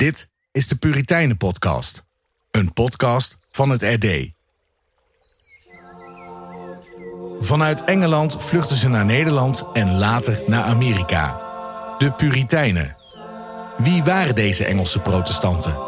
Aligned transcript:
Dit 0.00 0.28
is 0.52 0.68
de 0.68 0.76
Puritijnen 0.76 1.36
Podcast. 1.36 2.04
Een 2.50 2.72
podcast 2.72 3.36
van 3.50 3.70
het 3.70 3.82
RD. 3.82 4.30
Vanuit 7.40 7.84
Engeland 7.84 8.36
vluchten 8.38 8.76
ze 8.76 8.88
naar 8.88 9.04
Nederland 9.04 9.66
en 9.72 9.98
later 9.98 10.42
naar 10.46 10.64
Amerika. 10.64 11.40
De 11.98 12.12
Puritijnen. 12.12 12.96
Wie 13.78 14.02
waren 14.02 14.34
deze 14.34 14.64
Engelse 14.64 15.00
protestanten? 15.00 15.78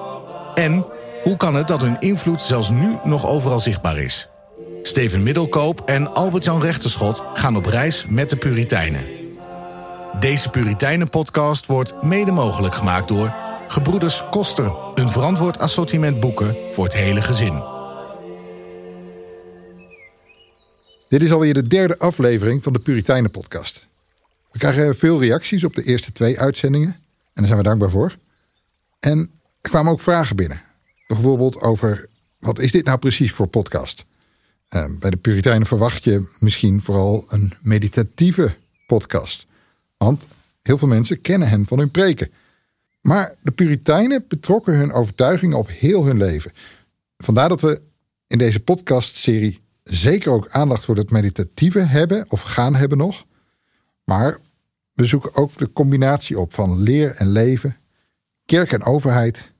En 0.54 0.84
hoe 1.22 1.36
kan 1.36 1.54
het 1.54 1.68
dat 1.68 1.80
hun 1.80 2.00
invloed 2.00 2.40
zelfs 2.40 2.70
nu 2.70 2.98
nog 3.04 3.26
overal 3.26 3.60
zichtbaar 3.60 3.98
is? 3.98 4.28
Steven 4.82 5.22
Middelkoop 5.22 5.80
en 5.80 6.14
Albert-Jan 6.14 6.62
Rechterschot 6.62 7.22
gaan 7.34 7.56
op 7.56 7.66
reis 7.66 8.04
met 8.04 8.30
de 8.30 8.36
Puritijnen. 8.36 9.06
Deze 10.20 10.48
Puritijnen-podcast 10.48 11.66
wordt 11.66 12.02
mede 12.02 12.30
mogelijk 12.30 12.74
gemaakt 12.74 13.08
door 13.08 13.50
Gebroeders 13.72 14.28
Koster, 14.30 14.72
een 14.94 15.08
verantwoord 15.08 15.58
assortiment 15.58 16.20
boeken 16.20 16.56
voor 16.72 16.84
het 16.84 16.92
hele 16.92 17.22
gezin. 17.22 17.62
Dit 21.08 21.22
is 21.22 21.32
alweer 21.32 21.54
de 21.54 21.66
derde 21.66 21.98
aflevering 21.98 22.62
van 22.62 22.72
de 22.72 22.78
Puritijnen 22.78 23.30
podcast. 23.30 23.88
We 24.50 24.58
krijgen 24.58 24.96
veel 24.96 25.20
reacties 25.20 25.64
op 25.64 25.74
de 25.74 25.84
eerste 25.84 26.12
twee 26.12 26.40
uitzendingen 26.40 26.88
en 26.88 27.30
daar 27.34 27.46
zijn 27.46 27.58
we 27.58 27.64
dankbaar 27.64 27.90
voor. 27.90 28.16
En 29.00 29.30
er 29.60 29.70
kwamen 29.70 29.92
ook 29.92 30.00
vragen 30.00 30.36
binnen. 30.36 30.62
Bijvoorbeeld 31.06 31.60
over 31.60 32.08
wat 32.38 32.58
is 32.58 32.72
dit 32.72 32.84
nou 32.84 32.98
precies 32.98 33.32
voor 33.32 33.46
podcast? 33.46 34.04
Uh, 34.70 34.84
bij 34.98 35.10
de 35.10 35.16
Puritijnen 35.16 35.66
verwacht 35.66 36.04
je 36.04 36.28
misschien 36.38 36.82
vooral 36.82 37.24
een 37.28 37.52
meditatieve 37.62 38.56
podcast. 38.86 39.46
Want 39.96 40.26
heel 40.62 40.78
veel 40.78 40.88
mensen 40.88 41.20
kennen 41.20 41.48
hen 41.48 41.66
van 41.66 41.78
hun 41.78 41.90
preken. 41.90 42.30
Maar 43.02 43.34
de 43.42 43.50
Puritijnen 43.50 44.24
betrokken 44.28 44.76
hun 44.76 44.92
overtuigingen 44.92 45.58
op 45.58 45.68
heel 45.68 46.04
hun 46.04 46.16
leven. 46.16 46.52
Vandaar 47.16 47.48
dat 47.48 47.60
we 47.60 47.80
in 48.26 48.38
deze 48.38 48.60
podcastserie 48.60 49.60
zeker 49.82 50.30
ook 50.30 50.48
aandacht 50.48 50.84
voor 50.84 50.96
het 50.96 51.10
meditatieve 51.10 51.78
hebben 51.78 52.24
of 52.28 52.42
gaan 52.42 52.74
hebben 52.74 52.98
nog. 52.98 53.24
Maar 54.04 54.38
we 54.92 55.04
zoeken 55.04 55.34
ook 55.34 55.58
de 55.58 55.72
combinatie 55.72 56.38
op 56.38 56.54
van 56.54 56.82
leer 56.82 57.10
en 57.10 57.28
leven, 57.28 57.76
kerk 58.44 58.72
en 58.72 58.82
overheid, 58.82 59.50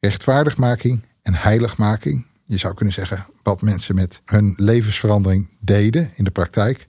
rechtvaardigmaking 0.00 1.04
en 1.22 1.34
heiligmaking. 1.34 2.26
Je 2.46 2.58
zou 2.58 2.74
kunnen 2.74 2.94
zeggen 2.94 3.26
wat 3.42 3.62
mensen 3.62 3.94
met 3.94 4.20
hun 4.24 4.54
levensverandering 4.56 5.48
deden 5.60 6.10
in 6.14 6.24
de 6.24 6.30
praktijk. 6.30 6.88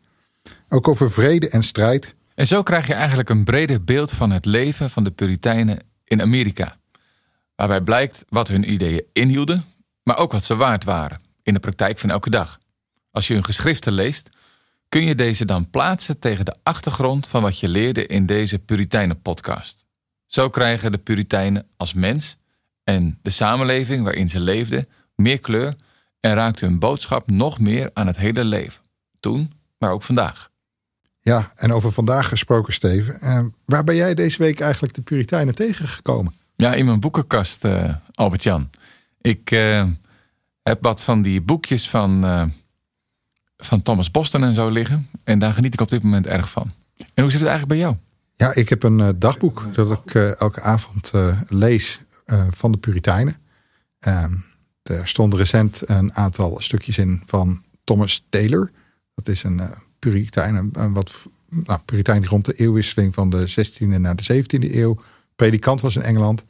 Ook 0.70 0.88
over 0.88 1.12
vrede 1.12 1.50
en 1.50 1.64
strijd. 1.64 2.15
En 2.36 2.48
zo 2.48 2.64
krijg 2.64 2.88
je 2.88 2.94
eigenlijk 2.94 3.30
een 3.30 3.44
breder 3.44 3.84
beeld 3.84 4.12
van 4.12 4.32
het 4.32 4.46
leven 4.46 4.90
van 4.90 5.04
de 5.04 5.12
Puritijnen 5.12 5.80
in 6.04 6.22
Amerika. 6.22 6.78
Waarbij 7.56 7.82
blijkt 7.82 8.26
wat 8.30 8.48
hun 8.48 8.72
ideeën 8.72 9.04
inhielden, 9.14 9.66
maar 10.04 10.18
ook 10.18 10.32
wat 10.32 10.44
ze 10.44 10.56
waard 10.56 10.84
waren 10.84 11.22
in 11.44 11.54
de 11.54 11.60
praktijk 11.60 12.00
van 12.00 12.10
elke 12.10 12.30
dag. 12.30 12.60
Als 13.12 13.28
je 13.28 13.34
hun 13.34 13.44
geschriften 13.44 13.94
leest, 13.94 14.30
kun 14.90 15.06
je 15.06 15.16
deze 15.16 15.46
dan 15.46 15.70
plaatsen 15.70 16.20
tegen 16.20 16.46
de 16.46 16.56
achtergrond 16.64 17.28
van 17.28 17.42
wat 17.42 17.60
je 17.60 17.68
leerde 17.68 18.06
in 18.08 18.26
deze 18.26 18.60
Puritijnen-podcast. 18.60 19.86
Zo 20.26 20.50
krijgen 20.50 20.92
de 20.92 20.98
Puritijnen 20.98 21.68
als 21.78 21.94
mens 21.94 22.38
en 22.84 23.20
de 23.22 23.30
samenleving 23.30 24.04
waarin 24.04 24.30
ze 24.30 24.40
leefden 24.40 24.88
meer 25.16 25.40
kleur 25.40 25.76
en 26.20 26.34
raakt 26.34 26.60
hun 26.60 26.80
boodschap 26.80 27.30
nog 27.30 27.60
meer 27.60 27.90
aan 27.94 28.08
het 28.08 28.18
hele 28.18 28.44
leven. 28.44 28.82
Toen, 29.20 29.54
maar 29.78 29.92
ook 29.92 30.04
vandaag. 30.04 30.54
Ja, 31.28 31.52
en 31.56 31.72
over 31.74 31.92
vandaag 31.92 32.28
gesproken, 32.28 32.74
Steven. 32.74 33.18
Uh, 33.24 33.46
waar 33.66 33.84
ben 33.84 33.96
jij 33.96 34.14
deze 34.14 34.38
week 34.38 34.60
eigenlijk 34.60 34.94
de 34.94 35.02
Puritijnen 35.02 35.56
tegengekomen? 35.56 36.34
Ja, 36.56 36.74
in 36.74 36.86
mijn 36.86 37.00
boekenkast, 37.00 37.66
uh, 37.66 37.96
Albert-Jan. 38.14 38.70
Ik 39.22 39.52
uh, 39.52 39.88
heb 40.64 40.84
wat 40.84 41.02
van 41.02 41.22
die 41.22 41.42
boekjes 41.42 41.90
van, 41.90 42.22
van 43.58 43.82
Thomas 43.82 44.12
Boston 44.12 44.44
en 44.44 44.54
zo 44.54 44.70
liggen. 44.70 45.10
En 45.24 45.40
daar 45.40 45.54
geniet 45.54 45.74
ik 45.74 45.82
op 45.82 45.90
dit 45.90 46.04
moment 46.04 46.28
erg 46.28 46.50
van. 46.50 46.72
En 47.14 47.24
hoe 47.24 47.32
zit 47.32 47.40
het 47.42 47.50
eigenlijk 47.50 47.68
bij 47.68 47.78
jou? 47.78 47.96
Ja, 48.34 48.54
ik 48.54 48.70
heb 48.70 48.84
een 48.84 49.20
dagboek 49.20 49.66
dat 49.74 49.92
ik 49.92 50.16
elke 50.16 50.62
avond 50.62 51.12
lees 51.48 52.00
van 52.50 52.72
de 52.72 52.78
Puritijnen. 52.78 53.38
Ehm, 54.00 54.34
er 54.84 55.08
stonden 55.08 55.40
recent 55.40 55.82
een 55.86 56.14
aantal 56.14 56.56
stukjes 56.60 56.98
in 56.98 57.24
van 57.26 57.62
Thomas 57.84 58.26
Taylor. 58.30 58.72
Dat 59.16 59.28
is 59.28 59.44
een 59.44 59.62
Puritein, 60.10 60.70
een 60.74 60.94
wat 60.94 61.12
nou, 61.50 61.80
die 61.86 62.28
rond 62.28 62.46
de 62.46 62.54
eeuwwisseling 62.54 63.14
van 63.14 63.30
de 63.30 63.50
16e 63.50 63.86
naar 63.86 64.16
de 64.16 64.44
17e 64.44 64.74
eeuw 64.76 65.02
predikant 65.36 65.82
was 65.82 65.96
in 65.96 66.02
Engeland. 66.02 66.44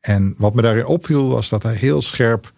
En 0.00 0.34
wat 0.38 0.54
me 0.54 0.62
daarin 0.62 0.86
opviel 0.86 1.28
was 1.28 1.48
dat 1.48 1.62
hij 1.62 1.74
heel 1.74 2.02
scherp 2.02 2.52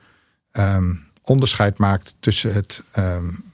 um, 0.52 1.04
onderscheid 1.22 1.78
maakt 1.78 2.16
tussen 2.20 2.54
het 2.54 2.82
um, 2.98 3.44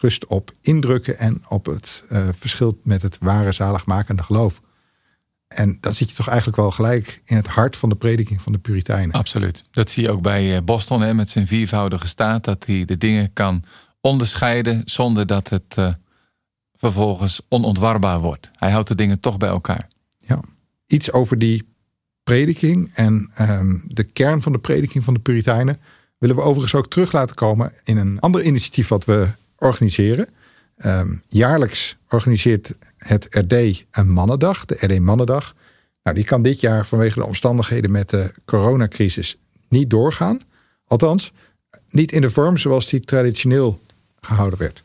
rust 0.00 0.26
op 0.26 0.52
indrukken 0.60 1.18
en 1.18 1.44
op 1.48 1.66
het 1.66 2.04
uh, 2.08 2.28
verschil 2.38 2.80
met 2.82 3.02
het 3.02 3.18
ware 3.20 3.52
zaligmakende 3.52 4.22
geloof. 4.22 4.60
En 5.48 5.78
dat 5.80 5.96
zit 5.96 6.10
je 6.10 6.16
toch 6.16 6.28
eigenlijk 6.28 6.56
wel 6.56 6.70
gelijk 6.70 7.20
in 7.24 7.36
het 7.36 7.46
hart 7.46 7.76
van 7.76 7.88
de 7.88 7.94
prediking 7.94 8.42
van 8.42 8.52
de 8.52 8.58
Puritijnen. 8.58 9.14
Absoluut. 9.14 9.64
Dat 9.70 9.90
zie 9.90 10.02
je 10.02 10.10
ook 10.10 10.22
bij 10.22 10.56
eh, 10.56 10.62
Boston 10.62 11.00
hè, 11.00 11.14
met 11.14 11.30
zijn 11.30 11.46
viervoudige 11.46 12.06
staat. 12.06 12.44
Dat 12.44 12.66
hij 12.66 12.84
de 12.84 12.98
dingen 12.98 13.32
kan 13.32 13.64
onderscheiden 14.00 14.82
zonder 14.84 15.26
dat 15.26 15.48
het 15.48 15.76
uh, 15.78 15.92
vervolgens 16.76 17.40
onontwarbaar 17.48 18.20
wordt. 18.20 18.50
Hij 18.52 18.70
houdt 18.70 18.88
de 18.88 18.94
dingen 18.94 19.20
toch 19.20 19.36
bij 19.36 19.48
elkaar. 19.48 19.88
Ja, 20.18 20.40
iets 20.86 21.12
over 21.12 21.38
die 21.38 21.64
prediking 22.22 22.90
en 22.94 23.30
um, 23.40 23.82
de 23.86 24.04
kern 24.04 24.42
van 24.42 24.52
de 24.52 24.58
prediking 24.58 25.04
van 25.04 25.14
de 25.14 25.20
Puritijnen 25.20 25.78
willen 26.18 26.36
we 26.36 26.42
overigens 26.42 26.74
ook 26.74 26.88
terug 26.88 27.12
laten 27.12 27.36
komen 27.36 27.72
in 27.84 27.96
een 27.96 28.20
ander 28.20 28.42
initiatief 28.42 28.88
wat 28.88 29.04
we 29.04 29.28
organiseren. 29.56 30.28
Um, 30.84 31.22
jaarlijks 31.28 31.96
organiseert 32.08 32.74
het 32.96 33.26
RD 33.30 33.84
een 33.90 34.10
mannendag, 34.12 34.64
de 34.64 34.76
RD 34.80 34.98
Mannendag. 34.98 35.54
Nou, 36.02 36.16
die 36.16 36.26
kan 36.26 36.42
dit 36.42 36.60
jaar 36.60 36.86
vanwege 36.86 37.18
de 37.18 37.26
omstandigheden 37.26 37.90
met 37.90 38.10
de 38.10 38.34
coronacrisis 38.44 39.36
niet 39.68 39.90
doorgaan. 39.90 40.40
Althans, 40.86 41.32
niet 41.88 42.12
in 42.12 42.20
de 42.20 42.30
vorm 42.30 42.56
zoals 42.56 42.88
die 42.88 43.00
traditioneel 43.00 43.80
gehouden 44.20 44.58
werd. 44.58 44.82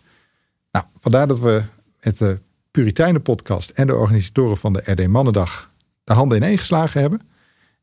Nou, 0.71 0.85
vandaar 0.99 1.27
dat 1.27 1.39
we 1.39 1.63
met 2.05 2.17
de 2.17 2.39
Puritijnen 2.71 3.21
podcast 3.21 3.69
en 3.69 3.87
de 3.87 3.95
organisatoren 3.95 4.57
van 4.57 4.73
de 4.73 4.81
RD 4.85 5.07
Mannendag 5.07 5.69
de 6.03 6.13
handen 6.13 6.37
ineengeslagen 6.37 7.01
hebben. 7.01 7.21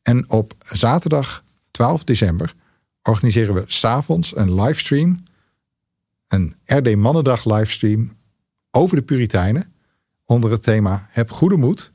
En 0.03 0.31
op 0.31 0.53
zaterdag 0.59 1.45
12 1.71 2.05
december 2.05 2.55
organiseren 3.03 3.55
we 3.55 3.63
s'avonds 3.67 4.37
een 4.37 4.63
livestream. 4.63 5.23
Een 6.29 6.57
RD 6.65 6.97
Mannendag 6.97 7.45
livestream 7.45 8.17
over 8.71 8.97
de 8.97 9.03
Puritijnen. 9.03 9.73
Onder 10.25 10.51
het 10.51 10.63
thema 10.63 11.09
Heb 11.11 11.31
goede 11.31 11.57
moed. 11.57 11.91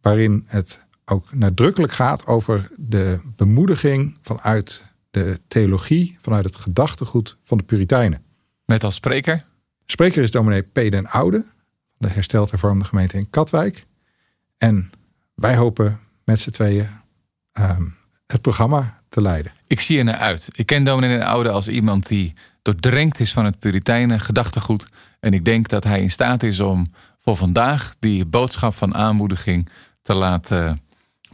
Waarin 0.00 0.44
het 0.46 0.80
ook 1.04 1.34
nadrukkelijk 1.34 1.92
gaat 1.92 2.26
over 2.26 2.70
de 2.76 3.20
bemoediging 3.36 4.16
vanuit 4.22 4.84
de 5.10 5.40
theologie, 5.48 6.16
vanuit 6.20 6.44
het 6.44 6.56
gedachtegoed 6.56 7.36
van 7.42 7.58
de 7.58 7.64
Puritijnen. 7.64 8.22
Met 8.64 8.84
als 8.84 8.94
spreker? 8.94 9.44
Spreker 9.86 10.22
is 10.22 10.30
dominee 10.30 10.62
P. 10.62 10.74
den 10.74 11.06
Oude 11.06 11.44
de 11.98 12.08
hersteld 12.08 12.50
hervormde 12.50 12.84
gemeente 12.84 13.16
in 13.16 13.30
Katwijk. 13.30 13.86
En 14.56 14.90
wij 15.34 15.56
hopen 15.56 16.00
met 16.24 16.40
z'n 16.40 16.50
tweeën 16.50 16.88
ehm, 17.52 17.82
het 18.26 18.40
programma 18.40 18.96
te 19.08 19.22
leiden. 19.22 19.52
Ik 19.66 19.80
zie 19.80 19.98
er 19.98 20.04
naar 20.04 20.16
uit. 20.16 20.48
Ik 20.52 20.66
ken 20.66 20.84
dominee 20.84 21.24
Oude 21.24 21.50
als 21.50 21.68
iemand 21.68 22.06
die 22.06 22.34
doordrenkt 22.62 23.20
is 23.20 23.32
van 23.32 23.44
het 23.44 23.58
Puritijnen 23.58 24.20
gedachtegoed. 24.20 24.86
En 25.20 25.32
ik 25.32 25.44
denk 25.44 25.68
dat 25.68 25.84
hij 25.84 26.00
in 26.00 26.10
staat 26.10 26.42
is 26.42 26.60
om 26.60 26.92
voor 27.18 27.36
vandaag 27.36 27.94
die 27.98 28.24
boodschap 28.24 28.74
van 28.74 28.94
aanmoediging 28.94 29.68
te 30.02 30.14
laten 30.14 30.80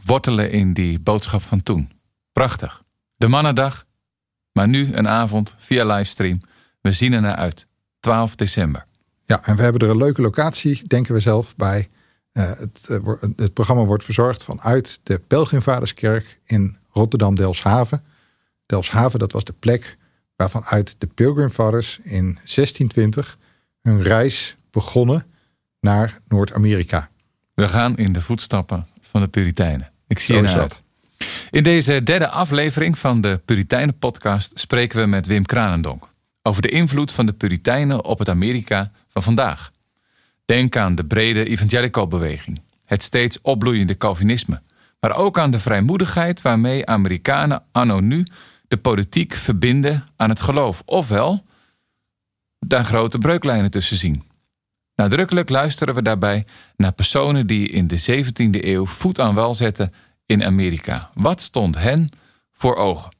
wortelen 0.05 0.51
in 0.51 0.73
die 0.73 0.99
boodschap 0.99 1.41
van 1.41 1.63
toen. 1.63 1.91
Prachtig. 2.31 2.83
De 3.15 3.27
mannendag, 3.27 3.85
maar 4.51 4.67
nu 4.67 4.93
een 4.93 5.07
avond 5.07 5.55
via 5.57 5.85
livestream. 5.85 6.41
We 6.81 6.91
zien 6.91 7.13
er 7.13 7.21
naar 7.21 7.35
uit. 7.35 7.67
12 7.99 8.35
december. 8.35 8.85
Ja, 9.25 9.43
en 9.43 9.55
we 9.55 9.61
hebben 9.61 9.81
er 9.81 9.89
een 9.89 9.97
leuke 9.97 10.21
locatie, 10.21 10.87
denken 10.87 11.13
we 11.13 11.19
zelf, 11.19 11.55
bij. 11.55 11.89
Uh, 12.33 12.43
het, 12.43 12.87
uh, 12.91 13.21
het, 13.35 13.53
programma 13.53 13.83
wordt 13.83 14.03
verzorgd 14.03 14.43
vanuit 14.43 14.99
de 15.03 15.19
Pelgrimvaderskerk 15.19 16.39
in 16.45 16.77
Rotterdam-Delfshaven. 16.91 18.03
Delfshaven, 18.65 19.19
dat 19.19 19.31
was 19.31 19.43
de 19.43 19.53
plek 19.59 19.97
waarvan 20.35 20.63
uit 20.63 20.95
de 20.97 21.07
Pilgrimvaders 21.07 21.99
in 22.03 22.23
1620 22.23 23.37
hun 23.81 24.03
reis 24.03 24.55
begonnen 24.71 25.25
naar 25.79 26.17
Noord-Amerika. 26.27 27.09
We 27.53 27.67
gaan 27.67 27.97
in 27.97 28.13
de 28.13 28.21
voetstappen 28.21 28.87
van 29.01 29.21
de 29.21 29.27
Puritijnen. 29.27 29.89
Ik 30.07 30.19
zie 30.19 30.35
je 30.35 30.41
dat. 30.41 30.81
In 31.51 31.63
deze 31.63 32.03
derde 32.03 32.29
aflevering 32.29 32.97
van 32.97 33.21
de 33.21 33.39
Puritijnen 33.45 33.97
podcast 33.97 34.59
spreken 34.59 34.99
we 34.99 35.05
met 35.05 35.27
Wim 35.27 35.45
Kranendonk 35.45 36.09
over 36.47 36.61
de 36.61 36.69
invloed 36.69 37.11
van 37.11 37.25
de 37.25 37.33
Puritijnen 37.33 38.03
op 38.03 38.19
het 38.19 38.29
Amerika 38.29 38.91
van 39.15 39.23
vandaag. 39.23 39.71
Denk 40.45 40.77
aan 40.77 40.95
de 40.95 41.05
brede 41.05 41.45
evangelical 41.45 42.07
beweging, 42.07 42.61
het 42.85 43.03
steeds 43.03 43.41
opbloeiende 43.41 43.97
Calvinisme, 43.97 44.61
maar 44.99 45.15
ook 45.15 45.39
aan 45.39 45.51
de 45.51 45.59
vrijmoedigheid 45.59 46.41
waarmee 46.41 46.85
Amerikanen 46.85 47.63
anno 47.71 47.99
nu 47.99 48.25
de 48.67 48.77
politiek 48.77 49.33
verbinden 49.33 50.05
aan 50.15 50.29
het 50.29 50.41
geloof. 50.41 50.81
Ofwel, 50.85 51.43
daar 52.59 52.85
grote 52.85 53.17
breuklijnen 53.17 53.71
tussen 53.71 53.97
zien. 53.97 54.23
Nadrukkelijk 54.95 55.49
luisteren 55.49 55.95
we 55.95 56.01
daarbij 56.01 56.45
naar 56.77 56.91
personen 56.91 57.47
die 57.47 57.69
in 57.69 57.87
de 57.87 58.23
17e 58.23 58.63
eeuw 58.65 58.85
voet 58.85 59.19
aan 59.19 59.35
wal 59.35 59.55
zetten 59.55 59.93
in 60.25 60.43
Amerika. 60.43 61.09
Wat 61.13 61.41
stond 61.41 61.77
hen 61.77 62.09
voor 62.53 62.75
ogen? 62.75 63.11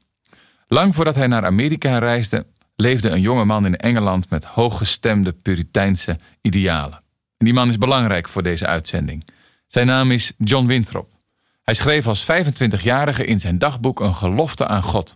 Lang 0.67 0.95
voordat 0.95 1.15
hij 1.15 1.27
naar 1.27 1.45
Amerika 1.45 1.97
reisde, 1.97 2.45
leefde 2.75 3.09
een 3.09 3.21
jonge 3.21 3.45
man 3.45 3.65
in 3.65 3.75
Engeland 3.75 4.29
met 4.29 4.45
hooggestemde 4.45 5.31
Puriteinse 5.31 6.19
idealen. 6.41 7.03
En 7.37 7.45
die 7.45 7.53
man 7.53 7.69
is 7.69 7.77
belangrijk 7.77 8.27
voor 8.27 8.43
deze 8.43 8.65
uitzending. 8.65 9.25
Zijn 9.67 9.87
naam 9.87 10.11
is 10.11 10.33
John 10.37 10.65
Winthrop. 10.65 11.09
Hij 11.63 11.73
schreef 11.73 12.07
als 12.07 12.23
25-jarige 12.23 13.25
in 13.25 13.39
zijn 13.39 13.57
dagboek 13.57 13.99
een 13.99 14.15
gelofte 14.15 14.67
aan 14.67 14.83
God. 14.83 15.15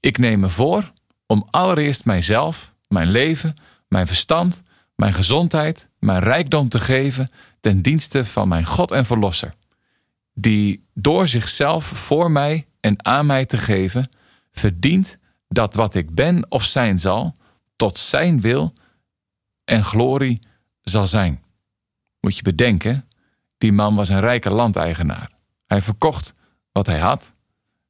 Ik 0.00 0.18
neem 0.18 0.40
me 0.40 0.48
voor 0.48 0.92
om 1.26 1.46
allereerst 1.50 2.04
mijzelf, 2.04 2.74
mijn 2.88 3.10
leven, 3.10 3.56
mijn 3.88 4.06
verstand, 4.06 4.62
mijn 4.96 5.12
gezondheid, 5.12 5.88
mijn 5.98 6.20
rijkdom 6.20 6.68
te 6.68 6.80
geven 6.80 7.30
ten 7.60 7.82
dienste 7.82 8.24
van 8.24 8.48
mijn 8.48 8.66
God 8.66 8.90
en 8.90 9.04
Verlosser, 9.04 9.54
die 10.34 10.86
door 10.94 11.28
zichzelf 11.28 11.84
voor 11.84 12.30
mij 12.30 12.66
en 12.80 13.04
aan 13.04 13.26
mij 13.26 13.44
te 13.44 13.56
geven, 13.56 14.08
verdient 14.52 15.18
dat 15.54 15.74
wat 15.74 15.94
ik 15.94 16.14
ben 16.14 16.46
of 16.48 16.64
zijn 16.64 16.98
zal, 16.98 17.36
tot 17.76 17.98
zijn 17.98 18.40
wil 18.40 18.72
en 19.64 19.84
glorie 19.84 20.40
zal 20.82 21.06
zijn. 21.06 21.42
Moet 22.20 22.36
je 22.36 22.42
bedenken, 22.42 23.08
die 23.58 23.72
man 23.72 23.94
was 23.94 24.08
een 24.08 24.20
rijke 24.20 24.50
landeigenaar. 24.50 25.30
Hij 25.66 25.82
verkocht 25.82 26.34
wat 26.72 26.86
hij 26.86 26.98
had, 26.98 27.30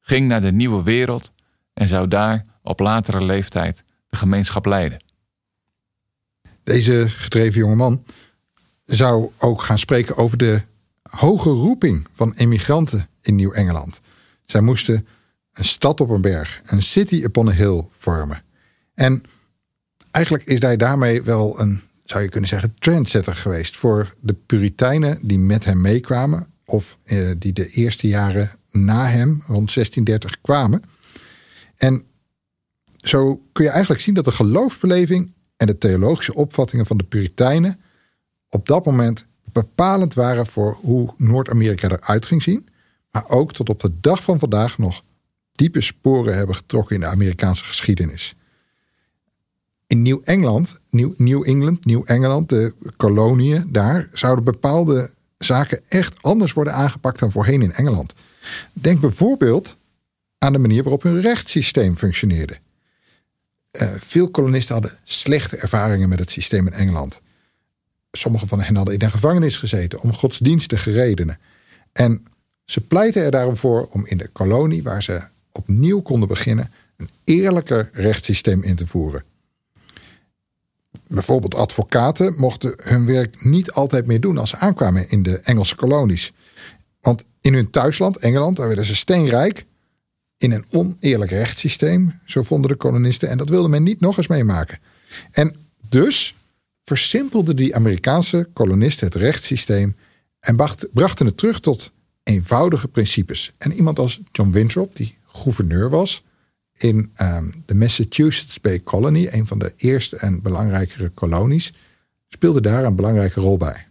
ging 0.01 0.29
naar 0.29 0.41
de 0.41 0.53
nieuwe 0.53 0.83
wereld 0.83 1.33
en 1.73 1.89
zou 1.89 2.09
daar 2.09 2.45
op 2.63 2.81
latere 2.81 3.25
leeftijd 3.25 3.85
de 4.09 4.17
gemeenschap 4.17 4.67
leiden. 4.67 5.03
Deze 6.63 7.09
gedreven 7.09 7.61
jongeman 7.61 8.05
zou 8.85 9.31
ook 9.39 9.63
gaan 9.63 9.79
spreken 9.79 10.17
over 10.17 10.39
de 10.39 10.63
hoge 11.11 11.51
roeping 11.51 12.09
van 12.13 12.33
emigranten 12.33 13.09
in 13.21 13.35
Nieuw-Engeland. 13.35 14.01
Zij 14.47 14.61
moesten 14.61 15.07
een 15.55 15.65
stad 15.65 16.01
op 16.01 16.11
een 16.11 16.21
berg, 16.21 16.61
een 16.65 16.83
city 16.83 17.21
upon 17.25 17.49
a 17.49 17.53
hill 17.53 17.85
vormen. 17.91 18.43
En 18.95 19.23
eigenlijk 20.11 20.45
is 20.45 20.61
hij 20.61 20.77
daarmee 20.77 21.23
wel 21.23 21.61
een, 21.61 21.81
zou 22.05 22.23
je 22.23 22.29
kunnen 22.29 22.49
zeggen, 22.49 22.75
trendsetter 22.79 23.37
geweest 23.37 23.77
voor 23.77 24.15
de 24.21 24.33
Puritijnen 24.33 25.19
die 25.23 25.39
met 25.39 25.65
hem 25.65 25.81
meekwamen, 25.81 26.47
of 26.65 26.99
eh, 27.05 27.31
die 27.39 27.53
de 27.53 27.69
eerste 27.69 28.09
jaren 28.09 28.51
na 28.71 29.07
hem, 29.07 29.31
rond 29.47 29.75
1630, 29.75 30.41
kwamen. 30.41 30.83
En 31.77 32.05
zo 32.97 33.43
kun 33.53 33.65
je 33.65 33.71
eigenlijk 33.71 34.01
zien 34.03 34.15
dat 34.15 34.25
de 34.25 34.33
geloofsbeleving 34.33 35.33
en 35.57 35.67
de 35.67 35.79
theologische 35.79 36.35
opvattingen 36.35 36.87
van 36.87 36.97
de 36.97 37.05
Puritijnen 37.05 37.81
op 38.49 38.67
dat 38.67 38.85
moment 38.85 39.27
bepalend 39.53 40.15
waren 40.15 40.47
voor 40.47 40.79
hoe 40.81 41.15
Noord-Amerika 41.17 41.89
eruit 41.89 42.27
ging 42.27 42.43
zien, 42.43 42.69
maar 43.11 43.29
ook 43.29 43.53
tot 43.53 43.69
op 43.69 43.81
de 43.81 44.01
dag 44.01 44.23
van 44.23 44.39
vandaag 44.39 44.79
nog 44.79 45.03
diepe 45.55 45.81
sporen 45.81 46.37
hebben 46.37 46.57
getrokken 46.57 46.95
in 46.95 47.01
de 47.01 47.07
Amerikaanse 47.07 47.65
geschiedenis. 47.65 48.35
In 49.87 50.03
Nieuw-Engeland, 50.03 50.81
Nieuw-Engeland, 50.91 51.85
Nieuw-Engeland, 51.85 52.49
de 52.49 52.75
koloniën 52.97 53.69
daar, 53.73 54.09
zouden 54.13 54.45
bepaalde 54.45 55.11
zaken 55.39 55.81
echt 55.89 56.23
anders 56.23 56.53
worden 56.53 56.75
aangepakt 56.75 57.19
dan 57.19 57.33
voorheen 57.33 57.63
in 57.63 57.73
Engeland. 57.73 58.15
Denk 58.73 59.01
bijvoorbeeld 59.01 59.77
aan 60.39 60.53
de 60.53 60.59
manier 60.59 60.83
waarop 60.83 61.03
hun 61.03 61.21
rechtssysteem 61.21 61.97
functioneerde. 61.97 62.59
Uh, 63.73 63.89
veel 63.97 64.31
kolonisten 64.31 64.75
hadden 64.75 64.99
slechte 65.05 65.57
ervaringen 65.57 66.09
met 66.09 66.19
het 66.19 66.31
systeem 66.31 66.67
in 66.67 66.73
Engeland. 66.73 67.21
Sommige 68.13 68.47
van 68.47 68.61
hen 68.61 68.77
hadden 68.77 68.95
in 68.95 69.01
de 69.01 69.11
gevangenis 69.11 69.57
gezeten 69.57 70.01
om 70.01 70.13
godsdienstige 70.13 70.93
redenen. 70.93 71.39
En 71.93 72.27
ze 72.65 72.81
pleiten 72.81 73.23
er 73.23 73.31
daarom 73.31 73.57
voor 73.57 73.87
om 73.87 74.07
in 74.07 74.17
de 74.17 74.29
kolonie, 74.29 74.83
waar 74.83 75.03
ze 75.03 75.23
opnieuw 75.59 76.01
konden 76.01 76.29
beginnen, 76.29 76.71
een 76.97 77.09
eerlijker 77.25 77.91
rechtssysteem 77.93 78.63
in 78.63 78.77
te 78.77 78.87
voeren. 78.87 79.25
Bijvoorbeeld 81.07 81.55
advocaten 81.55 82.35
mochten 82.37 82.75
hun 82.77 83.07
werk 83.07 83.45
niet 83.45 83.73
altijd 83.73 84.07
meer 84.07 84.21
doen 84.21 84.39
als 84.39 84.51
ze 84.51 84.57
aankwamen 84.57 85.11
in 85.11 85.23
de 85.23 85.39
Engelse 85.39 85.75
kolonies. 85.75 86.33
Want 87.01 87.25
in 87.41 87.55
hun 87.55 87.71
thuisland, 87.71 88.17
Engeland, 88.17 88.57
daar 88.57 88.67
werden 88.67 88.85
ze 88.85 88.97
steenrijk 88.97 89.65
in 90.39 90.53
een 90.53 90.67
oneerlijk 90.71 91.31
rechtssysteem, 91.31 92.21
zo 92.25 92.43
vonden 92.43 92.71
de 92.71 92.77
kolonisten, 92.77 93.29
en 93.29 93.39
dat 93.39 93.49
wilde 93.49 93.69
men 93.69 93.83
niet 93.83 94.01
nog 94.01 94.17
eens 94.17 94.27
meemaken. 94.27 94.79
En 95.31 95.57
dus 95.89 96.35
versimpelden 96.85 97.57
die 97.57 97.75
Amerikaanse 97.75 98.49
kolonisten 98.53 99.07
het 99.07 99.15
rechtssysteem 99.15 99.97
en 100.41 100.57
brachten 100.93 101.27
het 101.27 101.37
terug 101.37 101.61
tot 101.61 101.91
eenvoudige 102.23 102.89
principes. 102.89 103.53
En 103.59 103.73
iemand 103.73 103.99
als 103.99 104.21
John 104.33 104.51
Winthrop, 104.51 104.97
die 104.97 105.17
gouverneur 105.37 105.91
was 105.91 106.23
in 106.79 107.11
ehm, 107.15 107.45
de 107.67 107.75
Massachusetts 107.75 108.61
Bay 108.61 108.81
Colony, 108.81 109.29
een 109.31 109.47
van 109.47 109.59
de 109.59 109.73
eerste 109.77 110.17
en 110.17 110.43
belangrijkere 110.43 111.09
kolonies, 111.09 111.73
speelde 112.29 112.61
daar 112.61 112.85
een 112.85 112.97
belangrijke 112.97 113.41
rol 113.41 113.57
bij. 113.57 113.87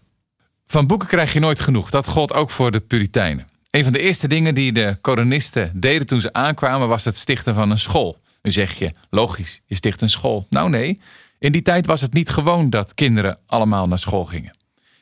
Van 0.66 0.88
boeken 0.88 1.08
krijg 1.08 1.34
je 1.34 1.40
nooit 1.40 1.60
genoeg. 1.60 1.90
Dat 1.90 2.08
gold 2.08 2.34
ook 2.34 2.50
voor 2.50 2.72
de 2.72 2.80
Puritijnen. 2.80 3.48
Een 3.72 3.84
van 3.84 3.94
de 3.94 4.00
eerste 4.00 4.28
dingen 4.28 4.56
die 4.56 4.72
de 4.72 4.98
kolonisten 5.02 5.72
deden 5.74 6.08
toen 6.08 6.22
ze 6.22 6.34
aankwamen 6.34 6.88
was 6.88 7.06
het 7.06 7.18
stichten 7.18 7.54
van 7.54 7.72
een 7.72 7.80
school. 7.80 8.22
Nu 8.42 8.52
zeg 8.52 8.74
je, 8.74 8.94
logisch, 9.10 9.62
je 9.66 9.76
sticht 9.76 10.02
een 10.02 10.10
school. 10.10 10.46
Nou 10.50 10.70
nee, 10.70 11.00
in 11.40 11.52
die 11.52 11.62
tijd 11.62 11.86
was 11.86 12.02
het 12.02 12.14
niet 12.14 12.30
gewoon 12.30 12.70
dat 12.70 12.94
kinderen 12.94 13.38
allemaal 13.46 13.88
naar 13.88 14.00
school 14.00 14.26
gingen. 14.26 14.56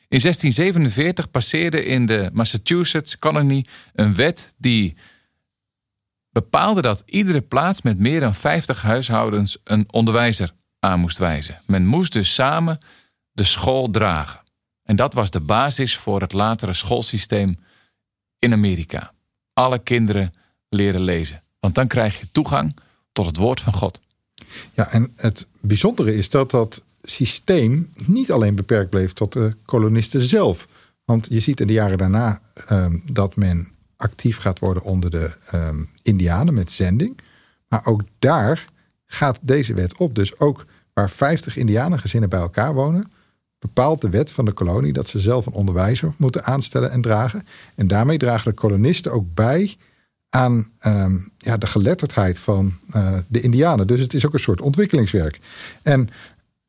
In 0.08 0.20
1647 0.20 1.30
passeerde 1.30 1.84
in 1.84 2.06
de 2.06 2.30
Massachusetts 2.32 3.18
Colony 3.18 3.66
een 3.94 4.14
wet 4.14 4.52
die 4.56 4.96
bepaalde 6.32 6.82
dat 6.82 7.02
iedere 7.06 7.40
plaats 7.40 7.82
met 7.82 7.98
meer 7.98 8.20
dan 8.20 8.34
50 8.34 8.82
huishoudens 8.82 9.58
een 9.64 9.86
onderwijzer 9.90 10.52
aan 10.78 11.00
moest 11.00 11.18
wijzen. 11.18 11.60
Men 11.66 11.86
moest 11.86 12.12
dus 12.12 12.34
samen 12.34 12.78
de 13.32 13.44
school 13.44 13.90
dragen. 13.90 14.40
En 14.82 14.96
dat 14.96 15.14
was 15.14 15.30
de 15.30 15.40
basis 15.40 15.96
voor 15.96 16.20
het 16.20 16.32
latere 16.32 16.72
schoolsysteem 16.72 17.58
in 18.38 18.52
Amerika. 18.52 19.12
Alle 19.52 19.78
kinderen 19.78 20.34
leren 20.68 21.00
lezen. 21.00 21.42
Want 21.60 21.74
dan 21.74 21.86
krijg 21.86 22.20
je 22.20 22.30
toegang 22.32 22.76
tot 23.12 23.26
het 23.26 23.36
woord 23.36 23.60
van 23.60 23.72
God. 23.72 24.00
Ja, 24.74 24.90
en 24.90 25.12
het 25.16 25.46
bijzondere 25.60 26.14
is 26.14 26.30
dat 26.30 26.50
dat 26.50 26.82
systeem 27.02 27.92
niet 27.94 28.32
alleen 28.32 28.54
beperkt 28.54 28.90
bleef 28.90 29.12
tot 29.12 29.32
de 29.32 29.54
kolonisten 29.64 30.22
zelf. 30.22 30.68
Want 31.04 31.26
je 31.30 31.40
ziet 31.40 31.60
in 31.60 31.66
de 31.66 31.72
jaren 31.72 31.98
daarna 31.98 32.40
ehm, 32.66 32.98
dat 33.04 33.36
men 33.36 33.68
actief 34.02 34.38
gaat 34.38 34.58
worden 34.58 34.82
onder 34.82 35.10
de 35.10 35.30
um, 35.54 35.88
Indianen 36.02 36.54
met 36.54 36.72
zending. 36.72 37.18
Maar 37.68 37.86
ook 37.86 38.02
daar 38.18 38.68
gaat 39.06 39.38
deze 39.40 39.74
wet 39.74 39.96
op. 39.96 40.14
Dus 40.14 40.38
ook 40.38 40.64
waar 40.92 41.10
50 41.10 41.56
Indianengezinnen 41.56 42.30
bij 42.30 42.40
elkaar 42.40 42.74
wonen, 42.74 43.12
bepaalt 43.58 44.00
de 44.00 44.08
wet 44.08 44.30
van 44.30 44.44
de 44.44 44.52
kolonie 44.52 44.92
dat 44.92 45.08
ze 45.08 45.20
zelf 45.20 45.46
een 45.46 45.52
onderwijzer 45.52 46.12
moeten 46.16 46.44
aanstellen 46.44 46.90
en 46.90 47.02
dragen. 47.02 47.46
En 47.74 47.86
daarmee 47.86 48.18
dragen 48.18 48.50
de 48.50 48.60
kolonisten 48.60 49.12
ook 49.12 49.34
bij 49.34 49.76
aan 50.28 50.70
ehm, 50.78 51.16
ja, 51.38 51.56
de 51.56 51.66
geletterdheid 51.66 52.38
van 52.38 52.72
uh, 52.96 53.18
de 53.28 53.40
Indianen. 53.40 53.86
Dus 53.86 54.00
het 54.00 54.14
is 54.14 54.26
ook 54.26 54.32
een 54.32 54.40
soort 54.40 54.60
ontwikkelingswerk. 54.60 55.40
En 55.82 56.10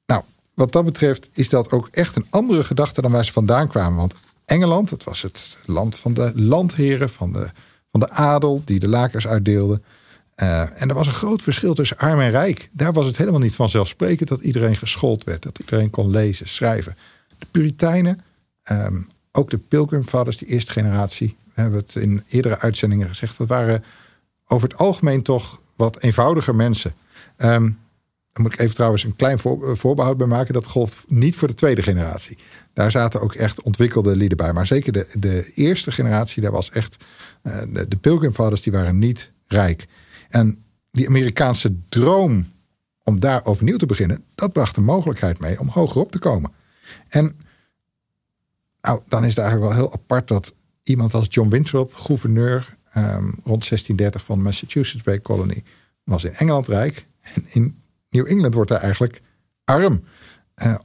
nou, 0.05 0.23
wat 0.53 0.71
dat 0.71 0.85
betreft 0.85 1.29
is 1.33 1.49
dat 1.49 1.71
ook 1.71 1.87
echt 1.91 2.15
een 2.15 2.27
andere 2.29 2.63
gedachte 2.63 3.01
dan 3.01 3.11
waar 3.11 3.25
ze 3.25 3.31
vandaan 3.31 3.67
kwamen. 3.67 3.97
Want 3.97 4.13
Engeland, 4.45 4.89
het 4.89 5.03
was 5.03 5.21
het 5.21 5.57
land 5.65 5.95
van 5.95 6.13
de 6.13 6.31
landheren, 6.35 7.09
van 7.09 7.33
de, 7.33 7.49
van 7.91 7.99
de 7.99 8.09
adel, 8.09 8.61
die 8.65 8.79
de 8.79 8.89
lakers 8.89 9.27
uitdeelden. 9.27 9.83
Uh, 10.35 10.81
en 10.81 10.89
er 10.89 10.95
was 10.95 11.07
een 11.07 11.13
groot 11.13 11.41
verschil 11.41 11.73
tussen 11.73 11.97
arm 11.97 12.19
en 12.19 12.31
rijk. 12.31 12.69
Daar 12.71 12.93
was 12.93 13.05
het 13.05 13.17
helemaal 13.17 13.39
niet 13.39 13.55
vanzelfsprekend 13.55 14.29
dat 14.29 14.41
iedereen 14.41 14.75
geschoold 14.75 15.23
werd, 15.23 15.41
dat 15.43 15.59
iedereen 15.59 15.89
kon 15.89 16.09
lezen, 16.09 16.47
schrijven. 16.47 16.97
De 17.37 17.45
Puritijnen, 17.51 18.21
um, 18.71 19.07
ook 19.31 19.49
de 19.49 19.57
Pilgrim 19.57 20.03
Fathers, 20.03 20.37
die 20.37 20.47
eerste 20.47 20.71
generatie, 20.71 21.35
we 21.53 21.61
hebben 21.61 21.79
het 21.79 21.95
in 21.95 22.23
eerdere 22.27 22.59
uitzendingen 22.59 23.07
gezegd, 23.07 23.37
dat 23.37 23.47
waren 23.47 23.83
over 24.47 24.69
het 24.69 24.77
algemeen 24.77 25.21
toch 25.21 25.61
wat 25.75 26.01
eenvoudiger 26.01 26.55
mensen. 26.55 26.93
Um, 27.37 27.79
daar 28.33 28.43
moet 28.43 28.53
ik 28.53 28.59
even 28.59 28.75
trouwens 28.75 29.03
een 29.03 29.15
klein 29.15 29.39
voor, 29.39 29.77
voorbehoud 29.77 30.17
bij 30.17 30.27
maken. 30.27 30.53
Dat 30.53 30.67
golft 30.67 30.97
niet 31.07 31.35
voor 31.35 31.47
de 31.47 31.53
tweede 31.53 31.81
generatie. 31.81 32.37
Daar 32.73 32.91
zaten 32.91 33.21
ook 33.21 33.33
echt 33.33 33.61
ontwikkelde 33.61 34.15
lieden 34.15 34.37
bij. 34.37 34.53
Maar 34.53 34.67
zeker 34.67 34.93
de, 34.93 35.07
de 35.19 35.51
eerste 35.53 35.91
generatie, 35.91 36.41
daar 36.41 36.51
was 36.51 36.69
echt. 36.69 37.03
Uh, 37.43 37.61
de, 37.73 37.87
de 37.87 37.97
Pilgrim 37.97 38.33
Fathers, 38.33 38.61
die 38.61 38.73
waren 38.73 38.97
niet 38.97 39.29
rijk. 39.47 39.85
En 40.29 40.63
die 40.91 41.07
Amerikaanse 41.07 41.75
droom 41.89 42.51
om 43.03 43.19
daar 43.19 43.45
overnieuw 43.45 43.77
te 43.77 43.85
beginnen, 43.85 44.23
dat 44.35 44.53
bracht 44.53 44.75
de 44.75 44.81
mogelijkheid 44.81 45.39
mee 45.39 45.59
om 45.59 45.67
hoger 45.67 46.01
op 46.01 46.11
te 46.11 46.19
komen. 46.19 46.51
En 47.09 47.37
nou, 48.81 49.01
dan 49.07 49.23
is 49.23 49.29
het 49.29 49.37
eigenlijk 49.37 49.73
wel 49.73 49.81
heel 49.81 49.93
apart 49.93 50.27
dat 50.27 50.53
iemand 50.83 51.13
als 51.13 51.27
John 51.29 51.49
Winthrop, 51.49 51.93
gouverneur 51.93 52.75
ehm, 52.93 53.23
rond 53.23 53.69
1630 53.69 54.23
van 54.23 54.41
Massachusetts 54.41 55.03
Bay 55.03 55.21
Colony, 55.21 55.63
was 56.03 56.23
in 56.23 56.33
Engeland 56.33 56.67
rijk. 56.67 57.05
En 57.21 57.45
in 57.49 57.82
New 58.13 58.27
England 58.27 58.53
wordt 58.53 58.69
hij 58.69 58.79
eigenlijk 58.79 59.21
arm. 59.63 60.03
Uh, 60.63 60.75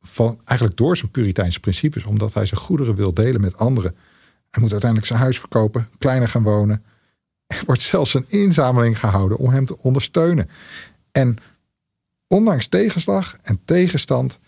van, 0.00 0.40
eigenlijk 0.44 0.78
door 0.78 0.96
zijn 0.96 1.10
Puriteinse 1.10 1.60
principes, 1.60 2.04
omdat 2.04 2.34
hij 2.34 2.46
zijn 2.46 2.60
goederen 2.60 2.94
wil 2.94 3.14
delen 3.14 3.40
met 3.40 3.56
anderen. 3.58 3.96
Hij 4.50 4.62
moet 4.62 4.70
uiteindelijk 4.70 5.10
zijn 5.10 5.20
huis 5.20 5.38
verkopen, 5.38 5.88
kleiner 5.98 6.28
gaan 6.28 6.42
wonen. 6.42 6.84
Er 7.46 7.62
wordt 7.66 7.82
zelfs 7.82 8.14
een 8.14 8.24
inzameling 8.28 8.98
gehouden 8.98 9.38
om 9.38 9.50
hem 9.50 9.66
te 9.66 9.78
ondersteunen. 9.78 10.48
En 11.12 11.38
ondanks 12.26 12.66
tegenslag 12.66 13.36
en 13.42 13.60
tegenstand 13.64 14.38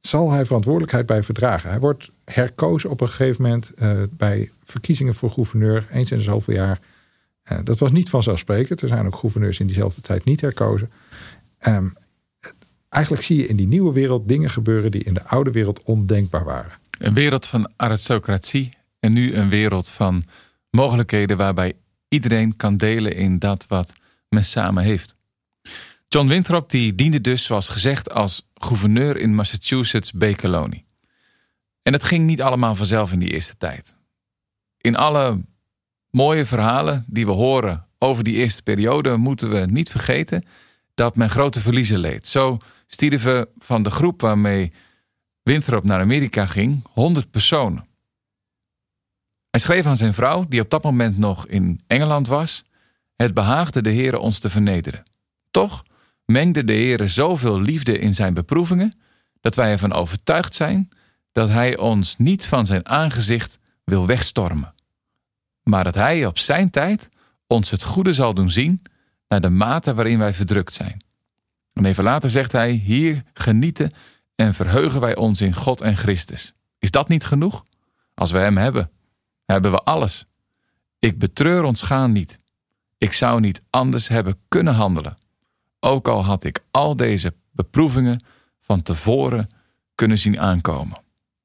zal 0.00 0.30
hij 0.30 0.46
verantwoordelijkheid 0.46 1.06
bij 1.06 1.22
verdragen. 1.22 1.70
Hij 1.70 1.80
wordt 1.80 2.10
herkozen 2.24 2.90
op 2.90 3.00
een 3.00 3.08
gegeven 3.08 3.42
moment 3.42 3.72
uh, 3.74 4.02
bij 4.10 4.50
verkiezingen 4.64 5.14
voor 5.14 5.30
gouverneur, 5.30 5.86
eens 5.90 6.10
in 6.10 6.20
zoveel 6.20 6.54
jaar. 6.54 6.80
Uh, 7.50 7.58
dat 7.64 7.78
was 7.78 7.90
niet 7.90 8.10
vanzelfsprekend. 8.10 8.82
Er 8.82 8.88
zijn 8.88 9.06
ook 9.06 9.16
gouverneurs 9.16 9.60
in 9.60 9.66
diezelfde 9.66 10.00
tijd 10.00 10.24
niet 10.24 10.40
herkozen. 10.40 10.90
Um, 11.66 11.94
eigenlijk 12.88 13.24
zie 13.24 13.36
je 13.36 13.46
in 13.46 13.56
die 13.56 13.66
nieuwe 13.66 13.92
wereld 13.92 14.28
dingen 14.28 14.50
gebeuren 14.50 14.90
die 14.90 15.04
in 15.04 15.14
de 15.14 15.24
oude 15.24 15.50
wereld 15.50 15.82
ondenkbaar 15.82 16.44
waren. 16.44 16.72
Een 16.98 17.14
wereld 17.14 17.46
van 17.46 17.70
aristocratie 17.76 18.76
en 19.00 19.12
nu 19.12 19.34
een 19.34 19.48
wereld 19.48 19.90
van 19.90 20.22
mogelijkheden 20.70 21.36
waarbij 21.36 21.72
iedereen 22.08 22.56
kan 22.56 22.76
delen 22.76 23.14
in 23.14 23.38
dat 23.38 23.66
wat 23.68 23.92
men 24.28 24.44
samen 24.44 24.84
heeft. 24.84 25.16
John 26.08 26.28
Winthrop 26.28 26.70
die 26.70 26.94
diende 26.94 27.20
dus, 27.20 27.44
zoals 27.44 27.68
gezegd, 27.68 28.10
als 28.10 28.48
gouverneur 28.54 29.16
in 29.16 29.34
Massachusetts 29.34 30.12
Bay 30.12 30.34
Colony. 30.34 30.84
En 31.82 31.92
het 31.92 32.04
ging 32.04 32.26
niet 32.26 32.42
allemaal 32.42 32.74
vanzelf 32.74 33.12
in 33.12 33.18
die 33.18 33.32
eerste 33.32 33.56
tijd. 33.56 33.96
In 34.78 34.96
alle 34.96 35.40
mooie 36.12 36.46
verhalen 36.46 37.04
die 37.06 37.26
we 37.26 37.32
horen 37.32 37.86
over 37.98 38.24
die 38.24 38.34
eerste 38.34 38.62
periode 38.62 39.16
moeten 39.16 39.50
we 39.50 39.58
niet 39.58 39.90
vergeten 39.90 40.44
dat 40.94 41.16
men 41.16 41.30
grote 41.30 41.60
verliezen 41.60 41.98
leed. 41.98 42.26
Zo 42.26 42.58
stierven 42.86 43.48
van 43.58 43.82
de 43.82 43.90
groep 43.90 44.20
waarmee 44.20 44.72
Winthrop 45.42 45.84
naar 45.84 46.00
Amerika 46.00 46.46
ging 46.46 46.84
100 46.92 47.30
personen. 47.30 47.86
Hij 49.50 49.60
schreef 49.60 49.86
aan 49.86 49.96
zijn 49.96 50.14
vrouw, 50.14 50.44
die 50.48 50.60
op 50.60 50.70
dat 50.70 50.82
moment 50.82 51.18
nog 51.18 51.46
in 51.46 51.80
Engeland 51.86 52.26
was: 52.26 52.64
Het 53.16 53.34
behaagde 53.34 53.82
de 53.82 53.92
Heere 53.92 54.18
ons 54.18 54.38
te 54.38 54.50
vernederen. 54.50 55.02
Toch 55.50 55.84
mengde 56.24 56.64
de 56.64 56.72
Heere 56.72 57.08
zoveel 57.08 57.60
liefde 57.60 57.98
in 57.98 58.14
zijn 58.14 58.34
beproevingen 58.34 58.92
dat 59.40 59.54
wij 59.54 59.70
ervan 59.70 59.92
overtuigd 59.92 60.54
zijn 60.54 60.88
dat 61.32 61.48
Hij 61.48 61.76
ons 61.76 62.14
niet 62.18 62.46
van 62.46 62.66
zijn 62.66 62.88
aangezicht 62.88 63.58
wil 63.84 64.06
wegstormen, 64.06 64.71
maar 65.62 65.84
dat 65.84 65.94
Hij 65.94 66.26
op 66.26 66.38
zijn 66.38 66.70
tijd 66.70 67.08
ons 67.46 67.70
het 67.70 67.82
goede 67.82 68.12
zal 68.12 68.34
doen 68.34 68.50
zien 68.50 68.82
naar 69.28 69.40
de 69.40 69.50
mate 69.50 69.94
waarin 69.94 70.18
wij 70.18 70.32
verdrukt 70.32 70.74
zijn. 70.74 71.04
En 71.72 71.84
even 71.84 72.04
later 72.04 72.30
zegt 72.30 72.52
hij: 72.52 72.70
Hier 72.70 73.22
genieten 73.34 73.92
en 74.34 74.54
verheugen 74.54 75.00
wij 75.00 75.16
ons 75.16 75.40
in 75.40 75.54
God 75.54 75.80
en 75.80 75.96
Christus. 75.96 76.54
Is 76.78 76.90
dat 76.90 77.08
niet 77.08 77.24
genoeg? 77.24 77.64
Als 78.14 78.30
we 78.30 78.38
Hem 78.38 78.56
hebben, 78.56 78.90
hebben 79.44 79.70
we 79.70 79.82
alles. 79.82 80.24
Ik 80.98 81.18
betreur 81.18 81.62
ons 81.62 81.82
gaan 81.82 82.12
niet. 82.12 82.38
Ik 82.98 83.12
zou 83.12 83.40
niet 83.40 83.62
anders 83.70 84.08
hebben 84.08 84.38
kunnen 84.48 84.74
handelen. 84.74 85.18
Ook 85.80 86.08
al 86.08 86.24
had 86.24 86.44
ik 86.44 86.64
al 86.70 86.96
deze 86.96 87.34
beproevingen 87.50 88.24
van 88.60 88.82
tevoren 88.82 89.50
kunnen 89.94 90.18
zien 90.18 90.40
aankomen. 90.40 90.98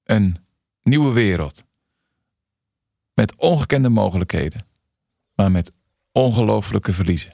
Een 0.03 0.38
nieuwe 0.83 1.12
wereld. 1.12 1.65
Met 3.17 3.36
ongekende 3.36 3.89
mogelijkheden, 3.89 4.65
maar 5.36 5.51
met 5.51 5.71
ongelooflijke 6.12 6.93
verliezen. 6.93 7.31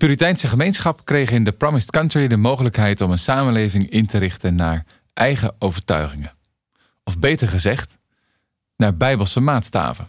Puriteinse 0.00 0.48
gemeenschap 0.48 1.04
kreeg 1.04 1.30
in 1.30 1.44
de 1.44 1.52
Promised 1.52 1.90
Country 1.90 2.28
de 2.28 2.36
mogelijkheid 2.36 3.00
om 3.00 3.10
een 3.10 3.18
samenleving 3.18 3.90
in 3.90 4.06
te 4.06 4.18
richten 4.18 4.54
naar 4.54 4.84
eigen 5.14 5.54
overtuigingen. 5.58 6.32
Of 7.04 7.18
beter 7.18 7.48
gezegd, 7.48 7.98
naar 8.76 8.94
bijbelse 8.94 9.40
maatstaven. 9.40 10.08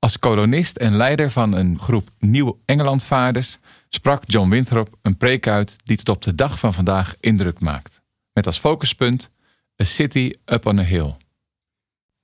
Als 0.00 0.18
kolonist 0.18 0.76
en 0.76 0.96
leider 0.96 1.30
van 1.30 1.54
een 1.54 1.78
groep 1.78 2.08
Nieuw-Engelandvaarders 2.18 3.58
sprak 3.88 4.22
John 4.26 4.50
Winthrop 4.50 4.96
een 5.02 5.16
preek 5.16 5.46
uit 5.46 5.76
die 5.84 5.96
tot 5.96 6.08
op 6.08 6.22
de 6.22 6.34
dag 6.34 6.58
van 6.58 6.74
vandaag 6.74 7.16
indruk 7.20 7.60
maakt. 7.60 8.00
Met 8.32 8.46
als 8.46 8.58
focuspunt 8.58 9.30
A 9.82 9.84
City 9.84 10.32
Up 10.44 10.66
on 10.66 10.78
a 10.78 10.82
Hill. 10.82 11.16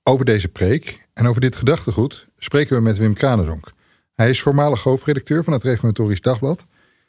Over 0.03 0.25
deze 0.25 0.47
preek 0.47 1.07
en 1.13 1.27
over 1.27 1.41
dit 1.41 1.55
gedachtegoed 1.55 2.27
spreken 2.37 2.75
we 2.75 2.81
met 2.81 2.97
Wim 2.97 3.13
Kranendonk. 3.13 3.71
Hij 4.15 4.29
is 4.29 4.41
voormalig 4.41 4.83
hoofdredacteur 4.83 5.43
van 5.43 5.53
het 5.53 5.63
Reformatorisch 5.63 6.21
Dagblad, 6.21 6.65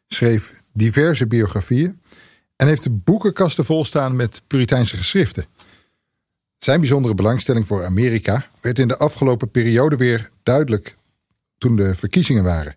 schreef 0.06 0.62
diverse 0.72 1.26
biografieën 1.26 2.00
en 2.56 2.66
heeft 2.66 2.82
de 2.82 2.90
boekenkasten 2.90 3.64
volstaan 3.64 4.16
met 4.16 4.42
Puriteinse 4.46 4.96
geschriften. 4.96 5.46
Zijn 6.58 6.80
bijzondere 6.80 7.14
belangstelling 7.14 7.66
voor 7.66 7.84
Amerika 7.84 8.46
werd 8.60 8.78
in 8.78 8.88
de 8.88 8.96
afgelopen 8.96 9.50
periode 9.50 9.96
weer 9.96 10.30
duidelijk 10.42 10.96
toen 11.58 11.76
de 11.76 11.94
verkiezingen 11.94 12.44
waren. 12.44 12.74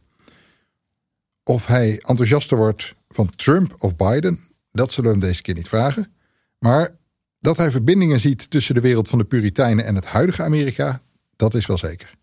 Of 1.43 1.67
hij 1.67 1.91
enthousiaster 1.91 2.57
wordt 2.57 2.95
van 3.09 3.29
Trump 3.35 3.75
of 3.77 3.95
Biden, 3.95 4.39
dat 4.71 4.93
zullen 4.93 5.11
we 5.11 5.17
hem 5.17 5.27
deze 5.27 5.41
keer 5.41 5.55
niet 5.55 5.67
vragen. 5.67 6.13
Maar 6.59 6.95
dat 7.39 7.57
hij 7.57 7.71
verbindingen 7.71 8.19
ziet 8.19 8.49
tussen 8.49 8.75
de 8.75 8.81
wereld 8.81 9.09
van 9.09 9.17
de 9.19 9.25
Puritijnen 9.25 9.85
en 9.85 9.95
het 9.95 10.05
huidige 10.05 10.43
Amerika, 10.43 11.01
dat 11.35 11.53
is 11.53 11.65
wel 11.65 11.77
zeker. 11.77 12.13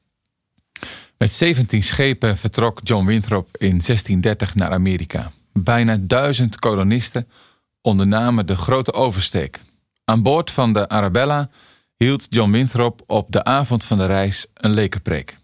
Met 1.18 1.32
17 1.32 1.82
schepen 1.82 2.36
vertrok 2.36 2.80
John 2.82 3.06
Winthrop 3.06 3.56
in 3.56 3.68
1630 3.68 4.54
naar 4.54 4.70
Amerika. 4.70 5.32
Bijna 5.52 5.96
duizend 6.00 6.58
kolonisten 6.58 7.28
ondernamen 7.80 8.46
de 8.46 8.56
grote 8.56 8.92
oversteek. 8.92 9.60
Aan 10.08 10.22
boord 10.22 10.50
van 10.50 10.72
de 10.72 10.88
Arabella 10.88 11.48
hield 11.96 12.26
John 12.30 12.50
Winthrop 12.50 13.02
op 13.06 13.32
de 13.32 13.44
avond 13.44 13.84
van 13.84 13.96
de 13.96 14.04
reis 14.04 14.46
een 14.54 14.70
lekenpreek. 14.70 15.38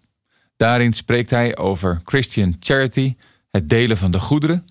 Daarin 0.56 0.92
spreekt 0.92 1.30
hij 1.30 1.56
over 1.56 2.00
Christian 2.04 2.56
charity, 2.60 3.16
het 3.50 3.68
delen 3.68 3.96
van 3.96 4.10
de 4.10 4.20
goederen. 4.20 4.64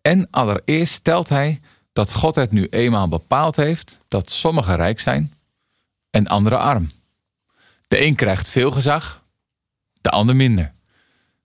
En 0.00 0.30
allereerst 0.30 0.92
stelt 0.92 1.28
hij 1.28 1.60
dat 1.92 2.12
God 2.12 2.34
het 2.34 2.50
nu 2.52 2.66
eenmaal 2.66 3.08
bepaald 3.08 3.56
heeft 3.56 4.00
dat 4.08 4.30
sommigen 4.30 4.76
rijk 4.76 5.00
zijn 5.00 5.32
en 6.10 6.26
anderen 6.26 6.58
arm. 6.58 6.90
De 7.88 8.04
een 8.04 8.14
krijgt 8.14 8.48
veel 8.48 8.70
gezag, 8.70 9.22
de 10.00 10.10
ander 10.10 10.36
minder. 10.36 10.72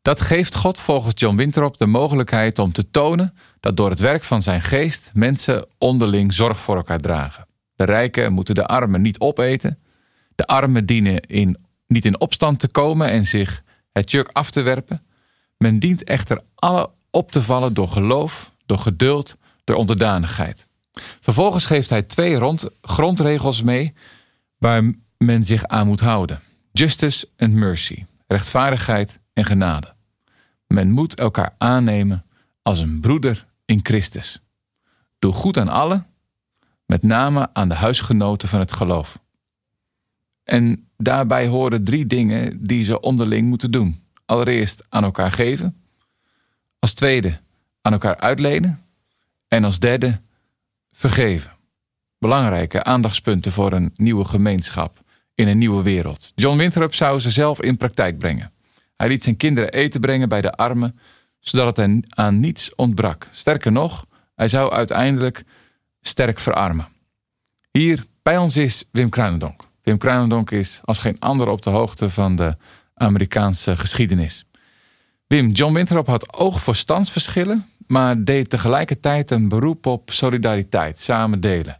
Dat 0.02 0.22
geeft 0.22 0.56
God 0.56 0.80
volgens 0.80 1.14
John 1.18 1.36
Winthrop 1.36 1.78
de 1.78 1.86
mogelijkheid 1.86 2.60
om 2.60 2.72
te 2.72 2.92
tonen 2.92 3.38
dat 3.60 3.78
door 3.78 3.90
het 3.90 4.00
werk 4.00 4.24
van 4.24 4.42
zijn 4.42 4.62
geest 4.62 5.12
mensen 5.14 5.68
onderling 5.78 6.34
zorg 6.34 6.60
voor 6.60 6.76
elkaar 6.76 7.00
dragen. 7.00 7.47
De 7.78 7.84
rijken 7.84 8.34
moeten 8.34 8.56
de 8.56 8.66
armen 8.66 9.02
niet 9.02 9.20
opeten. 9.20 9.78
De 10.36 10.46
armen 10.46 10.86
dienen 10.86 11.20
in, 11.20 11.58
niet 11.88 12.06
in 12.06 12.20
opstand 12.20 12.60
te 12.60 12.68
komen 12.68 13.10
en 13.10 13.26
zich 13.26 13.64
het 13.92 14.12
juk 14.12 14.30
af 14.32 14.52
te 14.52 14.62
werpen. 14.62 15.02
Men 15.58 15.80
dient 15.80 16.04
echter 16.04 16.42
alle 16.56 16.90
op 17.10 17.32
te 17.32 17.42
vallen 17.42 17.74
door 17.74 17.88
geloof, 17.88 18.52
door 18.66 18.80
geduld, 18.80 19.38
door 19.64 19.76
onderdanigheid. 19.76 20.68
Vervolgens 21.22 21.66
geeft 21.66 21.90
hij 21.90 22.02
twee 22.02 22.36
rond, 22.36 22.70
grondregels 22.82 23.62
mee 23.62 23.94
waar 24.58 24.94
men 25.18 25.46
zich 25.46 25.66
aan 25.66 25.88
moet 25.88 26.00
houden: 26.00 26.42
justice 26.72 27.28
and 27.38 27.54
mercy 27.54 28.06
rechtvaardigheid 28.28 29.20
en 29.34 29.46
genade. 29.46 29.94
Men 30.68 30.92
moet 30.92 31.16
elkaar 31.16 31.56
aannemen 31.58 32.26
als 32.62 32.80
een 32.80 33.00
broeder 33.00 33.46
in 33.66 33.80
Christus. 33.84 34.40
Doe 35.20 35.34
goed 35.34 35.58
aan 35.58 35.70
allen, 35.70 36.07
met 36.88 37.04
name 37.04 37.50
aan 37.54 37.70
de 37.70 37.76
huisgenoten 37.76 38.48
van 38.48 38.60
het 38.60 38.72
geloof. 38.72 39.20
En 40.44 40.88
daarbij 40.98 41.48
horen 41.48 41.84
drie 41.84 42.08
dingen 42.08 42.66
die 42.66 42.84
ze 42.84 43.00
onderling 43.00 43.48
moeten 43.48 43.72
doen. 43.72 44.04
Allereerst 44.26 44.84
aan 44.90 45.04
elkaar 45.04 45.32
geven. 45.32 45.76
Als 46.80 46.94
tweede 46.94 47.38
aan 47.82 47.94
elkaar 47.94 48.18
uitlenen. 48.18 48.82
En 49.48 49.64
als 49.64 49.80
derde 49.80 50.20
vergeven. 50.92 51.52
Belangrijke 52.20 52.84
aandachtspunten 52.84 53.52
voor 53.52 53.72
een 53.72 53.92
nieuwe 53.96 54.26
gemeenschap 54.26 55.00
in 55.36 55.48
een 55.48 55.58
nieuwe 55.58 55.84
wereld. 55.84 56.32
John 56.36 56.58
Winthrop 56.58 56.94
zou 56.94 57.20
ze 57.20 57.32
zelf 57.32 57.62
in 57.62 57.78
praktijk 57.78 58.18
brengen. 58.18 58.52
Hij 58.96 59.08
liet 59.08 59.24
zijn 59.24 59.38
kinderen 59.38 59.72
eten 59.72 60.00
brengen 60.00 60.30
bij 60.30 60.42
de 60.42 60.52
armen, 60.52 61.00
zodat 61.40 61.78
het 61.78 62.06
aan 62.10 62.40
niets 62.40 62.76
ontbrak. 62.76 63.28
Sterker 63.32 63.72
nog, 63.72 64.06
hij 64.36 64.48
zou 64.48 64.72
uiteindelijk 64.72 65.44
sterk 66.08 66.40
verarmen. 66.40 66.88
Hier 67.72 68.06
bij 68.22 68.38
ons 68.38 68.58
is 68.58 68.84
Wim 68.92 69.10
Kruinendonk. 69.10 69.64
Wim 69.84 69.98
Kruinendonk 69.98 70.52
is 70.52 70.80
als 70.84 71.00
geen 71.00 71.20
ander 71.20 71.48
op 71.48 71.62
de 71.62 71.70
hoogte 71.70 72.10
van 72.10 72.36
de 72.36 72.56
Amerikaanse 72.94 73.78
geschiedenis. 73.78 74.46
Wim, 75.28 75.52
John 75.52 75.74
Winthrop 75.74 76.08
had 76.08 76.34
oog 76.34 76.62
voor 76.62 76.76
standsverschillen, 76.76 77.66
maar 77.88 78.24
deed 78.24 78.50
tegelijkertijd 78.50 79.32
een 79.32 79.50
beroep 79.50 79.86
op 79.86 80.12
solidariteit, 80.12 81.00
samen 81.00 81.42
delen. 81.42 81.80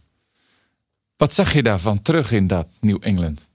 Wat 1.18 1.34
zag 1.34 1.54
je 1.54 1.64
daarvan 1.64 2.02
terug 2.02 2.32
in 2.32 2.48
dat 2.48 2.68
New 2.80 2.98
England? 3.00 3.48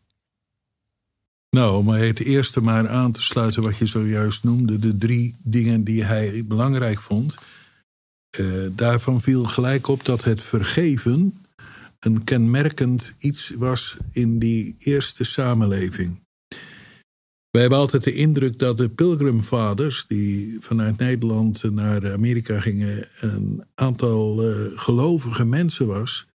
Nou, 1.51 1.77
om 1.77 1.89
het 1.89 2.21
eerste 2.21 2.61
maar 2.61 2.89
aan 2.89 3.13
te 3.13 3.23
sluiten 3.23 3.63
wat 3.63 3.77
je 3.77 3.87
zojuist 3.87 4.45
noemde, 4.45 4.79
de 4.79 4.99
drie 4.99 5.37
dingen 5.43 5.85
die 5.85 6.05
hij 6.05 6.45
belangrijk 6.47 7.01
vond. 7.01 7.37
Uh, 8.41 8.67
daarvan 8.71 9.21
viel 9.21 9.45
gelijk 9.45 9.89
op 9.89 10.05
dat 10.05 10.25
het 10.25 10.43
vergeven 10.43 11.35
een 12.01 12.25
kenmerkend 12.25 13.15
iets 13.19 13.53
was 13.57 13.97
in 14.13 14.39
die 14.39 14.77
eerste 14.79 15.25
samenleving. 15.25 16.21
Wij 17.51 17.61
hebben 17.61 17.79
altijd 17.79 18.05
de 18.05 18.15
indruk 18.15 18.59
dat 18.59 18.79
de 18.79 18.89
pilgrimvaders, 18.89 20.07
die 20.07 20.57
vanuit 20.61 20.99
Nederland 20.99 21.63
naar 21.63 22.13
Amerika 22.13 22.61
gingen, 22.61 23.09
een 23.21 23.65
aantal 23.75 24.51
uh, 24.51 24.67
gelovige 24.75 25.45
mensen 25.45 25.87
was. 25.87 26.27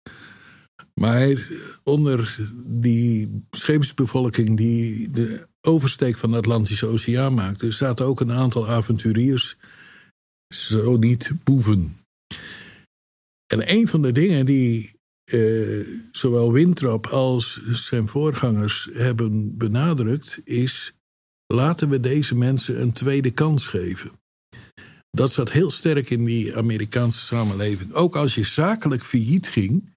Maar 0.93 1.49
onder 1.83 2.39
die 2.65 3.43
scheepsbevolking 3.51 4.57
die 4.57 5.11
de 5.11 5.47
oversteek 5.61 6.17
van 6.17 6.31
de 6.31 6.37
Atlantische 6.37 6.85
Oceaan 6.85 7.33
maakte, 7.33 7.71
zaten 7.71 8.05
ook 8.05 8.19
een 8.19 8.31
aantal 8.31 8.67
avonturiers, 8.67 9.57
zo 10.55 10.97
niet 10.97 11.31
boeven. 11.43 11.97
En 13.53 13.71
een 13.71 13.87
van 13.87 14.01
de 14.01 14.11
dingen 14.11 14.45
die 14.45 14.95
eh, 15.23 15.87
zowel 16.11 16.51
Winthrop 16.51 17.07
als 17.07 17.61
zijn 17.71 18.07
voorgangers 18.07 18.89
hebben 18.91 19.57
benadrukt, 19.57 20.41
is 20.43 20.93
laten 21.53 21.89
we 21.89 21.99
deze 21.99 22.35
mensen 22.35 22.81
een 22.81 22.93
tweede 22.93 23.31
kans 23.31 23.67
geven. 23.67 24.11
Dat 25.09 25.31
zat 25.31 25.51
heel 25.51 25.71
sterk 25.71 26.09
in 26.09 26.25
die 26.25 26.55
Amerikaanse 26.55 27.25
samenleving. 27.25 27.93
Ook 27.93 28.15
als 28.15 28.35
je 28.35 28.43
zakelijk 28.43 29.03
failliet 29.03 29.47
ging, 29.47 29.89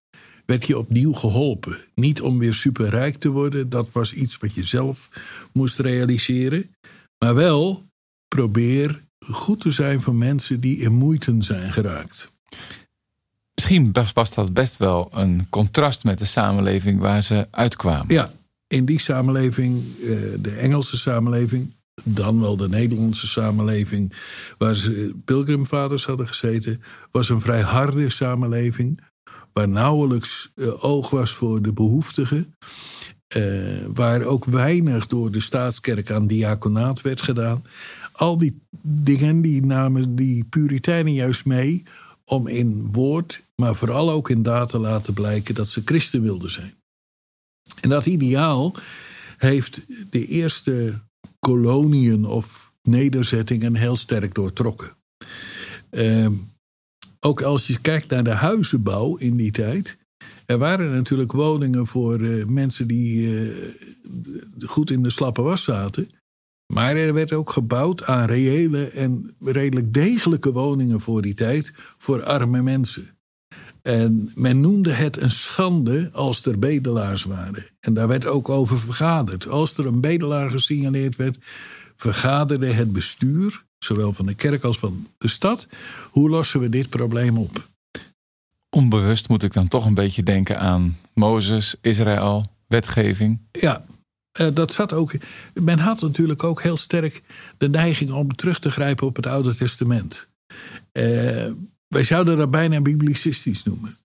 werd 0.47 0.67
je 0.67 0.79
opnieuw 0.79 1.13
geholpen. 1.13 1.79
Niet 1.95 2.21
om 2.21 2.39
weer 2.39 2.55
superrijk 2.55 3.17
te 3.17 3.29
worden, 3.29 3.69
dat 3.69 3.93
was 3.93 4.13
iets 4.13 4.37
wat 4.39 4.55
je 4.55 4.65
zelf 4.65 5.11
moest 5.53 5.79
realiseren. 5.79 6.75
Maar 7.25 7.35
wel 7.35 7.87
probeer 8.29 9.01
goed 9.27 9.61
te 9.61 9.71
zijn 9.71 10.01
voor 10.01 10.15
mensen 10.15 10.61
die 10.61 10.77
in 10.79 10.93
moeite 10.93 11.37
zijn 11.39 11.73
geraakt. 11.73 12.31
Misschien 13.55 13.93
was 14.15 14.35
dat 14.35 14.53
best 14.53 14.77
wel 14.77 15.09
een 15.13 15.47
contrast 15.51 16.05
met 16.05 16.19
de 16.19 16.25
samenleving 16.25 17.01
waar 17.01 17.23
ze 17.23 17.49
uitkwamen. 17.51 18.15
Ja, 18.15 18.31
in 18.67 18.85
die 18.85 19.01
samenleving, 19.01 19.83
eh, 20.03 20.09
de 20.39 20.51
Engelse 20.51 20.99
samenleving, 20.99 21.75
dan 22.05 22.41
wel 22.41 22.57
de 22.57 22.69
Nederlandse 22.69 23.27
samenleving, 23.27 24.13
waar 24.59 24.77
ze 24.77 25.15
pilgrimvaders 25.25 26.05
hadden 26.05 26.29
gezeten, 26.29 26.83
was 27.11 27.29
een 27.29 27.41
vrij 27.41 27.61
harde 27.61 28.11
samenleving, 28.11 29.01
waar 29.53 29.69
nauwelijks 29.69 30.51
eh, 30.55 30.85
oog 30.85 31.11
was 31.11 31.33
voor 31.33 31.63
de 31.63 31.73
behoeftigen. 31.73 32.55
Uh, 33.37 33.87
waar 33.95 34.23
ook 34.23 34.45
weinig 34.45 35.07
door 35.07 35.31
de 35.31 35.41
staatskerk 35.41 36.11
aan 36.11 36.27
diaconaat 36.27 37.01
werd 37.01 37.21
gedaan. 37.21 37.63
Al 38.21 38.39
die 38.39 38.61
dingen 38.83 39.41
die 39.43 39.65
namen 39.65 40.17
die 40.17 40.45
Puritijnen 40.45 41.13
juist 41.13 41.45
mee 41.45 41.83
om 42.25 42.47
in 42.47 42.91
woord, 42.91 43.43
maar 43.57 43.75
vooral 43.75 44.11
ook 44.11 44.31
in 44.31 44.43
daad 44.43 44.69
te 44.69 44.79
laten 44.79 45.15
blijken 45.15 45.55
dat 45.55 45.69
ze 45.69 45.83
christen 45.85 46.23
wilden 46.23 46.51
zijn. 46.51 46.75
En 47.81 47.89
dat 47.89 48.07
ideaal 48.07 48.75
heeft 49.37 49.81
de 50.11 50.27
eerste 50.27 51.01
koloniën 51.39 52.25
of 52.25 52.73
nederzettingen 52.83 53.75
heel 53.75 53.97
sterk 53.97 54.35
doortrokken. 54.35 54.91
Uh, 55.91 56.29
ook 57.21 57.43
als 57.43 57.67
je 57.67 57.81
kijkt 57.81 58.11
naar 58.11 58.25
de 58.25 58.35
huizenbouw 58.35 59.17
in 59.17 59.37
die 59.37 59.53
tijd. 59.53 59.99
Er 60.47 60.59
waren 60.59 60.95
natuurlijk 60.95 61.33
woningen 61.33 61.87
voor 61.87 62.21
uh, 62.21 62.45
mensen 62.45 62.87
die 62.87 63.17
uh, 63.17 63.55
goed 64.67 64.91
in 64.91 65.03
de 65.03 65.11
slappe 65.11 65.43
was 65.43 65.63
zaten. 65.63 66.11
Maar 66.73 66.97
er 66.97 67.15
werd 67.15 67.33
ook 67.33 67.51
gebouwd 67.51 68.05
aan 68.05 68.27
reële 68.27 68.85
en 68.91 69.35
redelijk 69.41 69.95
degelijke 69.95 70.53
woningen 70.53 71.01
voor 71.01 71.23
die 71.23 71.35
tijd 71.35 71.73
voor 71.97 72.25
arme 72.25 72.63
mensen. 72.63 73.11
En 73.83 74.31
men 74.35 74.61
noemde 74.61 74.93
het 74.93 75.21
een 75.21 75.31
schande 75.31 76.11
als 76.13 76.47
er 76.47 76.59
bedelaars 76.59 77.25
waren. 77.25 77.67
En 77.81 77.95
daar 77.95 78.09
werd 78.09 78.27
ook 78.27 78.49
over 78.49 78.79
vergaderd. 78.79 79.49
Als 79.49 79.77
er 79.77 79.87
een 79.87 80.01
bedelaar 80.01 80.51
gesignaleerd 80.51 81.17
werd, 81.17 81.39
vergaderde 81.97 82.73
het 82.73 82.93
bestuur, 82.93 83.65
zowel 83.79 84.13
van 84.13 84.27
de 84.27 84.35
kerk 84.35 84.65
als 84.65 84.79
van 84.79 85.07
de 85.19 85.29
stad, 85.29 85.69
hoe 86.11 86.31
lossen 86.31 86.61
we 86.61 86.69
dit 86.69 86.89
probleem 86.89 87.39
op? 87.39 87.69
Onbewust 88.77 89.29
moet 89.29 89.43
ik 89.43 89.53
dan 89.53 89.69
toch 89.69 89.87
een 89.87 89.95
beetje 89.95 90.23
denken 90.23 90.61
aan 90.61 90.97
Mozes, 91.15 91.75
Israël, 91.81 92.51
wetgeving. 92.67 93.39
Ja, 93.53 93.85
eh, 94.41 94.55
dat 94.55 94.73
zat 94.73 94.93
ook. 94.93 95.13
Men 95.55 95.79
had 95.79 96.01
natuurlijk 96.01 96.45
ook 96.45 96.63
heel 96.63 96.77
sterk 96.77 97.23
de 97.59 97.69
neiging 97.69 98.11
om 98.11 98.35
terug 98.35 98.59
te 98.59 98.71
grijpen 98.71 99.07
op 99.07 99.17
het 99.17 99.27
Oude 99.27 99.55
Testament. 99.55 100.29
Uh, 100.93 101.05
wij 101.89 102.05
zouden 102.05 102.37
dat 102.37 102.51
bijna 102.51 102.81
biblicistisch 102.81 103.63
noemen. 103.63 103.97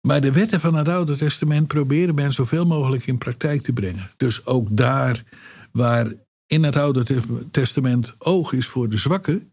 Maar 0.00 0.20
de 0.20 0.32
wetten 0.32 0.60
van 0.60 0.74
het 0.74 0.88
Oude 0.88 1.16
Testament 1.16 1.66
proberen 1.66 2.14
men 2.14 2.32
zoveel 2.32 2.66
mogelijk 2.66 3.06
in 3.06 3.18
praktijk 3.18 3.62
te 3.62 3.72
brengen. 3.72 4.10
Dus 4.16 4.46
ook 4.46 4.76
daar 4.76 5.24
waar 5.72 6.12
in 6.46 6.62
het 6.62 6.76
Oude 6.76 7.20
Testament 7.50 8.14
oog 8.18 8.52
is 8.52 8.66
voor 8.66 8.88
de 8.88 8.98
zwakken, 8.98 9.52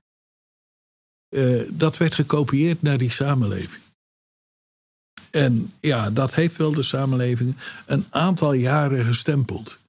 uh, 1.35 1.61
dat 1.69 1.97
werd 1.97 2.15
gekopieerd 2.15 2.81
naar 2.81 2.97
die 2.97 3.11
samenleving. 3.11 3.81
En 5.31 5.73
ja, 5.79 6.09
dat 6.09 6.33
heeft 6.33 6.57
wel 6.57 6.73
de 6.73 6.83
samenleving 6.83 7.55
een 7.85 8.05
aantal 8.09 8.53
jaren 8.53 9.05
gestempeld. 9.05 9.80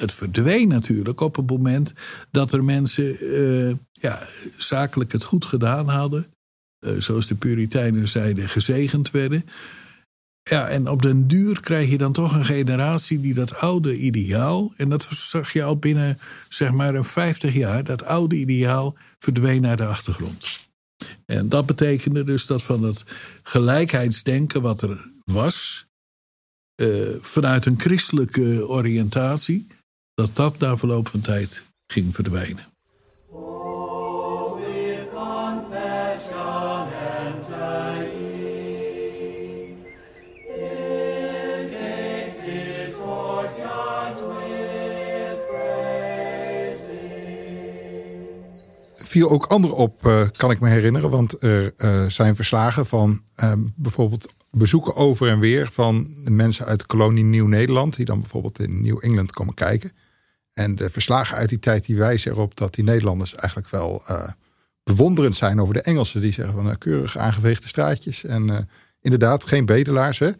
Het 0.00 0.12
verdween 0.12 0.68
natuurlijk 0.68 1.20
op 1.20 1.36
het 1.36 1.50
moment 1.50 1.92
dat 2.30 2.52
er 2.52 2.64
mensen 2.64 3.24
uh, 3.24 3.74
ja, 3.92 4.26
zakelijk 4.56 5.12
het 5.12 5.24
goed 5.24 5.44
gedaan 5.44 5.88
hadden. 5.88 6.26
Uh, 6.86 7.00
zoals 7.00 7.26
de 7.26 7.34
Puritijnen 7.34 8.08
zeiden, 8.08 8.48
gezegend 8.48 9.10
werden. 9.10 9.44
Ja, 10.42 10.68
en 10.68 10.88
op 10.88 11.02
den 11.02 11.28
duur 11.28 11.60
krijg 11.60 11.90
je 11.90 11.98
dan 11.98 12.12
toch 12.12 12.34
een 12.34 12.44
generatie 12.44 13.20
die 13.20 13.34
dat 13.34 13.54
oude 13.54 13.96
ideaal, 13.96 14.72
en 14.76 14.88
dat 14.88 15.04
zag 15.10 15.52
je 15.52 15.62
al 15.62 15.76
binnen 15.76 16.18
zeg 16.48 16.72
maar 16.72 16.94
een 16.94 17.04
50 17.04 17.54
jaar, 17.54 17.84
dat 17.84 18.04
oude 18.04 18.36
ideaal 18.36 18.96
verdween 19.18 19.60
naar 19.60 19.76
de 19.76 19.86
achtergrond. 19.86 20.68
En 21.26 21.48
dat 21.48 21.66
betekende 21.66 22.24
dus 22.24 22.46
dat 22.46 22.62
van 22.62 22.82
het 22.82 23.04
gelijkheidsdenken 23.42 24.62
wat 24.62 24.82
er 24.82 25.10
was, 25.24 25.86
uh, 26.82 26.86
vanuit 27.20 27.66
een 27.66 27.80
christelijke 27.80 28.68
oriëntatie, 28.68 29.66
dat 30.20 30.36
dat 30.36 30.58
na 30.58 30.76
verloop 30.76 31.08
van 31.08 31.20
tijd 31.20 31.62
ging 31.86 32.14
verdwijnen. 32.14 32.68
viel 49.10 49.30
ook 49.30 49.46
anderen 49.46 49.76
op, 49.76 50.06
uh, 50.06 50.22
kan 50.36 50.50
ik 50.50 50.60
me 50.60 50.68
herinneren. 50.68 51.10
Want 51.10 51.42
er 51.42 51.74
uh, 51.78 52.06
zijn 52.06 52.36
verslagen 52.36 52.86
van 52.86 53.22
uh, 53.36 53.52
bijvoorbeeld 53.76 54.32
bezoeken 54.50 54.96
over 54.96 55.28
en 55.28 55.38
weer 55.38 55.68
van 55.72 56.14
mensen 56.24 56.66
uit 56.66 56.78
de 56.78 56.86
kolonie 56.86 57.24
Nieuw-Nederland. 57.24 57.96
Die 57.96 58.04
dan 58.04 58.20
bijvoorbeeld 58.20 58.58
in 58.58 58.82
Nieuw-Engeland 58.82 59.32
komen 59.32 59.54
kijken. 59.54 59.92
En 60.52 60.76
de 60.76 60.90
verslagen 60.90 61.36
uit 61.36 61.48
die 61.48 61.58
tijd 61.58 61.84
die 61.84 61.96
wijzen 61.96 62.30
erop 62.30 62.56
dat 62.56 62.74
die 62.74 62.84
Nederlanders 62.84 63.34
eigenlijk 63.34 63.70
wel 63.70 64.02
bewonderend 64.82 65.34
zijn 65.34 65.60
over 65.60 65.74
de 65.74 65.82
Engelsen. 65.82 66.20
Die 66.20 66.32
zeggen 66.32 66.62
van 66.62 66.78
keurig 66.78 67.16
aangeveegde 67.16 67.68
straatjes. 67.68 68.24
En 68.24 68.68
inderdaad, 69.00 69.44
geen 69.44 69.66
bedelaars. 69.66 70.18
Hè? 70.18 70.30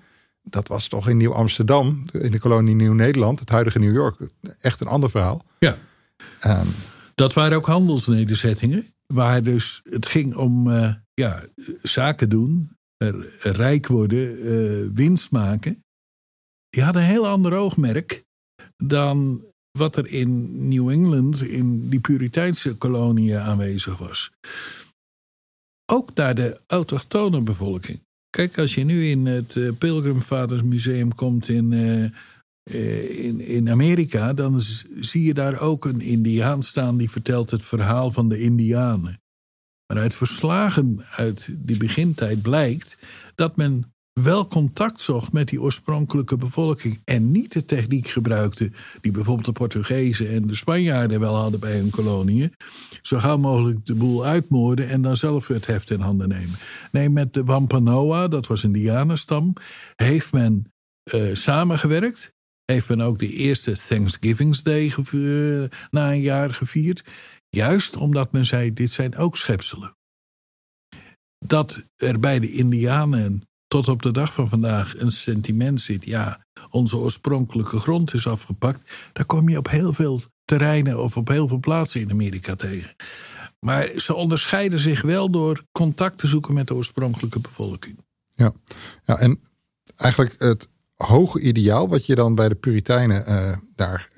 Dat 0.42 0.68
was 0.68 0.88
toch 0.88 1.08
in 1.08 1.16
Nieuw-Amsterdam, 1.16 2.04
in 2.12 2.30
de 2.30 2.38
kolonie 2.38 2.74
Nieuw-Nederland, 2.74 3.40
het 3.40 3.48
huidige 3.48 3.78
New 3.78 3.94
York, 3.94 4.16
echt 4.60 4.80
een 4.80 4.86
ander 4.86 5.10
verhaal. 5.10 5.44
Ja. 5.58 5.76
Um, 6.46 6.66
dat 7.14 7.32
waren 7.32 7.56
ook 7.56 7.66
handelsnederzettingen. 7.66 8.94
Waar 9.06 9.42
dus 9.42 9.80
het 9.82 10.06
ging 10.06 10.36
om 10.36 10.68
uh, 10.68 10.94
ja, 11.14 11.42
zaken 11.82 12.28
doen, 12.28 12.76
rijk 13.42 13.86
worden, 13.86 14.46
uh, 14.46 14.88
winst 14.94 15.30
maken. 15.30 15.84
Die 16.70 16.82
hadden 16.82 17.02
een 17.02 17.08
heel 17.08 17.26
ander 17.26 17.52
oogmerk 17.52 18.24
dan 18.76 19.44
wat 19.78 19.96
er 19.96 20.06
in 20.06 20.68
New 20.68 20.90
England, 20.90 21.42
in 21.42 21.88
die 21.88 22.00
Puriteinse 22.00 22.74
koloniën 22.74 23.38
aanwezig 23.38 23.98
was. 23.98 24.30
Ook 25.92 26.14
naar 26.14 26.35
de 26.35 26.61
autochtone 26.66 27.42
bevolking. 27.42 28.00
Kijk, 28.30 28.59
als 28.59 28.74
je 28.74 28.85
nu 28.85 29.06
in 29.06 29.26
het 29.26 29.54
uh, 29.54 29.72
Pilgrimfathers 29.78 30.62
Museum 30.62 31.14
komt 31.14 31.48
in 31.48 31.72
eh, 31.72 32.11
in, 33.24 33.40
in 33.40 33.70
Amerika, 33.70 34.33
dan 34.33 34.61
zie 35.00 35.22
je 35.22 35.35
daar 35.35 35.61
ook 35.61 35.85
een 35.85 36.00
Indiaan 36.00 36.62
staan 36.62 36.96
die 36.96 37.11
vertelt 37.11 37.50
het 37.50 37.66
verhaal 37.66 38.12
van 38.12 38.28
de 38.28 38.38
Indianen. 38.38 39.20
Maar 39.87 40.02
uit 40.02 40.14
verslagen 40.14 41.04
uit 41.11 41.48
die 41.52 41.76
begintijd 41.76 42.42
blijkt 42.42 42.96
dat 43.35 43.56
men 43.56 43.92
wel 44.22 44.46
contact 44.46 45.00
zocht 45.00 45.33
met 45.33 45.48
die 45.48 45.61
oorspronkelijke 45.61 46.37
bevolking. 46.37 47.00
En 47.04 47.30
niet 47.30 47.52
de 47.52 47.64
techniek 47.64 48.09
gebruikte 48.09 48.70
die 49.00 49.12
bijvoorbeeld 49.12 49.46
de 49.46 49.52
Portugezen 49.52 50.30
en 50.30 50.46
de 50.46 50.54
Spanjaarden 50.54 51.20
wel 51.20 51.35
hadden 51.35 51.61
bij 51.61 51.76
hun 51.76 51.90
koloniën. 51.90 52.54
Zo 53.02 53.18
gauw 53.18 53.37
mogelijk 53.37 53.87
de 53.87 53.94
boel 53.94 54.24
uitmoorden 54.24 54.88
en 54.88 55.02
dan 55.02 55.16
zelf 55.16 55.46
het 55.46 55.66
heft 55.66 55.90
in 55.90 56.00
handen 56.00 56.28
nemen. 56.28 56.59
Nee, 56.92 57.11
met 57.11 57.35
de 57.35 57.44
Wampanoa, 57.44 58.28
dat 58.28 58.46
was 58.46 58.62
een 58.62 58.72
Dianastam, 58.72 59.52
heeft 59.96 60.33
men 60.33 60.72
uh, 61.14 61.35
samengewerkt. 61.35 62.33
Heeft 62.64 62.88
men 62.88 63.00
ook 63.00 63.18
de 63.18 63.33
eerste 63.33 63.72
Thanksgiving 63.88 64.56
Day 64.56 64.92
uh, 65.12 65.64
na 65.90 66.12
een 66.12 66.20
jaar 66.20 66.54
gevierd. 66.54 67.04
Juist 67.48 67.96
omdat 67.96 68.33
men 68.33 68.46
zei: 68.46 68.72
dit 68.72 68.90
zijn 68.90 69.16
ook 69.16 69.37
schepselen. 69.37 69.96
Dat 71.46 71.83
er 71.96 72.20
bij 72.20 72.38
de 72.38 72.52
Indianen 72.52 73.49
tot 73.70 73.88
op 73.88 74.02
de 74.02 74.12
dag 74.12 74.33
van 74.33 74.48
vandaag 74.48 74.98
een 74.98 75.12
sentiment 75.12 75.80
zit. 75.80 76.04
Ja, 76.04 76.44
onze 76.70 76.96
oorspronkelijke 76.96 77.78
grond 77.78 78.14
is 78.14 78.26
afgepakt. 78.26 78.92
Daar 79.12 79.24
kom 79.24 79.48
je 79.48 79.59
op 79.59 79.68
heel 79.68 79.92
veel 79.92 80.22
terreinen 80.44 81.02
of 81.02 81.16
op 81.16 81.28
heel 81.28 81.48
veel 81.48 81.59
plaatsen 81.59 82.00
in 82.00 82.11
Amerika 82.11 82.56
tegen. 82.56 82.96
Maar 83.61 83.90
ze 83.96 84.14
onderscheiden 84.14 84.80
zich 84.80 85.02
wel 85.02 85.30
door 85.30 85.64
contact 85.72 86.18
te 86.18 86.26
zoeken 86.26 86.54
met 86.54 86.66
de 86.66 86.74
oorspronkelijke 86.74 87.40
bevolking. 87.40 87.98
Ja, 88.35 88.52
ja 89.06 89.18
en 89.18 89.40
eigenlijk 89.96 90.35
het 90.38 90.68
hoge 90.94 91.40
ideaal 91.40 91.88
wat 91.88 92.06
je 92.06 92.14
dan 92.14 92.35
bij 92.35 92.48
de 92.48 92.54
Puritijnen 92.54 93.24
uh, 93.28 93.56
daar 93.74 94.09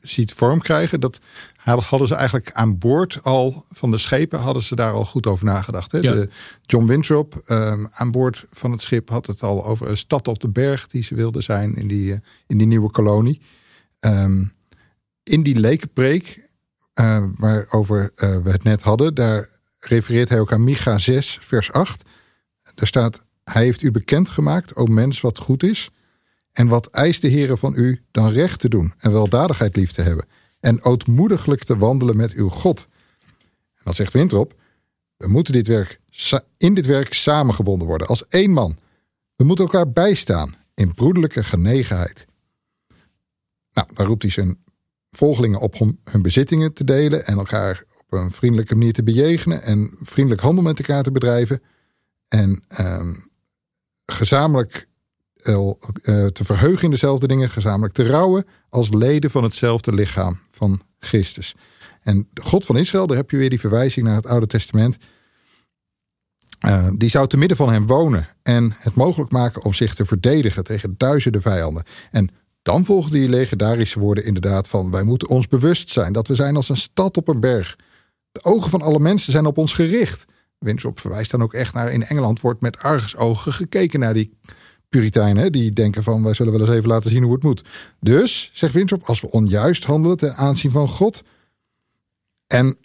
ziet 0.00 0.32
vorm 0.32 0.60
krijgen, 0.60 1.00
dat 1.00 1.20
hadden 1.64 2.08
ze 2.08 2.14
eigenlijk 2.14 2.52
aan 2.52 2.78
boord 2.78 3.18
al 3.22 3.64
van 3.70 3.90
de 3.90 3.98
schepen 3.98 4.38
hadden 4.38 4.62
ze 4.62 4.74
daar 4.74 4.92
al 4.92 5.04
goed 5.04 5.26
over 5.26 5.44
nagedacht. 5.44 5.92
Hè? 5.92 6.00
De 6.00 6.28
John 6.62 6.86
Winthrop 6.86 7.42
um, 7.48 7.88
aan 7.90 8.10
boord 8.10 8.44
van 8.52 8.72
het 8.72 8.82
schip 8.82 9.08
had 9.08 9.26
het 9.26 9.42
al 9.42 9.64
over 9.64 9.90
een 9.90 9.96
stad 9.96 10.28
op 10.28 10.40
de 10.40 10.48
berg 10.48 10.86
die 10.86 11.02
ze 11.02 11.14
wilden 11.14 11.42
zijn 11.42 11.74
in 11.74 11.88
die, 11.88 12.12
uh, 12.12 12.16
in 12.46 12.58
die 12.58 12.66
nieuwe 12.66 12.90
kolonie. 12.90 13.40
Um, 14.00 14.54
in 15.22 15.42
die 15.42 15.60
lekenpreek, 15.60 16.48
uh, 17.00 17.24
waarover 17.36 18.02
uh, 18.16 18.36
we 18.36 18.50
het 18.50 18.64
net 18.64 18.82
hadden, 18.82 19.14
daar 19.14 19.48
refereert 19.80 20.28
hij 20.28 20.40
ook 20.40 20.52
aan 20.52 20.64
Micha 20.64 20.98
6, 20.98 21.38
vers 21.40 21.72
8. 21.72 22.08
Daar 22.74 22.86
staat: 22.86 23.22
Hij 23.44 23.62
heeft 23.62 23.82
u 23.82 23.90
bekendgemaakt, 23.90 24.74
o 24.74 24.84
mens, 24.84 25.20
wat 25.20 25.38
goed 25.38 25.62
is. 25.62 25.90
En 26.56 26.68
wat 26.68 26.86
eist 26.86 27.20
de 27.20 27.28
Heer 27.28 27.56
van 27.56 27.74
u 27.76 28.02
dan 28.10 28.32
recht 28.32 28.60
te 28.60 28.68
doen 28.68 28.92
en 28.98 29.12
weldadigheid 29.12 29.76
lief 29.76 29.92
te 29.92 30.02
hebben 30.02 30.26
en 30.60 30.82
ootmoediglijk 30.82 31.64
te 31.64 31.76
wandelen 31.76 32.16
met 32.16 32.32
uw 32.32 32.48
God. 32.48 32.88
En 33.74 33.82
dan 33.84 33.94
zegt 33.94 34.12
Wintrop, 34.12 34.54
we 35.16 35.28
moeten 35.28 35.52
dit 35.52 35.66
werk, 35.66 36.00
in 36.56 36.74
dit 36.74 36.86
werk 36.86 37.14
samengebonden 37.14 37.88
worden, 37.88 38.06
als 38.06 38.26
één 38.28 38.50
man. 38.50 38.78
We 39.36 39.44
moeten 39.44 39.64
elkaar 39.64 39.92
bijstaan 39.92 40.54
in 40.74 40.94
broederlijke 40.94 41.44
genegenheid. 41.44 42.26
Nou, 43.72 43.88
dan 43.94 44.06
roept 44.06 44.22
hij 44.22 44.30
zijn 44.30 44.58
volgelingen 45.10 45.60
op 45.60 45.80
om 45.80 45.98
hun 46.04 46.22
bezittingen 46.22 46.72
te 46.72 46.84
delen 46.84 47.26
en 47.26 47.38
elkaar 47.38 47.84
op 47.98 48.12
een 48.12 48.30
vriendelijke 48.30 48.74
manier 48.74 48.92
te 48.92 49.02
bejegenen 49.02 49.62
en 49.62 49.94
vriendelijk 50.02 50.42
handel 50.42 50.62
met 50.62 50.78
elkaar 50.78 51.02
te 51.02 51.10
bedrijven. 51.10 51.62
En 52.28 52.64
ehm, 52.68 53.14
gezamenlijk 54.06 54.88
te 55.36 56.44
verheugen 56.44 56.84
in 56.84 56.90
dezelfde 56.90 57.26
dingen, 57.26 57.50
gezamenlijk 57.50 57.94
te 57.94 58.06
rouwen 58.06 58.44
als 58.68 58.88
leden 58.92 59.30
van 59.30 59.44
hetzelfde 59.44 59.94
lichaam 59.94 60.38
van 60.50 60.80
Christus. 60.98 61.54
En 62.02 62.28
de 62.32 62.42
God 62.42 62.66
van 62.66 62.76
Israël, 62.76 63.06
daar 63.06 63.16
heb 63.16 63.30
je 63.30 63.36
weer 63.36 63.50
die 63.50 63.60
verwijzing 63.60 64.06
naar 64.06 64.14
het 64.14 64.26
Oude 64.26 64.46
Testament. 64.46 64.96
Uh, 66.66 66.88
die 66.96 67.08
zou 67.08 67.26
te 67.26 67.36
midden 67.36 67.56
van 67.56 67.72
hem 67.72 67.86
wonen 67.86 68.28
en 68.42 68.76
het 68.78 68.94
mogelijk 68.94 69.30
maken 69.30 69.62
om 69.62 69.74
zich 69.74 69.94
te 69.94 70.04
verdedigen 70.04 70.64
tegen 70.64 70.94
duizenden 70.96 71.40
vijanden. 71.40 71.84
En 72.10 72.30
dan 72.62 72.84
volgden 72.84 73.12
die 73.20 73.28
legendarische 73.28 73.98
woorden 73.98 74.24
inderdaad 74.24 74.68
van 74.68 74.90
wij 74.90 75.02
moeten 75.02 75.28
ons 75.28 75.48
bewust 75.48 75.90
zijn 75.90 76.12
dat 76.12 76.28
we 76.28 76.34
zijn 76.34 76.56
als 76.56 76.68
een 76.68 76.76
stad 76.76 77.16
op 77.16 77.28
een 77.28 77.40
berg. 77.40 77.76
De 78.32 78.44
ogen 78.44 78.70
van 78.70 78.82
alle 78.82 78.98
mensen 78.98 79.32
zijn 79.32 79.46
op 79.46 79.58
ons 79.58 79.72
gericht. 79.72 80.24
Winsop 80.58 81.00
verwijst 81.00 81.30
dan 81.30 81.42
ook 81.42 81.54
echt 81.54 81.74
naar 81.74 81.92
in 81.92 82.04
Engeland 82.04 82.40
wordt 82.40 82.60
met 82.60 82.78
argusogen 82.78 83.52
gekeken 83.52 84.00
naar 84.00 84.14
die 84.14 84.38
Puritijnen, 84.88 85.52
die 85.52 85.70
denken 85.70 86.02
van 86.02 86.22
wij 86.22 86.34
zullen 86.34 86.52
wel 86.52 86.60
eens 86.60 86.70
even 86.76 86.88
laten 86.88 87.10
zien 87.10 87.22
hoe 87.22 87.34
het 87.34 87.42
moet. 87.42 87.62
Dus, 88.00 88.50
zegt 88.52 88.74
Winthrop, 88.74 89.02
als 89.04 89.20
we 89.20 89.30
onjuist 89.30 89.84
handelen 89.84 90.16
ten 90.16 90.34
aanzien 90.34 90.70
van 90.70 90.88
God 90.88 91.22
en 92.46 92.76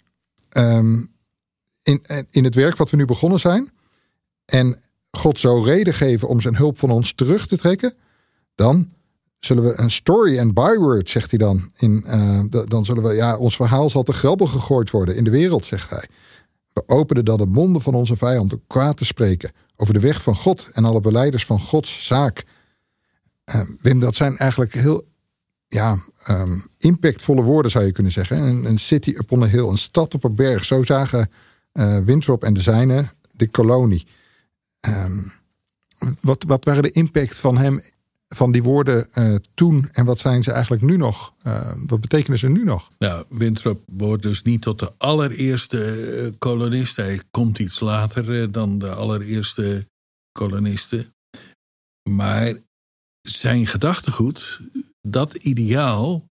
um, 0.56 1.10
in, 1.82 2.02
in 2.30 2.44
het 2.44 2.54
werk 2.54 2.76
wat 2.76 2.90
we 2.90 2.96
nu 2.96 3.04
begonnen 3.04 3.40
zijn 3.40 3.70
en 4.44 4.80
God 5.10 5.38
zo 5.38 5.62
reden 5.62 5.94
geven 5.94 6.28
om 6.28 6.40
zijn 6.40 6.56
hulp 6.56 6.78
van 6.78 6.90
ons 6.90 7.12
terug 7.12 7.46
te 7.46 7.56
trekken, 7.56 7.94
dan 8.54 8.92
zullen 9.38 9.64
we 9.64 9.78
een 9.78 9.90
story 9.90 10.38
and 10.38 10.54
byword, 10.54 11.10
zegt 11.10 11.30
hij 11.30 11.38
dan. 11.38 11.70
In, 11.76 12.04
uh, 12.06 12.40
dan 12.68 12.84
zullen 12.84 13.02
we, 13.02 13.12
ja, 13.12 13.36
ons 13.36 13.56
verhaal 13.56 13.90
zal 13.90 14.02
te 14.02 14.12
grabbel 14.12 14.46
gegooid 14.46 14.90
worden 14.90 15.16
in 15.16 15.24
de 15.24 15.30
wereld, 15.30 15.66
zegt 15.66 15.90
hij. 15.90 16.08
We 16.72 16.82
openen 16.86 17.24
dan 17.24 17.36
de 17.36 17.46
monden 17.46 17.82
van 17.82 17.94
onze 17.94 18.16
vijand 18.16 18.52
om 18.52 18.62
kwaad 18.66 18.96
te 18.96 19.04
spreken 19.04 19.52
over 19.82 19.94
de 19.94 20.00
weg 20.00 20.22
van 20.22 20.36
God 20.36 20.68
en 20.72 20.84
alle 20.84 21.00
beleiders 21.00 21.46
van 21.46 21.60
Gods 21.60 22.06
zaak. 22.06 22.44
Uh, 23.54 23.60
Wim, 23.80 24.00
dat 24.00 24.14
zijn 24.14 24.36
eigenlijk 24.36 24.74
heel 24.74 25.08
ja, 25.68 25.98
um, 26.28 26.66
impactvolle 26.78 27.42
woorden, 27.42 27.70
zou 27.70 27.84
je 27.84 27.92
kunnen 27.92 28.12
zeggen. 28.12 28.36
Een, 28.36 28.64
een, 28.64 28.78
city 28.78 29.10
upon 29.10 29.42
a 29.42 29.46
hill, 29.46 29.68
een 29.68 29.78
stad 29.78 30.14
op 30.14 30.24
een 30.24 30.34
berg. 30.34 30.64
Zo 30.64 30.82
zagen 30.82 31.30
uh, 31.72 31.98
Winthrop 31.98 32.44
en 32.44 32.54
de 32.54 32.60
zijnen 32.60 33.10
de 33.30 33.48
kolonie. 33.48 34.06
Um, 34.88 35.32
wat, 36.20 36.44
wat 36.46 36.64
waren 36.64 36.82
de 36.82 36.90
impact 36.90 37.38
van 37.38 37.58
hem 37.58 37.80
van 38.34 38.52
die 38.52 38.62
woorden 38.62 39.08
uh, 39.14 39.34
toen 39.54 39.88
en 39.92 40.04
wat 40.04 40.18
zijn 40.18 40.42
ze 40.42 40.52
eigenlijk 40.52 40.82
nu 40.82 40.96
nog? 40.96 41.34
Uh, 41.46 41.72
wat 41.86 42.00
betekenen 42.00 42.38
ze 42.38 42.48
nu 42.48 42.64
nog? 42.64 42.88
Ja, 42.98 43.24
Winthrop 43.28 43.82
wordt 43.86 44.22
dus 44.22 44.42
niet 44.42 44.62
tot 44.62 44.78
de 44.78 44.92
allereerste 44.96 46.12
uh, 46.22 46.38
kolonist. 46.38 46.96
Hij 46.96 47.20
komt 47.30 47.58
iets 47.58 47.80
later 47.80 48.52
dan 48.52 48.78
de 48.78 48.94
allereerste 48.94 49.86
kolonisten. 50.32 51.12
Maar 52.10 52.54
zijn 53.22 53.66
gedachtegoed, 53.66 54.60
dat 55.08 55.34
ideaal, 55.34 56.24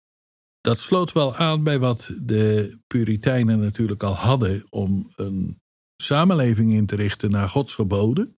dat 0.62 0.80
sloot 0.80 1.12
wel 1.12 1.36
aan 1.36 1.64
bij 1.64 1.80
wat 1.80 2.12
de 2.20 2.78
Puritijnen 2.88 3.60
natuurlijk 3.60 4.04
al 4.04 4.16
hadden 4.16 4.66
om 4.70 5.12
een 5.16 5.58
samenleving 6.04 6.72
in 6.72 6.86
te 6.86 6.96
richten 6.96 7.32
naar 7.32 7.50
Gods 7.50 7.76
geboden. 7.76 8.36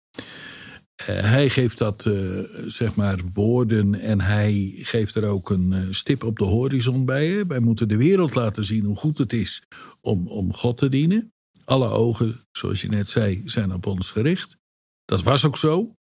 Eh, 0.96 1.20
hij 1.20 1.50
geeft 1.50 1.78
dat, 1.78 2.06
uh, 2.06 2.44
zeg 2.68 2.96
maar, 2.96 3.20
woorden 3.34 4.00
en 4.00 4.22
hij 4.22 4.74
geeft 4.78 5.16
er 5.16 5.26
ook 5.26 5.50
een 5.50 5.72
uh, 5.72 5.88
stip 5.90 6.24
op 6.24 6.38
de 6.38 6.44
horizon 6.44 7.06
bij. 7.06 7.28
Hè? 7.28 7.46
Wij 7.46 7.60
moeten 7.60 7.88
de 7.88 7.98
wereld 7.98 8.36
laten 8.36 8.66
zien 8.66 8.86
hoe 8.86 8.96
goed 8.96 9.18
het 9.18 9.34
is 9.34 9.64
om, 10.02 10.28
om 10.28 10.54
God 10.54 10.78
te 10.78 10.90
dienen. 10.90 11.32
Alle 11.66 11.90
ogen, 11.90 12.42
zoals 12.52 12.82
je 12.82 12.90
net 12.90 13.08
zei, 13.08 13.42
zijn 13.46 13.74
op 13.74 13.86
ons 13.86 14.12
gericht. 14.12 14.58
Dat 15.06 15.24
was 15.24 15.46
ook 15.46 15.58
zo. 15.58 15.96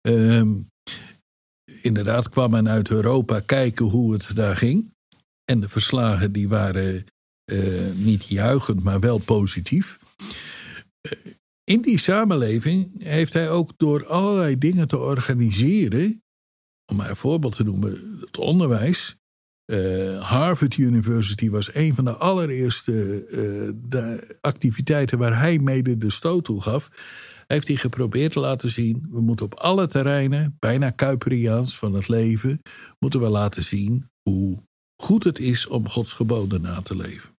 Ehm, 0.00 0.54
inderdaad 1.82 2.28
kwam 2.28 2.50
men 2.50 2.68
uit 2.68 2.90
Europa 2.90 3.40
kijken 3.40 3.84
hoe 3.84 4.12
het 4.12 4.36
daar 4.36 4.56
ging. 4.56 4.94
En 5.44 5.60
de 5.60 5.68
verslagen 5.68 6.32
die 6.32 6.48
waren 6.48 7.06
niet 7.94 8.24
juichend, 8.24 8.82
maar 8.82 9.00
wel 9.00 9.18
positief 9.18 9.98
in 11.70 11.82
die 11.82 11.98
samenleving 11.98 13.02
heeft 13.02 13.32
hij 13.32 13.50
ook 13.50 13.72
door 13.76 14.06
allerlei 14.06 14.58
dingen 14.58 14.88
te 14.88 14.98
organiseren, 14.98 16.22
om 16.90 16.96
maar 16.96 17.10
een 17.10 17.16
voorbeeld 17.16 17.56
te 17.56 17.64
noemen, 17.64 18.18
het 18.20 18.38
onderwijs. 18.38 19.16
Uh, 19.72 20.22
Harvard 20.22 20.76
University 20.76 21.50
was 21.50 21.74
een 21.74 21.94
van 21.94 22.04
de 22.04 22.16
allereerste 22.16 23.26
uh, 23.30 23.72
de 23.88 24.36
activiteiten 24.40 25.18
waar 25.18 25.38
hij 25.38 25.58
mede 25.58 25.98
de 25.98 26.10
stoot 26.10 26.44
toe 26.44 26.62
gaf. 26.62 26.90
Heeft 27.46 27.68
hij 27.68 27.76
geprobeerd 27.76 28.32
te 28.32 28.40
laten 28.40 28.70
zien, 28.70 29.06
we 29.10 29.20
moeten 29.20 29.46
op 29.46 29.54
alle 29.54 29.86
terreinen, 29.86 30.56
bijna 30.58 30.90
Kuiperiaans 30.90 31.78
van 31.78 31.92
het 31.92 32.08
leven, 32.08 32.62
moeten 32.98 33.20
we 33.20 33.28
laten 33.28 33.64
zien 33.64 34.10
hoe 34.22 34.62
goed 35.02 35.24
het 35.24 35.38
is 35.38 35.66
om 35.66 35.88
Gods 35.88 36.12
geboden 36.12 36.60
na 36.60 36.82
te 36.82 36.96
leven. 36.96 37.30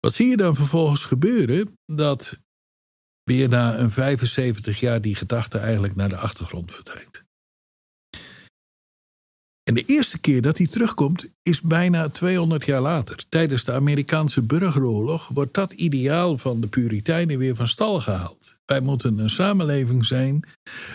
Wat 0.00 0.14
zie 0.14 0.26
je 0.26 0.36
dan 0.36 0.54
vervolgens 0.54 1.04
gebeuren? 1.04 1.78
Dat 1.86 2.38
weer 3.24 3.48
na 3.48 3.78
een 3.78 3.90
75 3.90 4.80
jaar 4.80 5.00
die 5.00 5.14
gedachte 5.14 5.58
eigenlijk 5.58 5.96
naar 5.96 6.08
de 6.08 6.16
achtergrond 6.16 6.72
verdwijnt. 6.72 7.22
En 9.64 9.74
de 9.74 9.84
eerste 9.84 10.18
keer 10.20 10.42
dat 10.42 10.58
hij 10.58 10.66
terugkomt 10.66 11.26
is 11.42 11.60
bijna 11.60 12.08
200 12.08 12.64
jaar 12.64 12.80
later. 12.80 13.24
Tijdens 13.28 13.64
de 13.64 13.72
Amerikaanse 13.72 14.42
burgeroorlog 14.42 15.28
wordt 15.28 15.54
dat 15.54 15.72
ideaal 15.72 16.38
van 16.38 16.60
de 16.60 16.66
Puritijnen 16.66 17.38
weer 17.38 17.54
van 17.54 17.68
stal 17.68 18.00
gehaald. 18.00 18.54
Wij 18.64 18.80
moeten 18.80 19.18
een 19.18 19.30
samenleving 19.30 20.04
zijn 20.04 20.44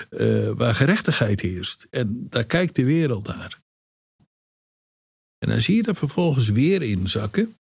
uh, 0.10 0.50
waar 0.50 0.76
gerechtigheid 0.76 1.42
heerst. 1.42 1.88
En 1.90 2.28
daar 2.30 2.46
kijkt 2.46 2.76
de 2.76 2.84
wereld 2.84 3.28
naar. 3.28 3.60
En 5.38 5.50
dan 5.50 5.62
zie 5.62 5.76
je 5.76 5.84
dat 5.84 5.98
vervolgens 5.98 6.50
weer 6.50 6.82
inzakken. 6.82 7.58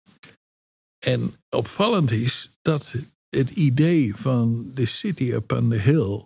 En 1.05 1.35
opvallend 1.49 2.11
is 2.11 2.49
dat 2.61 2.93
het 3.29 3.49
idee 3.49 4.15
van 4.15 4.71
de 4.73 4.85
City 4.85 5.31
upon 5.31 5.69
the 5.69 5.75
Hill 5.75 6.25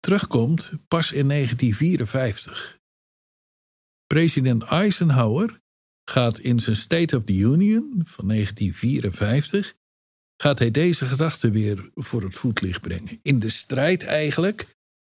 terugkomt 0.00 0.72
pas 0.88 1.12
in 1.12 1.28
1954. 1.28 2.78
President 4.06 4.62
Eisenhower 4.62 5.60
gaat 6.04 6.38
in 6.38 6.60
zijn 6.60 6.76
State 6.76 7.16
of 7.16 7.24
the 7.24 7.36
Union 7.36 8.02
van 8.04 8.28
1954 8.28 9.74
gaat 10.42 10.58
hij 10.58 10.70
deze 10.70 11.04
gedachte 11.04 11.50
weer 11.50 11.90
voor 11.94 12.22
het 12.22 12.36
voetlicht 12.36 12.80
brengen. 12.80 13.18
In 13.22 13.38
de 13.38 13.48
strijd 13.48 14.02
eigenlijk 14.02 14.66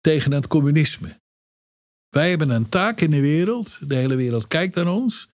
tegen 0.01 0.33
het 0.33 0.47
communisme. 0.47 1.21
Wij 2.09 2.29
hebben 2.29 2.51
een 2.51 2.69
taak 2.69 3.01
in 3.01 3.11
de 3.11 3.21
wereld. 3.21 3.79
De 3.89 3.95
hele 3.95 4.15
wereld 4.15 4.47
kijkt 4.47 4.75
naar 4.75 4.89
ons. 4.89 5.29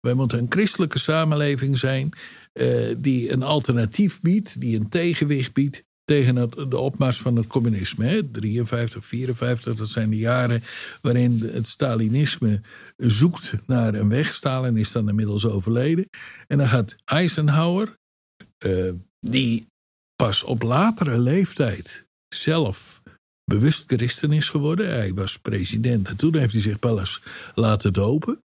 Wij 0.00 0.14
moeten 0.14 0.38
een 0.38 0.50
christelijke 0.50 0.98
samenleving 0.98 1.78
zijn 1.78 2.12
uh, 2.60 2.94
die 2.98 3.32
een 3.32 3.42
alternatief 3.42 4.20
biedt, 4.20 4.60
die 4.60 4.76
een 4.76 4.88
tegenwicht 4.88 5.52
biedt 5.52 5.84
tegen 6.04 6.36
het, 6.36 6.52
de 6.52 6.78
opmars 6.78 7.18
van 7.18 7.36
het 7.36 7.46
communisme. 7.46 8.04
Hè. 8.04 8.22
53, 8.22 9.06
54, 9.06 9.74
dat 9.74 9.88
zijn 9.88 10.10
de 10.10 10.16
jaren 10.16 10.62
waarin 11.00 11.50
het 11.52 11.66
Stalinisme 11.66 12.60
zoekt 12.96 13.52
naar 13.66 13.94
een 13.94 14.08
weg. 14.08 14.34
Stalin 14.34 14.76
is 14.76 14.92
dan 14.92 15.08
inmiddels 15.08 15.46
overleden. 15.46 16.08
En 16.46 16.58
dan 16.58 16.68
gaat 16.68 16.96
Eisenhower, 17.04 17.96
uh, 18.66 18.92
die 19.20 19.66
pas 20.16 20.42
op 20.42 20.62
latere 20.62 21.18
leeftijd 21.18 22.06
zelf 22.34 23.02
bewust 23.44 23.84
christen 23.86 24.32
is 24.32 24.48
geworden. 24.48 24.88
Hij 24.88 25.14
was 25.14 25.38
president 25.38 26.08
en 26.08 26.16
toen 26.16 26.36
heeft 26.36 26.52
hij 26.52 26.62
zich 26.62 26.76
wel 26.80 27.02
laten 27.54 27.92
dopen. 27.92 28.38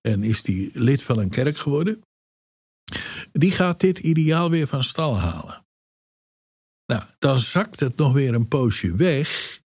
En 0.00 0.22
is 0.22 0.46
hij 0.46 0.70
lid 0.72 1.02
van 1.02 1.18
een 1.18 1.28
kerk 1.28 1.56
geworden. 1.56 2.02
Die 3.38 3.50
gaat 3.50 3.80
dit 3.80 3.98
ideaal 3.98 4.50
weer 4.50 4.66
van 4.66 4.84
stal 4.84 5.18
halen. 5.18 5.64
Nou, 6.86 7.02
dan 7.18 7.40
zakt 7.40 7.80
het 7.80 7.96
nog 7.96 8.12
weer 8.12 8.34
een 8.34 8.48
poosje 8.48 8.96
weg. 8.96 9.60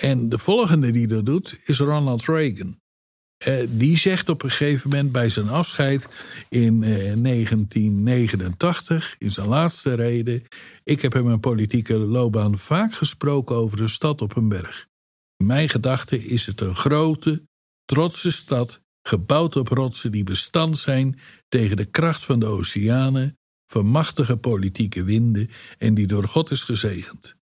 En 0.00 0.28
de 0.28 0.38
volgende 0.38 0.90
die 0.90 1.06
dat 1.06 1.26
doet 1.26 1.58
is 1.64 1.78
Ronald 1.78 2.24
Reagan. 2.24 2.78
Uh, 3.46 3.66
die 3.68 3.98
zegt 3.98 4.28
op 4.28 4.42
een 4.42 4.50
gegeven 4.50 4.90
moment 4.90 5.12
bij 5.12 5.28
zijn 5.28 5.48
afscheid 5.48 6.06
in 6.48 6.82
uh, 6.82 7.12
eh, 7.12 7.22
1989, 7.22 9.14
in 9.18 9.30
zijn 9.30 9.48
laatste 9.48 9.94
reden: 9.94 10.42
Ik 10.84 11.00
heb 11.00 11.14
in 11.14 11.24
mijn 11.24 11.40
politieke 11.40 11.98
loopbaan 11.98 12.58
vaak 12.58 12.94
gesproken 12.94 13.56
over 13.56 13.80
een 13.80 13.88
stad 13.88 14.22
op 14.22 14.36
een 14.36 14.48
berg. 14.48 14.88
Mijn 15.44 15.68
gedachte 15.68 16.24
is 16.24 16.46
het 16.46 16.60
een 16.60 16.74
grote, 16.74 17.42
trotse 17.84 18.30
stad, 18.30 18.80
gebouwd 19.02 19.56
op 19.56 19.68
rotsen 19.68 20.12
die 20.12 20.24
bestand 20.24 20.78
zijn 20.78 21.18
tegen 21.48 21.76
de 21.76 21.84
kracht 21.84 22.24
van 22.24 22.40
de 22.40 22.46
oceanen, 22.46 23.38
van 23.66 23.86
machtige 23.86 24.36
politieke 24.36 25.04
winden 25.04 25.50
en 25.78 25.94
die 25.94 26.06
door 26.06 26.28
God 26.28 26.50
is 26.50 26.64
gezegend. 26.64 27.38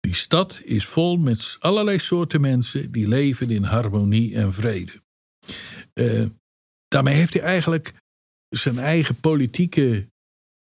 Die 0.00 0.14
stad 0.14 0.60
is 0.64 0.86
vol 0.86 1.16
met 1.16 1.56
allerlei 1.60 1.98
soorten 1.98 2.40
mensen 2.40 2.92
die 2.92 3.08
leven 3.08 3.50
in 3.50 3.62
harmonie 3.62 4.34
en 4.34 4.52
vrede. 4.52 5.02
Uh, 5.94 6.26
daarmee 6.88 7.14
heeft 7.14 7.32
hij 7.32 7.42
eigenlijk 7.42 7.94
zijn 8.48 8.78
eigen 8.78 9.20
politieke 9.20 10.08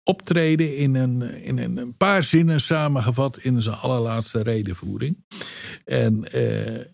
optreden 0.03 0.77
in 0.77 0.95
een, 0.95 1.21
in 1.21 1.57
een 1.57 1.97
paar 1.97 2.23
zinnen 2.23 2.61
samengevat 2.61 3.37
in 3.37 3.61
zijn 3.61 3.75
allerlaatste 3.75 4.41
redenvoering. 4.41 5.25
En 5.85 6.25
uh, 6.35 6.85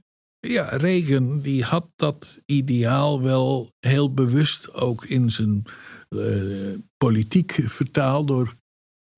ja, 0.48 0.70
Reagan 0.70 1.40
die 1.40 1.64
had 1.64 1.92
dat 1.96 2.42
ideaal 2.46 3.22
wel 3.22 3.72
heel 3.80 4.14
bewust 4.14 4.74
ook 4.74 5.06
in 5.06 5.32
zijn 5.32 5.64
uh, 6.10 6.78
politiek 6.98 7.52
vertaald 7.52 8.28
door 8.28 8.56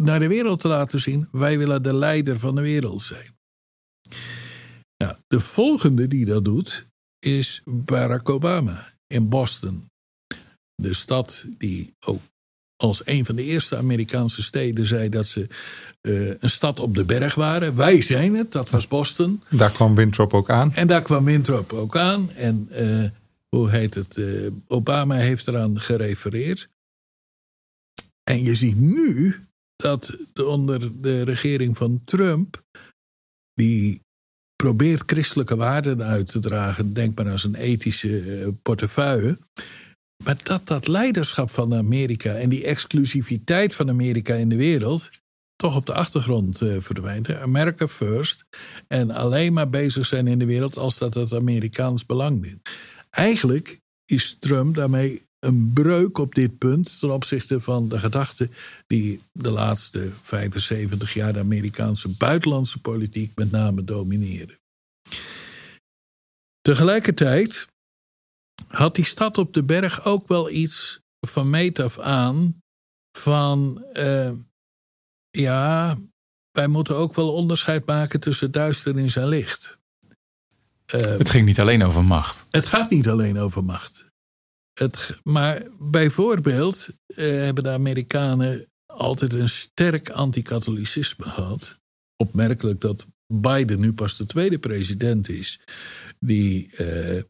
naar 0.03 0.19
de 0.19 0.27
wereld 0.27 0.59
te 0.59 0.67
laten 0.67 1.01
zien: 1.01 1.27
wij 1.31 1.57
willen 1.57 1.83
de 1.83 1.93
leider 1.93 2.39
van 2.39 2.55
de 2.55 2.61
wereld 2.61 3.01
zijn. 3.01 3.35
Nou, 4.97 5.15
de 5.27 5.39
volgende 5.39 6.07
die 6.07 6.25
dat 6.25 6.45
doet 6.45 6.85
is 7.19 7.61
Barack 7.65 8.29
Obama 8.29 8.93
in 9.07 9.29
Boston. 9.29 9.89
De 10.75 10.93
stad 10.93 11.45
die 11.57 11.95
ook 12.05 12.21
als 12.77 13.01
een 13.05 13.25
van 13.25 13.35
de 13.35 13.43
eerste 13.43 13.77
Amerikaanse 13.77 14.43
steden 14.43 14.85
zei 14.85 15.09
dat 15.09 15.27
ze 15.27 15.47
uh, 16.01 16.33
een 16.39 16.49
stad 16.49 16.79
op 16.79 16.95
de 16.95 17.03
berg 17.03 17.35
waren. 17.35 17.75
Wij 17.75 18.01
zijn 18.01 18.35
het, 18.35 18.51
dat 18.51 18.69
was 18.69 18.87
Boston. 18.87 19.43
Daar 19.49 19.71
kwam 19.71 19.95
Winthrop 19.95 20.33
ook 20.33 20.49
aan. 20.49 20.73
En 20.73 20.87
daar 20.87 21.01
kwam 21.01 21.25
Winthrop 21.25 21.73
ook 21.73 21.97
aan. 21.97 22.31
En 22.31 22.69
uh, 22.71 23.03
hoe 23.49 23.69
heet 23.69 23.93
het? 23.93 24.17
Uh, 24.17 24.47
Obama 24.67 25.15
heeft 25.15 25.47
eraan 25.47 25.79
gerefereerd. 25.79 26.69
En 28.23 28.43
je 28.43 28.55
ziet 28.55 28.79
nu 28.79 29.35
dat 29.75 30.17
onder 30.43 31.01
de 31.01 31.23
regering 31.23 31.77
van 31.77 32.01
Trump, 32.05 32.63
die 33.53 34.01
probeert 34.55 35.03
christelijke 35.05 35.55
waarden 35.55 36.03
uit 36.03 36.27
te 36.27 36.39
dragen, 36.39 36.93
denk 36.93 37.17
maar 37.17 37.29
aan 37.29 37.39
zijn 37.39 37.55
ethische 37.55 38.19
eh, 38.19 38.47
portefeuille. 38.61 39.37
Maar 40.27 40.43
dat 40.43 40.67
dat 40.67 40.87
leiderschap 40.87 41.49
van 41.49 41.73
Amerika 41.73 42.33
en 42.33 42.49
die 42.49 42.63
exclusiviteit 42.63 43.73
van 43.73 43.89
Amerika 43.89 44.33
in 44.33 44.49
de 44.49 44.55
wereld 44.55 45.09
toch 45.55 45.75
op 45.75 45.85
de 45.85 45.93
achtergrond 45.93 46.61
uh, 46.61 46.77
verdwijnt. 46.79 47.35
America 47.35 47.87
first. 47.87 48.45
En 48.87 49.11
alleen 49.11 49.53
maar 49.53 49.69
bezig 49.69 50.05
zijn 50.05 50.27
in 50.27 50.39
de 50.39 50.45
wereld 50.45 50.77
als 50.77 50.97
dat 50.97 51.13
het 51.13 51.33
Amerikaans 51.33 52.05
belang 52.05 52.41
dient. 52.41 52.69
Eigenlijk 53.09 53.79
is 54.05 54.37
Trump 54.39 54.75
daarmee 54.75 55.21
een 55.39 55.71
breuk 55.73 56.17
op 56.17 56.35
dit 56.35 56.57
punt 56.57 56.99
ten 56.99 57.13
opzichte 57.13 57.61
van 57.61 57.89
de 57.89 57.99
gedachte 57.99 58.49
die 58.87 59.21
de 59.31 59.49
laatste 59.49 60.11
75 60.23 61.13
jaar 61.13 61.33
de 61.33 61.39
Amerikaanse 61.39 62.09
buitenlandse 62.09 62.81
politiek 62.81 63.31
met 63.35 63.51
name 63.51 63.83
domineerde. 63.83 64.59
Tegelijkertijd 66.61 67.67
had 68.67 68.95
die 68.95 69.05
stad 69.05 69.37
op 69.37 69.53
de 69.53 69.63
berg 69.63 70.05
ook 70.05 70.27
wel 70.27 70.49
iets 70.49 70.99
van 71.19 71.49
meet 71.49 71.79
af 71.79 71.99
aan 71.99 72.61
van 73.17 73.85
uh, 73.93 74.31
ja, 75.29 75.97
wij 76.51 76.67
moeten 76.67 76.95
ook 76.95 77.15
wel 77.15 77.33
onderscheid 77.33 77.85
maken 77.85 78.19
tussen 78.19 78.51
duisternis 78.51 79.15
en 79.15 79.27
licht. 79.27 79.77
Uh, 80.95 81.01
het 81.01 81.29
ging 81.29 81.45
niet 81.45 81.59
alleen 81.59 81.83
over 81.83 82.03
macht. 82.03 82.43
Het 82.49 82.65
gaat 82.65 82.89
niet 82.89 83.07
alleen 83.07 83.37
over 83.39 83.63
macht. 83.63 84.05
Het, 84.73 85.19
maar 85.23 85.63
bijvoorbeeld 85.79 86.87
uh, 87.07 87.17
hebben 87.17 87.63
de 87.63 87.69
Amerikanen 87.69 88.67
altijd 88.85 89.33
een 89.33 89.49
sterk 89.49 90.09
anti-katholicisme 90.09 91.25
gehad. 91.25 91.79
Opmerkelijk 92.15 92.81
dat 92.81 93.05
Biden 93.33 93.79
nu 93.79 93.93
pas 93.93 94.17
de 94.17 94.25
tweede 94.25 94.59
president 94.59 95.29
is 95.29 95.59
die 96.19 96.69
uh, 96.79 97.21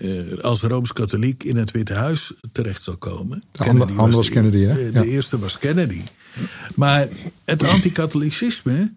uh, 0.00 0.38
als 0.38 0.62
rooms-katholiek 0.62 1.44
in 1.44 1.56
het 1.56 1.70
Witte 1.70 1.94
Huis 1.94 2.32
terecht 2.52 2.82
zal 2.82 2.96
komen. 2.96 3.42
De 3.50 3.64
andere 3.64 3.94
was, 3.94 4.14
was, 4.14 4.28
Kennedy, 4.28 4.58
hè? 4.58 4.74
De, 4.74 5.00
de 5.00 5.08
eerste 5.08 5.38
was 5.38 5.58
Kennedy. 5.58 6.02
Maar 6.74 7.08
het 7.44 7.62
anti-katholicisme, 7.62 8.92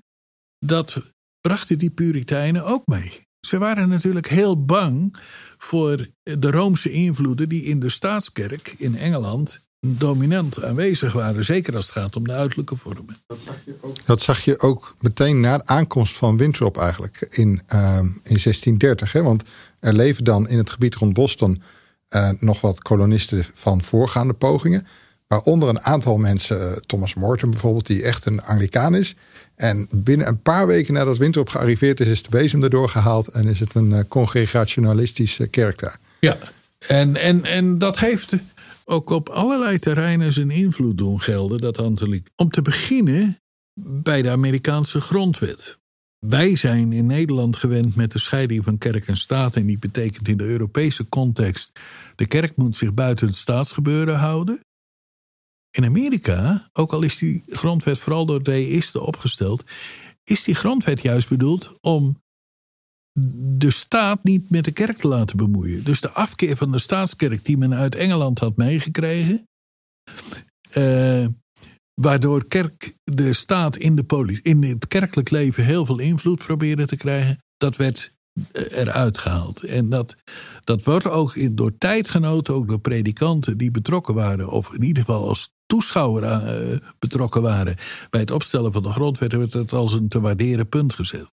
dat 0.66 1.02
brachten 1.42 1.78
die 1.78 1.90
Puritijnen 1.90 2.66
ook 2.66 2.88
mee. 2.88 3.24
Ze 3.48 3.58
waren 3.58 3.90
natuurlijk 3.90 4.28
heel 4.28 4.66
bang 4.66 5.18
voor 5.58 6.08
de 6.24 6.52
Roomse 6.52 6.92
invloeden 6.92 7.50
die 7.50 7.64
in 7.64 7.80
de 7.80 7.90
staatskerk 7.90 8.76
in 8.78 8.98
Engeland 8.98 9.60
dominant 9.88 10.64
aanwezig 10.64 11.14
waren. 11.14 11.46
Zeker 11.46 11.76
als 11.76 11.86
het 11.86 11.94
gaat 11.94 12.16
om 12.16 12.28
de 12.28 12.34
uiterlijke 12.34 12.76
vormen. 12.76 13.18
Dat 13.28 13.40
zag 13.46 13.56
je 13.66 13.76
ook, 13.82 14.06
dat 14.06 14.22
zag 14.22 14.42
je 14.42 14.60
ook 14.60 14.96
meteen 15.00 15.40
na 15.40 15.58
de 15.58 15.66
aankomst 15.66 16.16
van 16.16 16.38
Winthrop 16.38 16.78
eigenlijk 16.78 17.26
in, 17.30 17.62
uh, 17.74 17.98
in 18.00 18.40
1630. 18.42 19.12
Hè? 19.12 19.24
Want 19.24 19.44
er 19.80 19.94
leven 19.94 20.24
dan 20.24 20.50
in 20.50 20.58
het 20.58 20.70
gebied 20.70 20.96
rond 20.96 21.14
Boston 21.14 21.62
uh, 22.10 22.30
nog 22.40 22.62
wat 22.62 22.82
kolonisten 22.82 23.46
van 23.54 23.84
voorgaande 23.84 24.34
pogingen. 24.34 24.88
Waaronder 25.28 25.70
een 25.70 25.82
aantal 25.82 26.18
mensen, 26.18 26.58
uh, 26.58 26.72
Thomas 26.86 27.14
Morton 27.14 27.50
bijvoorbeeld, 27.50 27.88
die 27.88 28.04
echt 28.04 28.26
een 28.26 28.42
Anglicaan 28.42 28.96
is. 28.96 29.16
En 29.56 29.88
binnen 29.92 30.28
een 30.28 30.42
paar 30.42 30.68
weken 30.68 30.94
nadat 30.94 31.18
Winthrop 31.18 31.50
gearriveerd 31.50 32.00
is, 32.00 32.08
is 32.08 32.24
de 32.24 32.30
bezem 32.30 32.64
erdoor 32.64 32.90
gehaald 32.90 33.28
en 33.28 33.48
is 33.48 33.60
het 33.60 33.76
een 33.76 33.90
uh, 33.90 34.00
congregationalistische 34.08 35.48
kerk 35.48 35.80
daar. 35.80 36.00
Ja, 36.20 36.38
en, 36.88 37.16
en, 37.16 37.46
en 37.46 37.78
dat 37.78 38.00
heeft 38.00 38.34
ook 38.86 39.10
op 39.10 39.30
allerlei 39.30 39.80
terreinen 39.80 40.34
zijn 40.34 40.50
invloed 40.50 40.98
doen 40.98 41.20
gelden, 41.20 41.62
dat 41.62 41.80
Antoliek. 41.80 42.30
Om 42.36 42.50
te 42.50 42.62
beginnen 42.62 43.40
bij 43.82 44.22
de 44.22 44.30
Amerikaanse 44.30 45.02
grondwet. 45.02 45.80
Wij 46.20 46.56
zijn 46.56 46.94
in 46.94 47.06
Nederland 47.06 47.56
gewend 47.58 47.96
met 47.96 48.12
de 48.12 48.20
scheiding 48.20 48.64
van 48.64 48.78
kerk 48.78 49.08
en 49.08 49.18
staat. 49.18 49.56
En 49.56 49.66
die 49.66 49.80
betekent 49.80 50.28
in 50.28 50.38
de 50.38 50.44
Europese 50.44 51.10
context: 51.10 51.80
de 52.16 52.26
kerk 52.28 52.56
moet 52.56 52.76
zich 52.76 52.94
buiten 52.94 53.28
het 53.28 53.36
staatsgebeuren 53.36 54.16
houden. 54.16 54.60
In 55.72 55.86
Amerika, 55.86 56.70
ook 56.74 56.92
al 56.94 57.02
is 57.02 57.18
die 57.18 57.44
grondwet 57.46 58.00
vooral 58.00 58.26
door 58.26 58.44
deïsten 58.44 59.06
opgesteld, 59.06 59.64
is 60.24 60.44
die 60.44 60.56
grondwet 60.56 61.02
juist 61.02 61.30
bedoeld 61.30 61.78
om 61.82 62.24
de 63.58 63.72
staat 63.72 64.24
niet 64.24 64.50
met 64.50 64.66
de 64.66 64.72
kerk 64.72 64.98
te 64.98 65.08
laten 65.08 65.38
bemoeien. 65.38 65.84
Dus 65.84 66.02
de 66.02 66.12
afkeer 66.12 66.58
van 66.58 66.72
de 66.72 66.80
staatskerk 66.80 67.46
die 67.46 67.58
men 67.58 67.74
uit 67.74 67.96
Engeland 67.96 68.40
had 68.40 68.56
meegekregen. 68.56 69.48
Uh, 70.78 71.26
waardoor 72.02 72.46
kerk, 72.46 72.96
de 73.04 73.34
staat 73.34 73.76
in, 73.76 73.96
de 73.96 74.40
in 74.42 74.64
het 74.64 74.88
kerkelijk 74.88 75.30
leven 75.30 75.66
heel 75.66 75.86
veel 75.86 76.00
invloed 76.00 76.46
probeerde 76.46 76.86
te 76.86 76.98
krijgen. 76.98 77.38
Dat 77.58 77.76
werd 77.76 78.14
eh, 78.52 78.78
eruit 78.78 79.18
gehaald. 79.18 79.64
En 79.64 79.90
dat, 79.90 80.16
dat 80.64 80.84
wordt 80.84 81.08
ook 81.08 81.58
door 81.58 81.78
tijdgenoten, 81.78 82.54
ook 82.54 82.68
door 82.68 82.80
predikanten 82.80 83.58
die 83.58 83.72
betrokken 83.72 84.14
waren, 84.14 84.50
of 84.50 84.74
in 84.74 84.84
ieder 84.84 85.04
geval 85.04 85.28
als 85.28 85.54
toeschouwer 85.66 86.24
uh, 86.24 86.78
betrokken 87.00 87.42
waren 87.42 87.76
bij 88.10 88.20
het 88.20 88.32
opstellen 88.32 88.72
van 88.72 88.84
de 88.84 88.92
grondwet, 88.92 89.32
werd 89.32 89.54
het 89.54 89.74
als 89.74 89.94
een 89.94 90.08
te 90.08 90.22
waarderen 90.22 90.70
punt 90.70 90.94
gezet. 90.94 91.32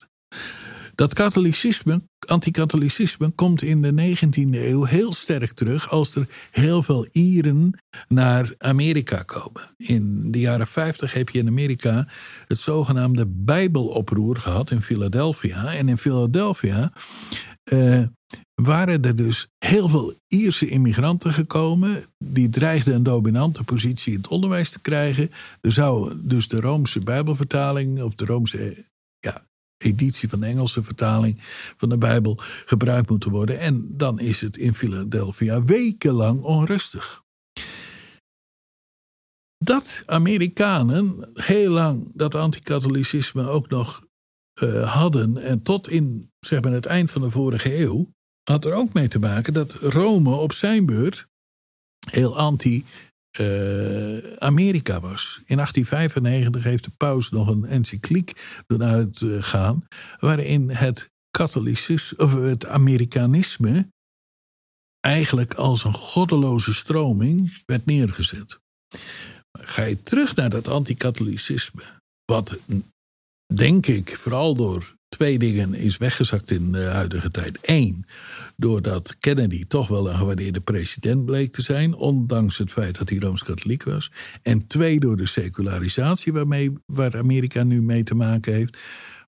Dat 0.99 1.13
katholicisme, 1.13 2.01
anticatholicisme, 2.27 3.31
komt 3.35 3.61
in 3.61 3.81
de 3.81 4.15
19e 4.15 4.49
eeuw 4.51 4.83
heel 4.83 5.13
sterk 5.13 5.51
terug 5.51 5.89
als 5.89 6.15
er 6.15 6.27
heel 6.51 6.83
veel 6.83 7.07
Ieren 7.11 7.79
naar 8.07 8.53
Amerika 8.57 9.23
komen. 9.23 9.61
In 9.77 10.31
de 10.31 10.39
jaren 10.39 10.67
50 10.67 11.13
heb 11.13 11.29
je 11.29 11.39
in 11.39 11.47
Amerika 11.47 12.07
het 12.47 12.59
zogenaamde 12.59 13.25
Bijbeloproer 13.27 14.35
gehad 14.35 14.71
in 14.71 14.81
Philadelphia. 14.81 15.73
En 15.73 15.89
in 15.89 15.97
Philadelphia 15.97 16.93
uh, 17.73 18.03
waren 18.55 19.03
er 19.03 19.15
dus 19.15 19.47
heel 19.57 19.89
veel 19.89 20.13
Ierse 20.27 20.67
immigranten 20.67 21.33
gekomen. 21.33 22.05
Die 22.17 22.49
dreigden 22.49 22.95
een 22.95 23.03
dominante 23.03 23.63
positie 23.63 24.13
in 24.13 24.19
het 24.19 24.27
onderwijs 24.27 24.69
te 24.69 24.79
krijgen. 24.79 25.31
Er 25.61 25.71
zou 25.71 26.13
dus 26.23 26.47
de 26.47 26.59
Roomse 26.59 26.99
Bijbelvertaling 26.99 28.01
of 28.01 28.15
de 28.15 28.25
Roomse 28.25 28.85
ja, 29.19 29.47
editie 29.83 30.29
van 30.29 30.39
de 30.39 30.45
Engelse 30.45 30.83
vertaling 30.83 31.37
van 31.77 31.89
de 31.89 31.97
Bijbel 31.97 32.37
gebruikt 32.65 33.09
moeten 33.09 33.31
worden. 33.31 33.59
En 33.59 33.97
dan 33.97 34.19
is 34.19 34.41
het 34.41 34.57
in 34.57 34.73
Philadelphia 34.73 35.63
wekenlang 35.63 36.41
onrustig. 36.41 37.23
Dat 39.57 40.03
Amerikanen 40.05 41.29
heel 41.33 41.71
lang 41.71 42.11
dat 42.13 42.35
anticatholicisme 42.35 43.47
ook 43.47 43.69
nog 43.69 44.07
uh, 44.63 44.93
hadden 44.93 45.37
en 45.37 45.61
tot 45.61 45.89
in 45.89 46.31
zeg 46.39 46.61
maar, 46.61 46.71
het 46.71 46.85
eind 46.85 47.11
van 47.11 47.21
de 47.21 47.31
vorige 47.31 47.79
eeuw, 47.81 48.09
had 48.43 48.65
er 48.65 48.73
ook 48.73 48.93
mee 48.93 49.07
te 49.07 49.19
maken 49.19 49.53
dat 49.53 49.73
Rome 49.73 50.35
op 50.35 50.53
zijn 50.53 50.85
beurt 50.85 51.27
heel 52.09 52.37
anti 52.37 52.85
uh, 53.39 54.17
Amerika 54.37 54.99
was. 54.99 55.39
In 55.45 55.55
1895 55.55 56.63
heeft 56.63 56.83
de 56.83 56.91
paus 56.97 57.31
nog 57.31 57.47
een 57.47 57.65
encycliek 57.65 58.63
uitgaan. 58.81 59.87
waarin 60.19 60.69
het 60.69 61.09
of 62.15 62.33
het 62.33 62.65
Amerikanisme. 62.65 63.87
eigenlijk 64.99 65.53
als 65.53 65.83
een 65.83 65.93
goddeloze 65.93 66.73
stroming 66.73 67.61
werd 67.65 67.85
neergezet. 67.85 68.59
Ga 69.59 69.83
je 69.83 70.03
terug 70.03 70.35
naar 70.35 70.49
dat 70.49 70.67
anticatholicisme. 70.67 71.83
wat 72.25 72.59
denk 73.53 73.87
ik 73.87 74.17
vooral 74.17 74.55
door 74.55 74.97
twee 75.19 75.39
dingen 75.39 75.73
is 75.73 75.97
weggezakt 75.97 76.51
in 76.51 76.71
de 76.71 76.83
huidige 76.83 77.31
tijd. 77.31 77.59
Eén, 77.61 78.05
doordat 78.55 79.15
Kennedy 79.19 79.65
toch 79.67 79.87
wel 79.87 80.09
een 80.09 80.15
gewaardeerde 80.15 80.59
president 80.59 81.25
bleek 81.25 81.53
te 81.53 81.61
zijn, 81.61 81.93
ondanks 81.93 82.57
het 82.57 82.71
feit 82.71 82.97
dat 82.97 83.09
hij 83.09 83.17
rooms-katholiek 83.17 83.83
was. 83.83 84.11
En 84.41 84.67
twee, 84.67 84.99
door 84.99 85.17
de 85.17 85.27
secularisatie 85.27 86.33
waarmee, 86.33 86.77
waar 86.85 87.17
Amerika 87.17 87.63
nu 87.63 87.81
mee 87.81 88.03
te 88.03 88.15
maken 88.15 88.53
heeft. 88.53 88.73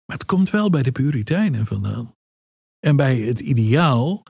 Maar 0.06 0.17
het 0.17 0.25
komt 0.25 0.49
wel 0.49 0.69
bij 0.69 0.84
de 0.84 0.91
Puritijnen 0.91 1.65
vandaan. 1.65 2.15
En 2.80 2.95
bij 2.95 3.19
het 3.19 3.39
ideaal 3.39 4.23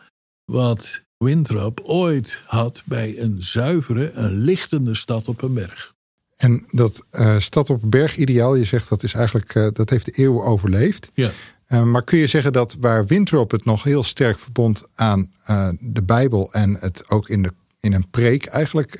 wat 0.51 1.03
Winthrop 1.17 1.79
ooit 1.83 2.41
had 2.45 2.83
bij 2.85 3.19
een 3.19 3.43
zuivere, 3.43 4.11
een 4.11 4.37
lichtende 4.37 4.95
stad 4.95 5.27
op 5.27 5.41
een 5.41 5.53
berg. 5.53 5.93
En 6.41 6.65
dat 6.71 7.05
uh, 7.11 7.39
stad 7.39 7.69
op 7.69 7.81
berg 7.83 8.15
ideaal, 8.15 8.55
je 8.55 8.63
zegt 8.63 8.89
dat 8.89 9.03
is 9.03 9.13
eigenlijk, 9.13 9.55
uh, 9.55 9.67
dat 9.73 9.89
heeft 9.89 10.05
de 10.05 10.11
eeuwen 10.11 10.43
overleefd. 10.43 11.09
Ja. 11.13 11.31
Uh, 11.67 11.83
maar 11.83 12.03
kun 12.03 12.17
je 12.17 12.27
zeggen 12.27 12.53
dat 12.53 12.75
waar 12.79 13.05
Winthrop 13.05 13.51
het 13.51 13.65
nog 13.65 13.83
heel 13.83 14.03
sterk 14.03 14.39
verbond 14.39 14.83
aan 14.95 15.31
de 15.79 16.03
Bijbel 16.03 16.53
en 16.53 16.77
het 16.79 17.09
ook 17.09 17.29
in, 17.29 17.41
de, 17.41 17.51
in 17.79 17.93
een 17.93 18.09
preek 18.09 18.45
eigenlijk 18.45 18.95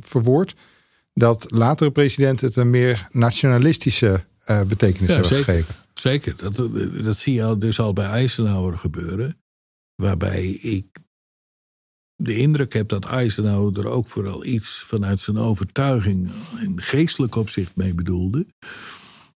verwoord, 0.00 0.54
dat 1.14 1.46
latere 1.48 1.90
presidenten 1.90 2.46
het 2.46 2.56
een 2.56 2.70
meer 2.70 3.08
nationalistische 3.10 4.24
betekenis 4.46 5.08
ja, 5.08 5.14
hebben 5.14 5.36
zeker, 5.36 5.44
gegeven? 5.44 5.74
Zeker, 5.94 6.34
dat, 6.36 6.56
dat 7.04 7.18
zie 7.18 7.34
je 7.34 7.58
dus 7.58 7.80
al 7.80 7.92
bij 7.92 8.06
Eisenhower 8.06 8.78
gebeuren. 8.78 9.40
Waarbij 9.94 10.46
ik 10.50 10.86
de 12.16 12.36
indruk 12.36 12.72
heb 12.72 12.88
dat 12.88 13.04
Eisenhower 13.04 13.78
er 13.78 13.88
ook 13.88 14.06
vooral 14.06 14.44
iets 14.44 14.82
vanuit 14.86 15.20
zijn 15.20 15.38
overtuiging 15.38 16.30
in 16.60 16.80
geestelijk 16.80 17.34
opzicht 17.34 17.76
mee 17.76 17.94
bedoelde. 17.94 18.46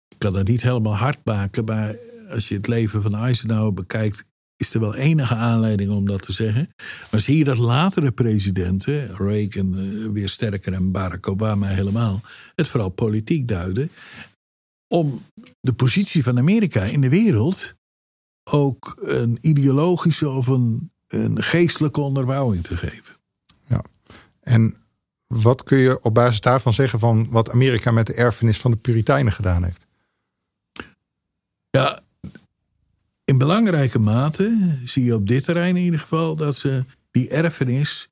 Ik 0.08 0.18
kan 0.18 0.34
dat 0.34 0.48
niet 0.48 0.62
helemaal 0.62 0.96
hard 0.96 1.20
maken, 1.24 1.66
maar 1.66 1.96
als 2.30 2.48
je 2.48 2.56
het 2.56 2.68
leven 2.68 3.02
van 3.02 3.16
Eisenhower 3.16 3.74
bekijkt, 3.74 4.26
is 4.58 4.74
er 4.74 4.80
wel 4.80 4.96
enige 4.96 5.36
aanleiding 5.36 5.92
om 5.92 6.06
dat 6.06 6.22
te 6.22 6.32
zeggen. 6.32 6.70
Maar 7.12 7.22
zie 7.22 7.38
je 7.38 7.44
dat 7.44 7.58
latere 7.58 8.12
presidenten, 8.12 9.16
Reagan 9.16 9.78
eh, 9.78 10.12
weer 10.12 10.30
sterker 10.30 10.74
en 10.74 10.92
Barack 10.92 11.28
Obama 11.28 11.68
helemaal, 11.68 12.22
het 12.56 12.68
vooral 12.68 12.90
politiek 12.90 13.48
duiden. 13.48 13.90
Om 14.88 15.22
de 15.60 15.74
positie 15.74 16.24
van 16.24 16.38
Amerika 16.38 16.84
in 16.84 17.02
de 17.02 17.10
wereld 17.10 17.76
ook 18.50 18.98
een 19.02 19.38
ideologische 19.42 20.30
of 20.30 20.48
een 20.48 20.92
een 21.08 21.44
geestelijke 21.44 22.02
onderbouwing 22.02 22.64
te 22.64 22.78
geven. 22.78 23.16
Ja, 23.66 23.82
en 24.42 24.76
wat 25.28 25.64
kun 25.64 25.78
je 25.78 26.02
op 26.02 26.14
basis 26.14 26.42
daarvan 26.42 26.74
zeggen 26.74 27.00
van 27.00 27.28
wat 27.30 27.52
Amerika 27.52 27.92
met 27.92 28.08
de 28.08 28.14
erfenis 28.14 28.58
van 28.58 28.72
de 28.72 28.78
Puritijnen 28.78 29.34
gedaan 29.34 29.64
heeft? 29.64 29.86
Ja, 31.70 32.00
in 33.24 33.38
belangrijke 33.38 34.00
mate 34.00 34.78
zie 34.84 35.04
je 35.04 35.16
op 35.16 35.28
dit 35.28 35.44
terrein 35.44 35.76
in 35.76 35.84
ieder 35.84 36.00
geval 36.00 36.36
dat 36.36 36.56
ze 36.56 36.84
die 37.12 37.30
erfenis 37.30 38.10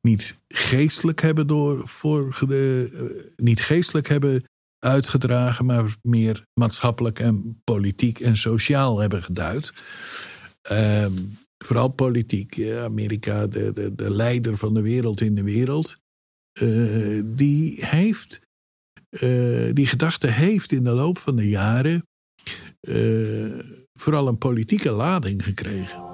niet 0.00 0.40
geestelijk 0.48 1.20
hebben 1.20 1.46
door 1.46 1.88
voor 1.88 2.44
de, 2.48 2.90
eh, 2.94 3.44
niet 3.44 3.60
geestelijk 3.60 4.08
hebben 4.08 4.44
uitgedragen, 4.78 5.66
maar 5.66 5.96
meer 6.02 6.44
maatschappelijk 6.54 7.18
en 7.18 7.60
politiek 7.64 8.20
en 8.20 8.36
sociaal 8.36 8.98
hebben 8.98 9.22
geduid. 9.22 9.72
Ehm, 10.62 11.12
vooral 11.64 11.88
politiek. 11.88 12.60
Amerika, 12.76 13.46
de, 13.46 13.72
de, 13.72 13.94
de 13.94 14.10
leider 14.10 14.56
van 14.56 14.74
de 14.74 14.82
wereld 14.82 15.20
in 15.20 15.34
de 15.34 15.42
wereld. 15.42 15.98
Uh, 16.62 17.22
die 17.24 17.86
heeft, 17.86 18.40
uh, 19.10 19.70
die 19.72 19.86
gedachte 19.86 20.26
heeft 20.26 20.72
in 20.72 20.84
de 20.84 20.90
loop 20.90 21.18
van 21.18 21.36
de 21.36 21.48
jaren 21.48 22.04
uh, 22.80 23.58
vooral 23.92 24.28
een 24.28 24.38
politieke 24.38 24.90
lading 24.90 25.44
gekregen. 25.44 26.09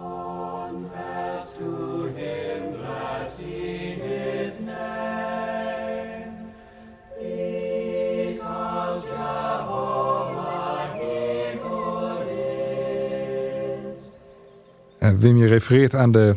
Wim, 15.15 15.37
je 15.37 15.47
refereert 15.47 15.95
aan 15.95 16.13
de 16.13 16.37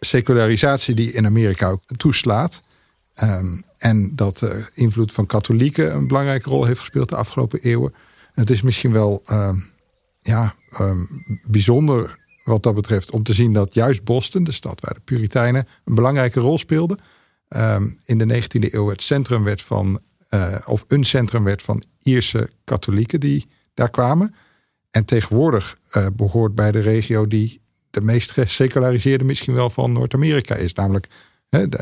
secularisatie 0.00 0.94
die 0.94 1.12
in 1.12 1.26
Amerika 1.26 1.68
ook 1.68 1.82
toeslaat. 1.96 2.62
Ehm, 3.14 3.60
en 3.78 4.12
dat 4.16 4.38
de 4.38 4.64
invloed 4.74 5.12
van 5.12 5.26
katholieken 5.26 5.94
een 5.94 6.06
belangrijke 6.06 6.48
rol 6.48 6.64
heeft 6.64 6.80
gespeeld 6.80 7.08
de 7.08 7.16
afgelopen 7.16 7.60
eeuwen. 7.60 7.94
Het 8.34 8.50
is 8.50 8.62
misschien 8.62 8.92
wel 8.92 9.20
ehm, 9.24 9.56
ja, 10.20 10.54
ehm, 10.70 11.04
bijzonder 11.46 12.18
wat 12.44 12.62
dat 12.62 12.74
betreft 12.74 13.10
om 13.10 13.22
te 13.22 13.32
zien 13.32 13.52
dat 13.52 13.74
juist 13.74 14.04
Boston, 14.04 14.44
de 14.44 14.52
stad 14.52 14.80
waar 14.80 14.94
de 14.94 15.00
Puritijnen 15.00 15.66
een 15.84 15.94
belangrijke 15.94 16.40
rol 16.40 16.58
speelden, 16.58 16.98
in 18.04 18.18
de 18.18 18.26
19e 18.26 18.74
eeuw 18.74 18.88
het 18.88 19.02
centrum 19.02 19.44
werd 19.44 19.62
van, 19.62 20.00
uh, 20.30 20.54
of 20.66 20.84
een 20.88 21.04
centrum 21.04 21.44
werd 21.44 21.62
van 21.62 21.82
Ierse 22.02 22.50
katholieken 22.64 23.20
die 23.20 23.46
daar 23.74 23.90
kwamen. 23.90 24.34
En 24.90 25.04
tegenwoordig 25.04 25.78
behoort 26.12 26.54
bij 26.54 26.72
de 26.72 26.80
regio 26.80 27.28
die 27.28 27.61
de 27.92 28.00
meest 28.00 28.30
geseculariseerde 28.30 29.24
misschien 29.24 29.54
wel 29.54 29.70
van 29.70 29.92
Noord-Amerika 29.92 30.54
is. 30.54 30.74
Namelijk 30.74 31.06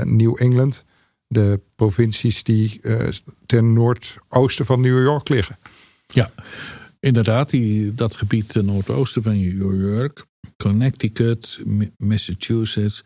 New 0.05 0.43
England, 0.43 0.85
de 1.27 1.61
provincies 1.75 2.43
die 2.43 2.79
uh, 2.83 3.09
ten 3.47 3.73
noordoosten 3.73 4.65
van 4.65 4.81
New 4.81 5.03
York 5.03 5.29
liggen. 5.29 5.59
Ja, 6.07 6.31
inderdaad, 7.01 7.51
die, 7.51 7.95
dat 7.95 8.15
gebied 8.15 8.49
ten 8.49 8.65
noordoosten 8.65 9.23
van 9.23 9.41
New 9.41 9.97
York, 9.97 10.25
Connecticut, 10.57 11.59
Massachusetts, 11.97 13.05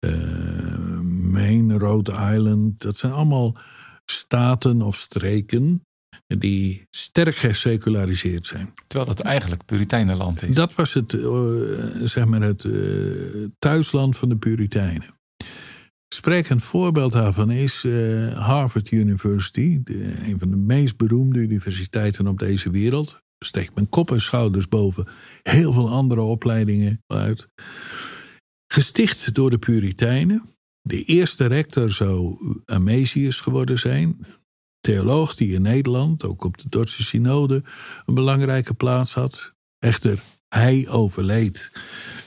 uh, 0.00 1.00
Maine, 1.00 1.78
Rhode 1.78 2.12
Island, 2.12 2.80
dat 2.80 2.96
zijn 2.96 3.12
allemaal 3.12 3.56
staten 4.04 4.82
of 4.82 4.96
streken 4.96 5.82
die 6.26 6.86
sterk 6.90 7.36
geseculariseerd 7.36 8.46
zijn. 8.46 8.74
Terwijl 8.86 9.14
dat 9.14 9.24
eigenlijk 9.24 9.64
Puritijnenland 9.64 10.42
is. 10.42 10.54
Dat 10.54 10.74
was 10.74 10.94
het, 10.94 11.12
uh, 11.12 11.50
zeg 12.04 12.24
maar 12.24 12.42
het 12.42 12.64
uh, 12.64 13.46
thuisland 13.58 14.16
van 14.16 14.28
de 14.28 14.36
Puritijnen. 14.36 15.14
Sprekend 16.14 16.62
voorbeeld 16.62 17.12
daarvan 17.12 17.50
is 17.50 17.84
uh, 17.84 18.32
Harvard 18.32 18.90
University, 18.90 19.80
de, 19.84 20.14
een 20.24 20.38
van 20.38 20.50
de 20.50 20.56
meest 20.56 20.96
beroemde 20.96 21.38
universiteiten 21.38 22.26
op 22.26 22.38
deze 22.38 22.70
wereld. 22.70 23.22
Steekt 23.38 23.74
mijn 23.74 23.88
kop 23.88 24.10
en 24.10 24.20
schouders 24.20 24.68
boven 24.68 25.06
heel 25.42 25.72
veel 25.72 25.90
andere 25.90 26.20
opleidingen 26.20 27.02
uit. 27.06 27.48
Gesticht 28.66 29.34
door 29.34 29.50
de 29.50 29.58
Puritijnen. 29.58 30.42
De 30.82 31.04
eerste 31.04 31.46
rector 31.46 31.90
zou 31.90 32.36
Amesius 32.64 33.40
geworden 33.40 33.78
zijn. 33.78 34.26
Theoloog 34.84 35.34
die 35.34 35.52
in 35.52 35.62
Nederland, 35.62 36.24
ook 36.24 36.44
op 36.44 36.58
de 36.58 36.68
Duitse 36.68 37.02
synode, 37.04 37.62
een 38.06 38.14
belangrijke 38.14 38.74
plaats 38.74 39.14
had. 39.14 39.52
Echter, 39.78 40.22
hij 40.48 40.88
overleed 40.88 41.72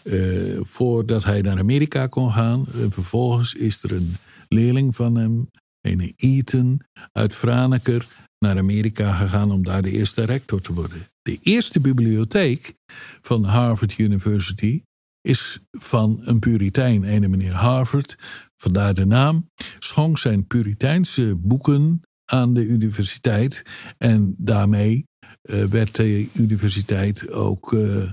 uh, 0.03 0.60
voordat 0.62 1.24
hij 1.24 1.41
naar 1.41 1.60
Amerika 1.60 2.08
kon 2.08 2.32
gaan. 2.32 2.66
En 2.74 2.91
vervolgens 2.91 3.53
is 3.53 3.84
er 3.84 3.91
een 3.91 4.16
leerling 4.47 4.95
van 4.95 5.16
hem, 5.16 5.49
een 5.82 6.14
Eaton 6.16 6.82
uit 7.12 7.34
Franeker, 7.34 8.08
naar 8.39 8.58
Amerika 8.58 9.16
gegaan 9.16 9.51
om 9.51 9.64
daar 9.64 9.82
de 9.82 9.91
eerste 9.91 10.24
rector 10.24 10.62
te 10.62 10.74
worden. 10.74 11.08
De 11.22 11.39
eerste 11.41 11.80
bibliotheek 11.80 12.74
van 13.22 13.43
Harvard 13.43 13.97
University 13.97 14.82
is 15.22 15.60
van 15.72 16.20
een 16.22 16.39
Puritein, 16.39 17.03
een 17.03 17.30
meneer 17.30 17.53
Harvard, 17.53 18.18
vandaar 18.55 18.93
de 18.93 19.05
naam, 19.05 19.49
schonk 19.80 20.18
zijn 20.18 20.47
Puriteinse 20.47 21.36
boeken 21.36 22.01
aan 22.32 22.53
de 22.53 22.65
universiteit. 22.65 23.63
En 23.97 24.36
daarmee 24.38 25.05
uh, 25.41 25.63
werd 25.63 25.95
de 25.95 26.28
universiteit 26.34 27.32
ook 27.32 27.71
uh, 27.71 28.11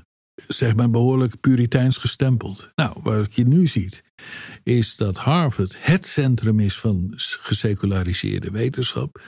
zeg 0.49 0.77
maar 0.77 0.91
behoorlijk 0.91 1.41
puriteins 1.41 1.97
gestempeld. 1.97 2.71
Nou, 2.75 2.99
wat 3.03 3.35
je 3.35 3.47
nu 3.47 3.67
ziet, 3.67 4.03
is 4.62 4.97
dat 4.97 5.17
Harvard 5.17 5.77
het 5.79 6.07
centrum 6.07 6.61
is 6.61 6.79
van 6.79 7.12
geseculariseerde 7.17 8.51
wetenschap. 8.51 9.23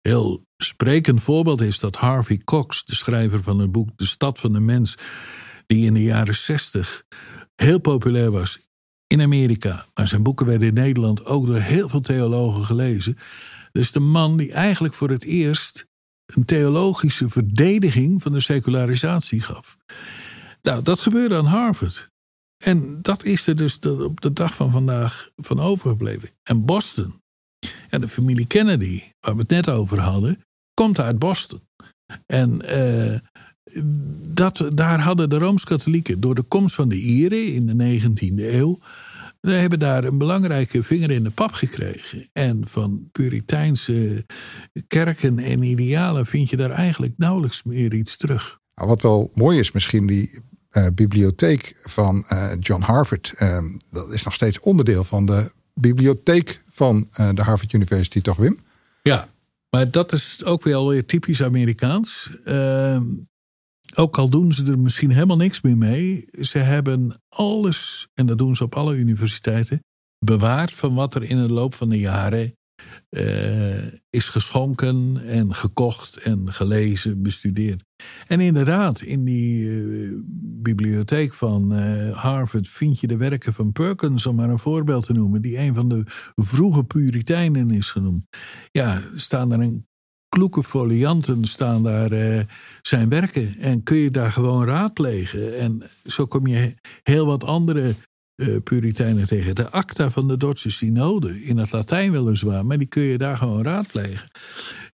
Heel 0.00 0.42
sprekend 0.56 1.22
voorbeeld 1.22 1.60
is 1.60 1.78
dat 1.78 1.96
Harvey 1.96 2.40
Cox, 2.44 2.84
de 2.84 2.94
schrijver 2.94 3.42
van 3.42 3.58
het 3.58 3.72
boek 3.72 3.88
De 3.96 4.06
Stad 4.06 4.38
van 4.38 4.52
de 4.52 4.60
Mens, 4.60 4.94
die 5.66 5.86
in 5.86 5.94
de 5.94 6.02
jaren 6.02 6.34
60 6.34 7.04
heel 7.54 7.78
populair 7.78 8.30
was 8.30 8.58
in 9.06 9.20
Amerika, 9.20 9.86
maar 9.94 10.08
zijn 10.08 10.22
boeken 10.22 10.46
werden 10.46 10.68
in 10.68 10.74
Nederland 10.74 11.24
ook 11.24 11.46
door 11.46 11.56
heel 11.56 11.88
veel 11.88 12.00
theologen 12.00 12.64
gelezen. 12.64 13.16
Dus 13.72 13.92
de 13.92 14.00
man 14.00 14.36
die 14.36 14.52
eigenlijk 14.52 14.94
voor 14.94 15.10
het 15.10 15.24
eerst 15.24 15.86
een 16.26 16.44
theologische 16.44 17.28
verdediging 17.28 18.22
van 18.22 18.32
de 18.32 18.40
secularisatie 18.40 19.42
gaf. 19.42 19.76
Nou, 20.62 20.82
dat 20.82 21.00
gebeurde 21.00 21.36
aan 21.36 21.44
Harvard. 21.44 22.08
En 22.64 23.02
dat 23.02 23.24
is 23.24 23.46
er 23.46 23.56
dus 23.56 23.78
op 23.78 24.20
de 24.20 24.32
dag 24.32 24.54
van 24.54 24.70
vandaag 24.70 25.30
van 25.36 25.60
overgebleven. 25.60 26.30
En 26.42 26.64
Boston, 26.64 27.20
en 27.88 28.00
de 28.00 28.08
familie 28.08 28.46
Kennedy, 28.46 29.02
waar 29.20 29.34
we 29.34 29.40
het 29.40 29.50
net 29.50 29.68
over 29.68 30.00
hadden, 30.00 30.40
komt 30.74 31.00
uit 31.00 31.18
Boston. 31.18 31.60
En 32.26 32.62
uh, 32.64 33.18
dat, 34.34 34.70
daar 34.74 35.00
hadden 35.00 35.30
de 35.30 35.38
Rooms-Katholieken 35.38 36.20
door 36.20 36.34
de 36.34 36.42
komst 36.42 36.74
van 36.74 36.88
de 36.88 36.96
Ieren 36.96 37.54
in 37.54 37.66
de 37.66 38.00
19e 38.00 38.34
eeuw. 38.36 38.78
We 39.40 39.52
hebben 39.52 39.78
daar 39.78 40.04
een 40.04 40.18
belangrijke 40.18 40.82
vinger 40.82 41.10
in 41.10 41.22
de 41.22 41.30
pap 41.30 41.52
gekregen. 41.52 42.28
En 42.32 42.66
van 42.66 43.08
Puriteinse 43.12 44.26
kerken 44.88 45.38
en 45.38 45.62
idealen 45.62 46.26
vind 46.26 46.50
je 46.50 46.56
daar 46.56 46.70
eigenlijk 46.70 47.12
nauwelijks 47.16 47.62
meer 47.62 47.94
iets 47.94 48.16
terug. 48.16 48.60
Nou, 48.74 48.88
wat 48.88 49.02
wel 49.02 49.30
mooi 49.34 49.58
is, 49.58 49.72
misschien 49.72 50.06
die 50.06 50.38
uh, 50.72 50.86
bibliotheek 50.94 51.76
van 51.82 52.24
uh, 52.32 52.52
John 52.58 52.82
Harvard. 52.82 53.32
Uh, 53.38 53.58
dat 53.90 54.12
is 54.12 54.22
nog 54.22 54.34
steeds 54.34 54.60
onderdeel 54.60 55.04
van 55.04 55.26
de 55.26 55.50
bibliotheek 55.74 56.62
van 56.68 57.08
de 57.34 57.42
Harvard 57.42 57.72
University, 57.72 58.20
toch 58.20 58.36
Wim? 58.36 58.58
Ja, 59.02 59.28
maar 59.70 59.90
dat 59.90 60.12
is 60.12 60.44
ook 60.44 60.62
weer 60.62 61.06
typisch 61.06 61.42
Amerikaans. 61.42 62.30
Ook 63.94 64.18
al 64.18 64.28
doen 64.28 64.52
ze 64.52 64.70
er 64.70 64.78
misschien 64.78 65.10
helemaal 65.10 65.36
niks 65.36 65.60
meer 65.60 65.76
mee, 65.76 66.28
ze 66.40 66.58
hebben 66.58 67.20
alles, 67.28 68.08
en 68.14 68.26
dat 68.26 68.38
doen 68.38 68.56
ze 68.56 68.64
op 68.64 68.74
alle 68.74 68.96
universiteiten, 68.96 69.80
bewaard 70.18 70.72
van 70.72 70.94
wat 70.94 71.14
er 71.14 71.22
in 71.22 71.42
de 71.42 71.52
loop 71.52 71.74
van 71.74 71.88
de 71.88 71.98
jaren 71.98 72.54
uh, 73.10 73.86
is 74.10 74.28
geschonken 74.28 75.22
en 75.26 75.54
gekocht 75.54 76.16
en 76.16 76.52
gelezen, 76.52 77.22
bestudeerd. 77.22 77.84
En 78.26 78.40
inderdaad, 78.40 79.00
in 79.00 79.24
die 79.24 79.64
uh, 79.64 80.18
bibliotheek 80.62 81.34
van 81.34 81.74
uh, 81.74 82.10
Harvard 82.10 82.68
vind 82.68 83.00
je 83.00 83.06
de 83.06 83.16
werken 83.16 83.54
van 83.54 83.72
Perkins, 83.72 84.26
om 84.26 84.36
maar 84.36 84.50
een 84.50 84.58
voorbeeld 84.58 85.04
te 85.04 85.12
noemen, 85.12 85.42
die 85.42 85.58
een 85.58 85.74
van 85.74 85.88
de 85.88 86.02
vroege 86.34 86.84
Puritijnen 86.84 87.70
is 87.70 87.90
genoemd. 87.90 88.24
Ja, 88.70 89.02
staan 89.14 89.48
daar 89.48 89.60
een 89.60 89.86
kloeke 90.30 90.62
folianten 90.62 91.44
staan 91.44 91.82
daar 91.82 92.12
uh, 92.12 92.40
zijn 92.82 93.08
werken. 93.08 93.56
En 93.58 93.82
kun 93.82 93.96
je 93.96 94.10
daar 94.10 94.32
gewoon 94.32 94.64
raadplegen. 94.64 95.58
En 95.58 95.82
zo 96.06 96.26
kom 96.26 96.46
je 96.46 96.74
heel 97.02 97.26
wat 97.26 97.44
andere 97.44 97.94
uh, 98.36 98.56
Puritijnen 98.64 99.26
tegen. 99.26 99.54
De 99.54 99.70
acta 99.70 100.10
van 100.10 100.28
de 100.28 100.36
Duitse 100.36 100.70
synode, 100.70 101.44
in 101.44 101.56
het 101.56 101.72
Latijn 101.72 102.12
weliswaar, 102.12 102.66
maar 102.66 102.78
die 102.78 102.86
kun 102.86 103.02
je 103.02 103.18
daar 103.18 103.36
gewoon 103.36 103.62
raadplegen. 103.62 104.30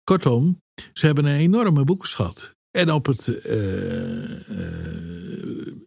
Kortom, 0.04 0.62
ze 0.94 1.06
hebben 1.06 1.26
een 1.26 1.38
enorme 1.38 1.84
boekenschat. 1.84 2.52
En 2.72 2.92
op 2.92 3.06
het 3.06 3.28
uh, 3.28 3.56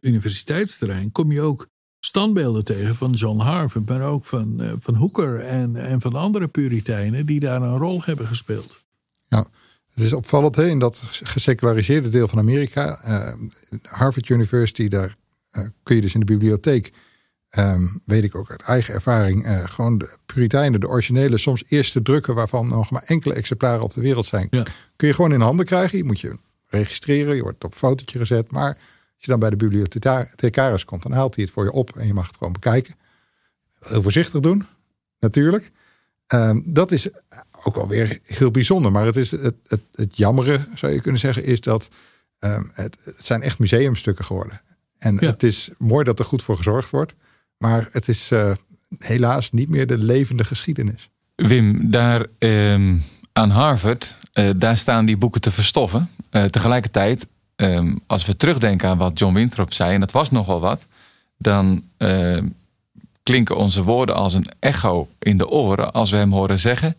universiteitsterrein 0.01 1.13
kom 1.13 1.33
je 1.33 1.41
ook 1.41 1.67
standbeelden 2.01 2.65
tegen 2.65 2.95
van 2.95 3.11
John 3.11 3.41
Harvard, 3.41 3.89
maar 3.89 4.03
ook 4.03 4.25
van, 4.25 4.77
van 4.79 4.95
Hooker 4.95 5.41
en, 5.41 5.77
en 5.77 6.01
van 6.01 6.15
andere 6.15 6.49
Puritijnen 6.49 7.27
die 7.27 7.41
daar 7.41 7.63
een 7.63 7.79
rol 7.79 8.03
hebben 8.05 8.27
gespeeld. 8.27 8.78
Ja, 9.29 9.47
het 9.95 10.03
is 10.03 10.13
opvallend 10.13 10.57
hè, 10.57 10.67
in 10.67 10.79
dat 10.79 11.01
geseculariseerde 11.23 12.09
deel 12.09 12.29
van 12.29 12.39
Amerika. 12.39 13.01
Uh, 13.07 13.33
Harvard 13.83 14.29
University, 14.29 14.89
daar 14.89 15.17
uh, 15.53 15.65
kun 15.83 15.97
je 15.97 16.01
dus 16.01 16.15
in 16.15 16.21
de 16.21 16.27
bibliotheek, 16.27 16.93
um, 17.59 18.03
weet 18.05 18.25
ik 18.25 18.35
ook 18.35 18.51
uit 18.51 18.63
eigen 18.63 18.95
ervaring, 18.95 19.47
uh, 19.47 19.65
gewoon 19.65 19.99
de 19.99 20.17
Puritijnen, 20.27 20.81
de 20.81 20.89
originele, 20.89 21.39
soms 21.39 21.65
eerste 21.69 22.03
drukken 22.03 22.35
waarvan 22.35 22.69
nog 22.69 22.91
maar 22.91 23.03
enkele 23.03 23.35
exemplaren 23.35 23.83
op 23.83 23.93
de 23.93 24.01
wereld 24.01 24.27
zijn, 24.27 24.47
ja. 24.51 24.63
kun 24.97 25.09
je 25.09 25.15
gewoon 25.15 25.33
in 25.33 25.41
handen 25.41 25.67
krijgen. 25.67 25.99
Je 25.99 26.05
moet 26.05 26.21
je 26.21 26.39
registreren, 26.67 27.37
je 27.37 27.43
wordt 27.43 27.65
op 27.65 27.73
een 27.73 27.79
fotootje 27.79 28.19
gezet. 28.19 28.51
Maar 28.51 28.75
als 28.75 29.27
je 29.27 29.31
dan 29.31 29.41
bij 29.41 29.51
de 29.51 29.57
bibliothecaris 29.57 30.85
komt, 30.85 31.03
dan 31.03 31.13
haalt 31.13 31.35
hij 31.35 31.45
het 31.45 31.53
voor 31.53 31.65
je 31.65 31.73
op 31.73 31.97
en 31.97 32.07
je 32.07 32.15
mag 32.15 32.27
het 32.27 32.37
gewoon 32.37 32.53
bekijken. 32.53 32.95
Heel 33.81 34.03
voorzichtig 34.03 34.41
doen, 34.41 34.67
natuurlijk. 35.21 35.71
Um, 36.35 36.63
dat 36.73 36.91
is 36.91 37.11
ook 37.65 37.77
alweer 37.77 38.19
heel 38.25 38.51
bijzonder. 38.51 38.93
Maar 38.93 39.05
het, 39.05 39.17
is 39.17 39.31
het, 39.31 39.55
het, 39.69 39.81
het 39.95 40.17
jammere, 40.17 40.61
zou 40.75 40.93
je 40.93 41.01
kunnen 41.01 41.21
zeggen, 41.21 41.45
is 41.45 41.61
dat 41.61 41.89
um, 42.39 42.71
het, 42.75 42.99
het 43.05 43.21
zijn 43.27 43.43
echt 43.43 43.59
museumstukken 43.59 44.25
geworden. 44.25 44.61
En 44.99 45.17
ja. 45.21 45.27
het 45.27 45.43
is 45.43 45.71
mooi 45.79 46.05
dat 46.05 46.19
er 46.19 46.25
goed 46.25 46.43
voor 46.43 46.57
gezorgd 46.57 46.91
wordt. 46.91 47.15
Maar 47.59 47.89
het 47.93 48.09
is 48.09 48.31
uh, 48.31 48.53
helaas 48.99 49.53
niet 49.53 49.69
meer 49.69 49.87
de 49.87 49.99
levende 49.99 50.45
geschiedenis. 50.45 51.11
Wim, 51.35 51.91
daar 51.91 52.27
um, 52.39 53.05
aan 53.33 53.51
Harvard, 53.51 54.17
uh, 54.35 54.51
daar 54.57 54.77
staan 54.77 55.05
die 55.05 55.17
boeken 55.17 55.41
te 55.41 55.51
verstoffen. 55.51 56.11
Uh, 56.31 56.45
tegelijkertijd, 56.45 57.27
um, 57.57 58.01
als 58.07 58.27
we 58.27 58.37
terugdenken 58.37 58.89
aan 58.89 58.99
wat 58.99 59.19
John 59.19 59.35
Winthrop 59.35 59.73
zei, 59.73 59.95
en 59.95 60.01
dat 60.01 60.13
was 60.13 60.31
nogal 60.31 60.61
wat, 60.61 60.87
dan 61.39 61.83
klinken 63.23 63.57
onze 63.57 63.83
woorden 63.83 64.15
als 64.15 64.35
een 64.35 64.47
echo 64.59 65.09
in 65.19 65.39
de 65.39 65.49
oren 65.49 65.93
als 65.93 66.11
we 66.11 66.17
hem 66.17 66.33
horen 66.33 66.59
zeggen: 66.59 66.97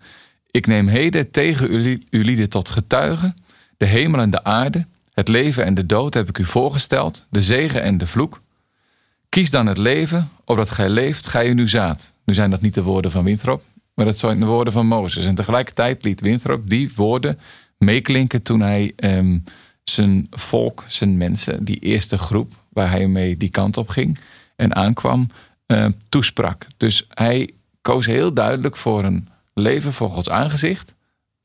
Ik 0.52 0.68
neem 0.68 0.88
heden 0.88 1.32
tegen 1.32 1.70
uw 2.10 2.22
lieden 2.22 2.50
tot 2.50 2.70
getuigen, 2.70 3.36
de 3.78 3.86
hemel 3.86 4.20
en 4.20 4.30
de 4.30 4.43
aarde, 4.43 4.86
het 5.14 5.28
leven 5.28 5.66
en 5.66 5.74
de 5.74 5.86
dood 5.86 6.14
heb 6.14 6.30
ik 6.30 6.38
u 6.38 6.45
voorgesteld, 6.45 7.26
de 7.30 7.41
zegen 7.41 7.82
en 7.82 7.97
de 7.97 8.08
vloek. 8.08 8.41
Kies 9.30 9.50
dan 9.50 9.66
het 9.66 9.78
leven, 9.78 10.30
opdat 10.45 10.70
gij 10.70 10.89
leeft, 10.89 11.28
gij 11.28 11.47
u 11.47 11.54
nu 11.54 11.68
zaad. 11.68 12.14
Nu 12.26 12.34
zijn 12.34 12.50
dat 12.50 12.62
niet 12.62 12.74
de 12.74 12.84
woorden 12.84 13.12
van 13.12 13.24
Winthrop, 13.24 13.64
maar 13.93 14.06
dat 14.06 14.18
zijn 14.18 14.39
de 14.39 14.45
woorden 14.45 14.74
van 14.74 14.88
Mozes. 14.88 15.26
En 15.26 15.36
tegelijkertijd 15.36 16.04
liet 16.04 16.22
Winthrop 16.22 16.70
die 16.70 16.91
woorden 16.95 17.39
meeklinken 17.78 18.41
toen 18.41 18.60
hij 18.60 18.93
um, 18.95 19.43
zijn 19.84 20.28
volk, 20.30 20.84
zijn 20.88 21.18
mensen, 21.18 21.64
die 21.64 21.80
eerste 21.80 22.18
groep 22.18 22.54
waar 22.70 22.91
hij 22.91 23.08
mee 23.08 23.38
die 23.38 23.50
kant 23.50 23.78
op 23.78 23.89
ging 23.89 24.20
en 24.56 24.76
aankwam, 24.76 25.28
uh, 25.68 25.86
toesprak. 26.10 26.66
Dus 26.78 27.06
hij 27.10 27.50
koos 27.82 28.06
heel 28.06 28.34
duidelijk 28.34 28.78
voor 28.78 29.04
een 29.04 29.28
leven 29.60 29.93
voor 29.93 30.10
Gods 30.10 30.30
aangezicht. 30.30 30.93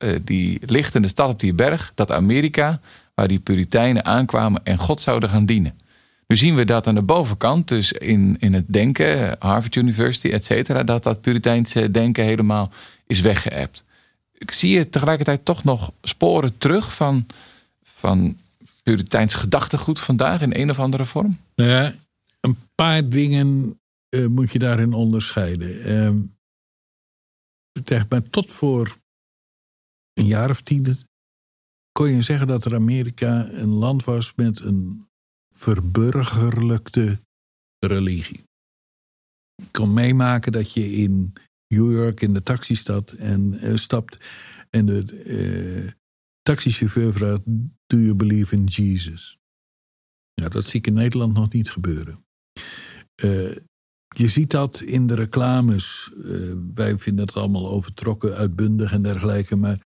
Uh, 0.03 0.19
die 0.21 0.59
in 0.93 1.01
de 1.01 1.07
stad 1.07 1.29
op 1.29 1.39
die 1.39 1.53
berg, 1.53 1.91
dat 1.95 2.11
Amerika, 2.11 2.79
waar 3.13 3.27
die 3.27 3.39
Puritijnen 3.39 4.05
aankwamen 4.05 4.61
en 4.63 4.77
God 4.77 5.01
zouden 5.01 5.29
gaan 5.29 5.45
dienen. 5.45 5.79
Nu 6.27 6.35
zien 6.35 6.55
we 6.55 6.65
dat 6.65 6.87
aan 6.87 6.95
de 6.95 7.01
bovenkant, 7.01 7.67
dus 7.67 7.91
in, 7.91 8.37
in 8.39 8.53
het 8.53 8.65
denken, 8.67 9.35
Harvard 9.39 9.75
University, 9.75 10.29
et 10.29 10.45
cetera, 10.45 10.83
dat 10.83 11.03
dat 11.03 11.21
Puriteinse 11.21 11.91
denken 11.91 12.23
helemaal 12.23 12.71
is 13.07 13.21
weggeëpt. 13.21 13.83
ik 14.37 14.51
zie 14.51 14.77
je 14.77 14.89
tegelijkertijd 14.89 15.45
toch 15.45 15.63
nog 15.63 15.91
sporen 16.01 16.57
terug 16.57 16.93
van, 16.95 17.25
van 17.83 18.37
Puriteins 18.83 19.33
gedachtegoed 19.33 19.99
vandaag 19.99 20.41
in 20.41 20.55
een 20.55 20.69
of 20.69 20.79
andere 20.79 21.05
vorm? 21.05 21.39
Nou 21.55 21.69
ja, 21.69 21.93
een 22.39 22.57
paar 22.75 23.09
dingen 23.09 23.79
uh, 24.09 24.27
moet 24.27 24.51
je 24.51 24.59
daarin 24.59 24.93
onderscheiden. 24.93 26.34
Uh, 27.83 28.01
maar 28.09 28.29
tot 28.29 28.51
voor 28.51 28.97
een 30.13 30.25
jaar 30.25 30.49
of 30.49 30.61
tien 30.61 30.95
kon 31.91 32.09
je 32.09 32.21
zeggen 32.21 32.47
dat 32.47 32.65
er 32.65 32.75
Amerika 32.75 33.47
een 33.49 33.69
land 33.69 34.03
was 34.03 34.35
met 34.35 34.59
een 34.59 35.07
verburgerlijkte 35.53 37.19
religie. 37.79 38.43
Je 39.55 39.71
kon 39.71 39.93
meemaken 39.93 40.51
dat 40.51 40.73
je 40.73 40.91
in 40.91 41.33
New 41.67 41.91
York 41.91 42.21
in 42.21 42.33
de 42.33 42.43
taxistad 42.43 43.11
en, 43.11 43.53
uh, 43.53 43.75
stapt 43.75 44.17
en 44.69 44.85
de 44.85 45.23
uh, 45.85 45.91
taxichauffeur 46.41 47.13
vraagt: 47.13 47.41
Do 47.85 47.97
you 47.97 48.15
believe 48.15 48.55
in 48.55 48.63
Jesus? 48.63 49.37
Ja, 50.33 50.49
dat 50.49 50.65
zie 50.65 50.79
ik 50.79 50.87
in 50.87 50.93
Nederland 50.93 51.33
nog 51.33 51.53
niet 51.53 51.71
gebeuren. 51.71 52.25
Uh, 53.23 53.57
je 54.17 54.27
ziet 54.27 54.51
dat 54.51 54.81
in 54.81 55.07
de 55.07 55.15
reclames. 55.15 56.11
wij 56.75 56.97
vinden 56.97 57.25
het 57.25 57.35
allemaal 57.35 57.69
overtrokken, 57.69 58.35
uitbundig 58.35 58.91
en 58.91 59.01
dergelijke. 59.01 59.55
Maar 59.55 59.79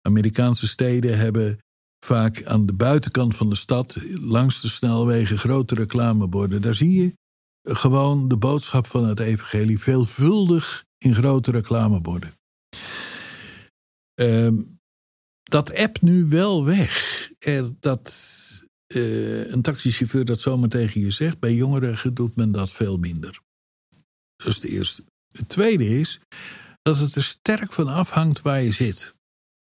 Amerikaanse 0.00 0.66
steden 0.66 1.18
hebben 1.18 1.58
vaak 2.04 2.44
aan 2.44 2.66
de 2.66 2.72
buitenkant 2.72 3.36
van 3.36 3.48
de 3.48 3.56
stad, 3.56 3.96
langs 4.10 4.60
de 4.60 4.68
snelwegen, 4.68 5.38
grote 5.38 5.74
reclameborden. 5.74 6.62
Daar 6.62 6.74
zie 6.74 7.02
je 7.02 7.12
gewoon 7.62 8.28
de 8.28 8.36
boodschap 8.36 8.86
van 8.86 9.04
het 9.04 9.20
evangelie 9.20 9.78
veelvuldig 9.78 10.84
in 10.98 11.14
grote 11.14 11.50
reclameborden. 11.50 12.34
Uh, 14.20 14.48
dat 15.42 15.74
app 15.74 16.00
nu 16.00 16.28
wel 16.28 16.64
weg. 16.64 17.28
Er, 17.38 17.70
dat 17.80 18.14
uh, 18.94 19.50
een 19.50 19.62
taxichauffeur 19.62 20.24
dat 20.24 20.40
zomaar 20.40 20.68
tegen 20.68 21.00
je 21.00 21.10
zegt. 21.10 21.38
Bij 21.38 21.54
jongeren 21.54 22.14
doet 22.14 22.36
men 22.36 22.52
dat 22.52 22.70
veel 22.70 22.96
minder. 22.96 23.40
Dat 24.44 24.52
is 24.52 24.60
de 24.60 24.68
eerste. 24.68 25.04
Het 25.32 25.48
tweede 25.48 25.88
is 25.88 26.20
dat 26.82 26.98
het 26.98 27.14
er 27.14 27.22
sterk 27.22 27.72
van 27.72 27.88
afhangt 27.88 28.42
waar 28.42 28.62
je 28.62 28.72
zit. 28.72 29.14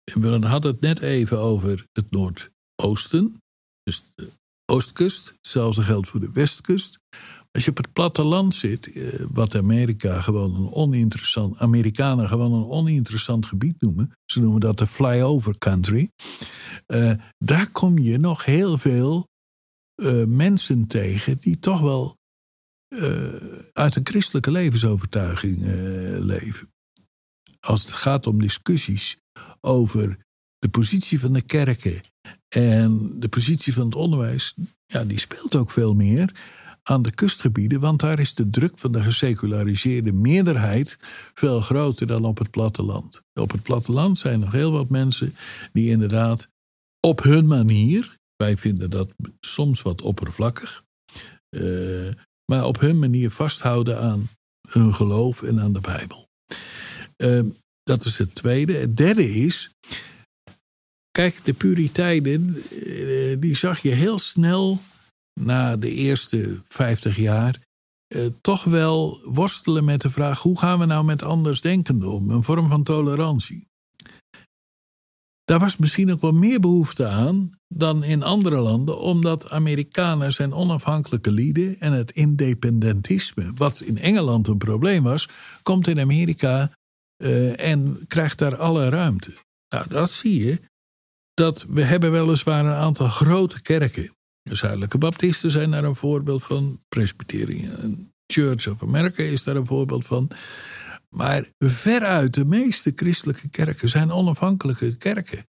We 0.03 0.47
hadden 0.47 0.71
het 0.71 0.81
net 0.81 0.99
even 0.99 1.39
over 1.39 1.85
het 1.91 2.11
Noordoosten, 2.11 3.37
dus 3.83 4.03
de 4.15 4.29
Oostkust. 4.65 5.33
Hetzelfde 5.41 5.81
geldt 5.81 6.07
voor 6.07 6.19
de 6.19 6.31
Westkust. 6.31 6.97
Als 7.51 7.65
je 7.65 7.69
op 7.69 7.77
het 7.77 7.93
platteland 7.93 8.55
zit, 8.55 8.91
eh, 8.91 9.25
wat 9.31 9.55
Amerika 9.55 10.21
gewoon 10.21 10.55
een 10.55 10.71
oninteressant, 10.71 11.57
Amerikanen 11.57 12.27
gewoon 12.27 12.53
een 12.53 12.69
oninteressant 12.69 13.45
gebied 13.45 13.81
noemen, 13.81 14.11
ze 14.25 14.39
noemen 14.39 14.61
dat 14.61 14.77
de 14.77 14.87
flyover 14.87 15.57
country, 15.57 16.09
uh, 16.87 17.13
daar 17.37 17.69
kom 17.69 17.97
je 17.97 18.17
nog 18.17 18.45
heel 18.45 18.77
veel 18.77 19.27
uh, 20.01 20.25
mensen 20.25 20.87
tegen 20.87 21.37
die 21.37 21.59
toch 21.59 21.81
wel 21.81 22.15
uit 23.73 23.95
een 23.95 24.05
christelijke 24.05 24.51
levensovertuiging 24.51 25.57
leven. 26.19 26.69
Als 27.59 27.81
het 27.81 27.91
gaat 27.91 28.27
om 28.27 28.39
discussies 28.39 29.17
over 29.61 30.17
de 30.59 30.69
positie 30.69 31.19
van 31.19 31.33
de 31.33 31.41
kerken 31.41 32.01
en 32.47 33.19
de 33.19 33.29
positie 33.29 33.73
van 33.73 33.85
het 33.85 33.95
onderwijs, 33.95 34.53
ja, 34.85 35.03
die 35.03 35.19
speelt 35.19 35.55
ook 35.55 35.71
veel 35.71 35.93
meer 35.93 36.31
aan 36.83 37.01
de 37.01 37.11
kustgebieden, 37.11 37.79
want 37.79 37.99
daar 37.99 38.19
is 38.19 38.33
de 38.33 38.49
druk 38.49 38.77
van 38.77 38.91
de 38.91 39.01
geseculariseerde 39.01 40.11
meerderheid 40.11 40.97
veel 41.33 41.61
groter 41.61 42.07
dan 42.07 42.25
op 42.25 42.37
het 42.37 42.51
platteland. 42.51 43.21
Op 43.33 43.51
het 43.51 43.63
platteland 43.63 44.19
zijn 44.19 44.39
nog 44.39 44.51
heel 44.51 44.71
wat 44.71 44.89
mensen 44.89 45.35
die 45.73 45.89
inderdaad 45.89 46.47
op 46.99 47.23
hun 47.23 47.47
manier, 47.47 48.15
wij 48.35 48.57
vinden 48.57 48.89
dat 48.89 49.13
soms 49.39 49.81
wat 49.81 50.01
oppervlakkig, 50.01 50.83
uh, 51.49 52.11
maar 52.45 52.65
op 52.65 52.79
hun 52.79 52.99
manier 52.99 53.31
vasthouden 53.31 53.99
aan 53.99 54.29
hun 54.67 54.93
geloof 54.93 55.41
en 55.41 55.59
aan 55.59 55.73
de 55.73 55.81
Bijbel. 55.81 56.27
Uh, 57.17 57.41
dat 57.83 58.05
is 58.05 58.17
het 58.17 58.35
tweede. 58.35 58.73
Het 58.73 58.97
derde 58.97 59.33
is. 59.33 59.71
Kijk, 61.11 61.39
de 61.43 61.53
Puritijnen, 61.53 62.55
eh, 62.69 63.39
die 63.39 63.55
zag 63.55 63.79
je 63.79 63.89
heel 63.89 64.19
snel 64.19 64.79
na 65.39 65.77
de 65.77 65.91
eerste 65.91 66.61
50 66.65 67.17
jaar. 67.17 67.59
Eh, 68.07 68.25
toch 68.41 68.63
wel 68.63 69.21
worstelen 69.23 69.83
met 69.83 70.01
de 70.01 70.09
vraag: 70.09 70.39
hoe 70.39 70.59
gaan 70.59 70.79
we 70.79 70.85
nou 70.85 71.05
met 71.05 71.23
andersdenkenden 71.23 72.11
om? 72.11 72.29
Een 72.29 72.43
vorm 72.43 72.69
van 72.69 72.83
tolerantie. 72.83 73.67
Daar 75.51 75.59
was 75.59 75.77
misschien 75.77 76.11
ook 76.11 76.21
wel 76.21 76.33
meer 76.33 76.59
behoefte 76.59 77.07
aan 77.07 77.51
dan 77.67 78.03
in 78.03 78.23
andere 78.23 78.59
landen, 78.59 78.99
omdat 78.99 79.49
Amerikanen 79.49 80.33
zijn 80.33 80.53
onafhankelijke 80.53 81.31
lieden 81.31 81.79
en 81.79 81.93
het 81.93 82.11
independentisme, 82.11 83.51
wat 83.55 83.81
in 83.81 83.97
Engeland 83.97 84.47
een 84.47 84.57
probleem 84.57 85.03
was, 85.03 85.29
komt 85.61 85.87
in 85.87 85.99
Amerika 85.99 86.71
uh, 87.23 87.69
en 87.69 88.05
krijgt 88.07 88.37
daar 88.37 88.55
alle 88.55 88.89
ruimte. 88.89 89.33
Nou, 89.69 89.85
dat 89.89 90.11
zie 90.11 90.45
je. 90.45 90.59
Dat 91.33 91.65
we 91.69 91.81
hebben 91.81 92.11
weliswaar 92.11 92.65
een 92.65 92.71
aantal 92.71 93.07
grote 93.07 93.61
kerken. 93.61 94.11
De 94.41 94.55
Zuidelijke 94.55 94.97
Baptisten 94.97 95.51
zijn 95.51 95.71
daar 95.71 95.83
een 95.83 95.95
voorbeeld 95.95 96.43
van. 96.43 96.79
Presbyterian 96.89 98.11
Church 98.25 98.67
of 98.67 98.83
America 98.83 99.23
is 99.23 99.43
daar 99.43 99.55
een 99.55 99.65
voorbeeld 99.65 100.05
van. 100.05 100.31
Maar 101.15 101.49
veruit 101.59 102.33
de 102.33 102.45
meeste 102.45 102.91
christelijke 102.95 103.49
kerken 103.49 103.89
zijn 103.89 104.11
onafhankelijke 104.11 104.97
kerken. 104.97 105.45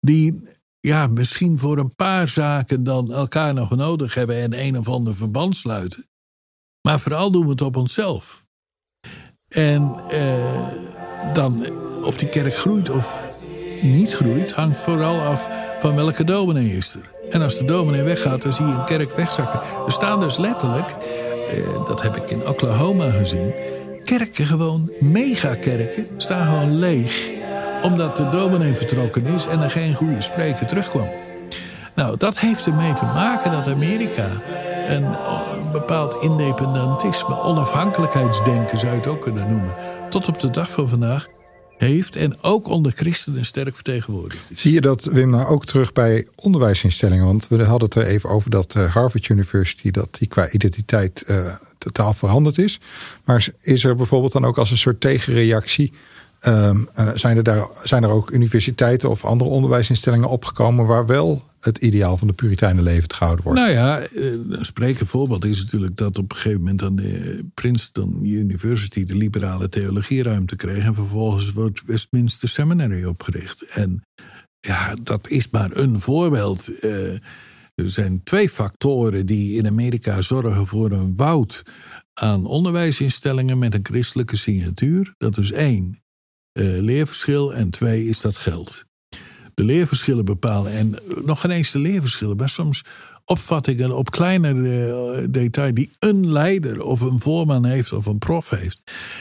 Die 0.00 0.48
ja, 0.80 1.06
misschien 1.06 1.58
voor 1.58 1.78
een 1.78 1.94
paar 1.94 2.28
zaken 2.28 2.84
dan 2.84 3.12
elkaar 3.12 3.54
nog 3.54 3.76
nodig 3.76 4.14
hebben 4.14 4.36
en 4.36 4.64
een 4.64 4.78
of 4.78 4.88
ander 4.88 5.14
verband 5.14 5.56
sluiten. 5.56 6.06
Maar 6.88 7.00
vooral 7.00 7.30
doen 7.30 7.44
we 7.44 7.50
het 7.50 7.60
op 7.60 7.76
onszelf. 7.76 8.44
En 9.48 9.94
eh, 10.10 10.68
dan, 11.32 11.66
of 12.04 12.16
die 12.16 12.28
kerk 12.28 12.54
groeit 12.54 12.90
of 12.90 13.26
niet 13.82 14.14
groeit, 14.14 14.52
hangt 14.52 14.80
vooral 14.80 15.20
af 15.20 15.48
van 15.80 15.94
welke 15.94 16.24
dominee 16.24 16.76
is 16.76 16.94
er. 16.94 17.10
En 17.30 17.42
als 17.42 17.58
de 17.58 17.64
dominee 17.64 18.02
weggaat, 18.02 18.42
dan 18.42 18.52
zie 18.52 18.66
je 18.66 18.72
een 18.72 18.84
kerk 18.84 19.16
wegzakken. 19.16 19.60
Er 19.86 19.92
staan 19.92 20.20
dus 20.20 20.36
letterlijk, 20.36 20.90
eh, 20.90 21.86
dat 21.86 22.02
heb 22.02 22.16
ik 22.16 22.30
in 22.30 22.46
Oklahoma 22.46 23.10
gezien, 23.10 23.52
kerken 24.04 24.46
gewoon, 24.46 24.90
megakerken, 25.00 26.06
staan 26.16 26.46
gewoon 26.46 26.78
leeg. 26.78 27.30
Omdat 27.82 28.16
de 28.16 28.30
dominee 28.30 28.74
vertrokken 28.74 29.26
is 29.26 29.46
en 29.46 29.60
er 29.60 29.70
geen 29.70 29.94
goede 29.94 30.22
spreker 30.22 30.66
terugkwam. 30.66 31.08
Nou, 31.94 32.16
dat 32.16 32.38
heeft 32.38 32.66
ermee 32.66 32.92
te 32.92 33.04
maken 33.04 33.52
dat 33.52 33.74
Amerika 33.74 34.28
een, 34.86 35.04
een 35.04 35.70
bepaald 35.72 36.22
independentisme, 36.22 37.42
onafhankelijkheidsdenken 37.42 38.78
zou 38.78 38.92
je 38.92 38.98
het 38.98 39.06
ook 39.06 39.20
kunnen 39.20 39.48
noemen, 39.48 39.74
tot 40.08 40.28
op 40.28 40.40
de 40.40 40.50
dag 40.50 40.70
van 40.70 40.88
vandaag 40.88 41.26
heeft 41.82 42.16
en 42.16 42.42
ook 42.42 42.68
onder 42.68 42.92
christenen 42.92 43.44
sterk 43.44 43.74
vertegenwoordigd 43.74 44.50
is. 44.50 44.60
Zie 44.60 44.72
je 44.72 44.80
dat, 44.80 45.04
Wim, 45.04 45.30
nou 45.30 45.46
ook 45.46 45.66
terug 45.66 45.92
bij 45.92 46.26
onderwijsinstellingen? 46.34 47.24
Want 47.24 47.48
we 47.48 47.64
hadden 47.64 47.88
het 47.88 47.94
er 47.94 48.06
even 48.06 48.30
over 48.30 48.50
dat 48.50 48.74
eh, 48.74 48.92
Harvard 48.94 49.28
University, 49.28 49.90
dat 49.90 50.08
die 50.18 50.28
qua 50.28 50.50
identiteit 50.50 51.24
uh, 51.26 51.54
totaal 51.78 52.14
veranderd 52.14 52.58
is. 52.58 52.80
Maar 53.24 53.48
is 53.60 53.84
er 53.84 53.96
bijvoorbeeld 53.96 54.32
dan 54.32 54.44
ook 54.44 54.58
als 54.58 54.70
een 54.70 54.78
soort 54.78 55.00
tegenreactie 55.00 55.92
Um, 56.46 56.88
zijn, 57.14 57.36
er 57.36 57.42
daar, 57.42 57.66
zijn 57.82 58.02
er 58.02 58.10
ook 58.10 58.30
universiteiten 58.30 59.10
of 59.10 59.24
andere 59.24 59.50
onderwijsinstellingen 59.50 60.28
opgekomen 60.28 60.86
waar 60.86 61.06
wel 61.06 61.42
het 61.64 61.78
ideaal 61.78 62.16
van 62.16 62.26
de 62.26 62.32
Puritijnen 62.32 62.82
levend 62.82 63.12
gehouden 63.12 63.44
wordt? 63.44 63.60
Nou 63.60 63.72
ja, 63.72 64.00
eh, 64.00 64.24
een 64.48 64.64
sprekend 64.64 65.08
voorbeeld 65.08 65.44
is 65.44 65.62
natuurlijk 65.62 65.96
dat 65.96 66.18
op 66.18 66.30
een 66.30 66.36
gegeven 66.36 66.60
moment 66.60 66.82
aan 66.82 66.96
de 66.96 67.44
Princeton 67.54 68.24
University 68.24 69.04
de 69.04 69.16
liberale 69.16 69.68
theologieruimte 69.68 70.56
kreeg. 70.56 70.84
En 70.84 70.94
vervolgens 70.94 71.52
wordt 71.52 71.82
Westminster 71.86 72.48
Seminary 72.48 73.04
opgericht. 73.04 73.62
En 73.62 74.02
ja, 74.60 74.94
dat 75.02 75.28
is 75.28 75.50
maar 75.50 75.76
een 75.76 76.00
voorbeeld. 76.00 76.70
Uh, 76.84 77.12
er 77.74 77.90
zijn 77.90 78.22
twee 78.22 78.48
factoren 78.48 79.26
die 79.26 79.56
in 79.56 79.66
Amerika 79.66 80.22
zorgen 80.22 80.66
voor 80.66 80.90
een 80.90 81.16
woud 81.16 81.62
aan 82.14 82.46
onderwijsinstellingen 82.46 83.58
met 83.58 83.74
een 83.74 83.84
christelijke 83.84 84.36
signatuur. 84.36 85.14
Dat 85.18 85.38
is 85.38 85.52
één, 85.52 86.02
uh, 86.58 86.78
leerverschil 86.78 87.54
en 87.54 87.70
twee 87.70 88.04
is 88.04 88.20
dat 88.20 88.36
geld. 88.36 88.84
De 89.54 89.64
leerverschillen 89.64 90.24
bepalen 90.24 90.72
en 90.72 90.98
nog 91.24 91.40
geen 91.40 91.50
eens 91.50 91.70
de 91.70 91.78
leerverschillen, 91.78 92.36
maar 92.36 92.48
soms 92.48 92.82
opvattingen 93.24 93.96
op 93.96 94.10
kleinere 94.10 95.20
uh, 95.20 95.26
detail 95.30 95.74
die 95.74 95.90
een 95.98 96.32
leider 96.32 96.82
of 96.82 97.00
een 97.00 97.20
voorman 97.20 97.64
heeft 97.64 97.92
of 97.92 98.06
een 98.06 98.18
prof 98.18 98.50
heeft, 98.50 98.80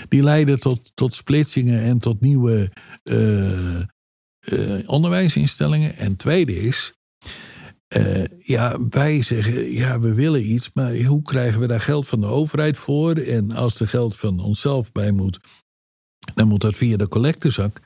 die 0.09 0.23
leiden 0.23 0.59
tot, 0.59 0.91
tot 0.93 1.13
splitsingen 1.13 1.81
en 1.81 1.99
tot 1.99 2.21
nieuwe 2.21 2.71
uh, 3.03 3.79
onderwijsinstellingen. 4.85 5.97
En 5.97 6.15
tweede 6.15 6.61
is, 6.61 6.93
ja, 8.43 8.77
wij 8.89 9.21
zeggen, 9.21 9.71
ja, 9.71 9.99
we 9.99 10.13
willen 10.13 10.51
iets, 10.51 10.69
maar 10.73 10.97
hoe 10.97 11.21
krijgen 11.21 11.59
we 11.59 11.67
daar 11.67 11.81
geld 11.81 12.07
van 12.07 12.19
de 12.19 12.27
overheid 12.27 12.77
voor? 12.77 13.13
En 13.15 13.51
als 13.51 13.79
er 13.79 13.87
geld 13.87 14.15
van 14.15 14.39
onszelf 14.39 14.91
bij 14.91 15.11
moet, 15.11 15.39
dan 16.33 16.47
moet 16.47 16.61
dat 16.61 16.75
via 16.75 16.97
de 16.97 17.07
collectezak. 17.07 17.79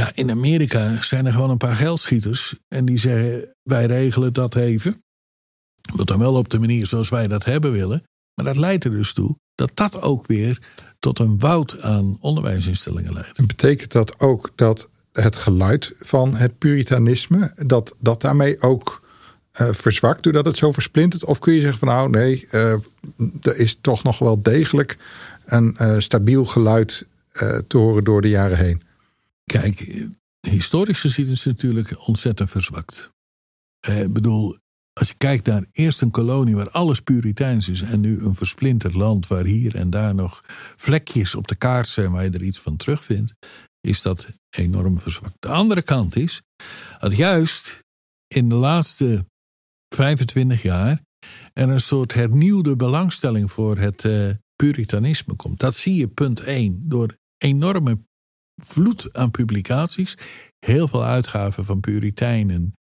Ja, 0.00 0.10
in 0.14 0.30
Amerika 0.30 1.02
zijn 1.02 1.26
er 1.26 1.32
gewoon 1.32 1.50
een 1.50 1.56
paar 1.56 1.76
geldschieters. 1.76 2.54
En 2.68 2.84
die 2.84 2.98
zeggen, 2.98 3.54
wij 3.62 3.86
regelen 3.86 4.32
dat 4.32 4.54
even. 4.54 5.02
Wat 5.94 6.06
dan 6.06 6.18
wel 6.18 6.34
op 6.34 6.48
de 6.48 6.58
manier 6.58 6.86
zoals 6.86 7.08
wij 7.08 7.28
dat 7.28 7.44
hebben 7.44 7.72
willen. 7.72 8.02
Maar 8.34 8.44
dat 8.44 8.56
leidt 8.56 8.84
er 8.84 8.90
dus 8.90 9.12
toe 9.12 9.36
dat 9.54 9.70
dat 9.74 10.02
ook 10.02 10.26
weer 10.26 10.58
tot 10.98 11.18
een 11.18 11.38
woud 11.38 11.80
aan 11.80 12.16
onderwijsinstellingen 12.20 13.12
leidt. 13.12 13.38
En 13.38 13.46
betekent 13.46 13.92
dat 13.92 14.20
ook 14.20 14.50
dat 14.54 14.90
het 15.12 15.36
geluid 15.36 15.92
van 15.98 16.34
het 16.34 16.58
puritanisme, 16.58 17.52
dat 17.66 17.94
dat 17.98 18.20
daarmee 18.20 18.60
ook 18.60 19.04
uh, 19.60 19.68
verzwakt 19.72 20.22
doordat 20.22 20.46
het 20.46 20.56
zo 20.56 20.72
versplintert? 20.72 21.24
Of 21.24 21.38
kun 21.38 21.52
je 21.52 21.60
zeggen 21.60 21.78
van 21.78 21.88
nou 21.88 22.10
nee, 22.10 22.48
uh, 22.50 22.72
er 23.42 23.56
is 23.56 23.78
toch 23.80 24.02
nog 24.02 24.18
wel 24.18 24.42
degelijk 24.42 24.96
een 25.44 25.76
uh, 25.80 25.98
stabiel 25.98 26.44
geluid 26.44 27.06
te 27.66 27.78
horen 27.78 28.04
door 28.04 28.22
de 28.22 28.28
jaren 28.28 28.58
heen? 28.58 28.82
Kijk, 29.52 30.06
historisch 30.40 31.00
gezien 31.00 31.28
is 31.28 31.44
het 31.44 31.52
natuurlijk 31.52 32.06
ontzettend 32.06 32.50
verzwakt. 32.50 33.10
Ik 33.80 34.12
bedoel, 34.12 34.58
als 34.92 35.08
je 35.08 35.14
kijkt 35.14 35.46
naar 35.46 35.64
eerst 35.72 36.00
een 36.00 36.10
kolonie 36.10 36.56
waar 36.56 36.70
alles 36.70 37.00
puriteins 37.00 37.68
is 37.68 37.80
en 37.80 38.00
nu 38.00 38.20
een 38.20 38.34
versplinterd 38.34 38.94
land 38.94 39.26
waar 39.26 39.44
hier 39.44 39.74
en 39.74 39.90
daar 39.90 40.14
nog 40.14 40.42
vlekjes 40.76 41.34
op 41.34 41.48
de 41.48 41.54
kaart 41.54 41.88
zijn 41.88 42.10
waar 42.10 42.24
je 42.24 42.30
er 42.30 42.42
iets 42.42 42.60
van 42.60 42.76
terugvindt, 42.76 43.34
is 43.80 44.02
dat 44.02 44.28
enorm 44.56 45.00
verzwakt. 45.00 45.36
De 45.38 45.48
andere 45.48 45.82
kant 45.82 46.16
is 46.16 46.42
dat 46.98 47.16
juist 47.16 47.78
in 48.26 48.48
de 48.48 48.54
laatste 48.54 49.24
25 49.94 50.62
jaar 50.62 51.00
er 51.52 51.68
een 51.68 51.80
soort 51.80 52.14
hernieuwde 52.14 52.76
belangstelling 52.76 53.52
voor 53.52 53.78
het 53.78 54.04
uh, 54.04 54.30
puritanisme 54.56 55.34
komt. 55.34 55.60
Dat 55.60 55.74
zie 55.74 55.94
je 55.94 56.08
punt 56.08 56.40
1 56.40 56.88
door 56.88 57.16
enorme 57.38 57.98
vloed 58.64 59.08
aan 59.12 59.30
publicaties, 59.30 60.16
heel 60.58 60.88
veel 60.88 61.04
uitgaven 61.04 61.64
van 61.64 61.80
puriteinen 61.80 62.72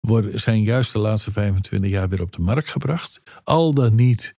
worden, 0.00 0.40
zijn 0.40 0.62
juist 0.62 0.92
de 0.92 0.98
laatste 0.98 1.32
25 1.32 1.90
jaar 1.90 2.08
weer 2.08 2.22
op 2.22 2.32
de 2.32 2.42
markt 2.42 2.70
gebracht. 2.70 3.20
Al 3.44 3.74
dan 3.74 3.94
niet 3.94 4.34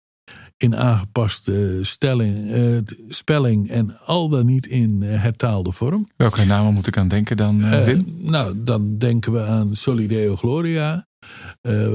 in 0.56 0.76
aangepaste 0.76 1.78
stelling, 1.82 2.50
uh, 2.50 2.78
spelling 3.08 3.70
en 3.70 3.98
al 4.04 4.28
dan 4.28 4.46
niet 4.46 4.66
in 4.66 5.00
uh, 5.02 5.22
hertaalde 5.22 5.72
vorm. 5.72 6.08
Welke 6.16 6.44
namen 6.44 6.74
moet 6.74 6.86
ik 6.86 6.96
aan 6.96 7.08
denken 7.08 7.36
dan, 7.36 7.60
uh, 7.60 7.98
nou, 8.18 8.64
dan 8.64 8.98
denken 8.98 9.32
we 9.32 9.42
aan 9.42 9.76
Solideo 9.76 10.36
Gloria. 10.36 11.08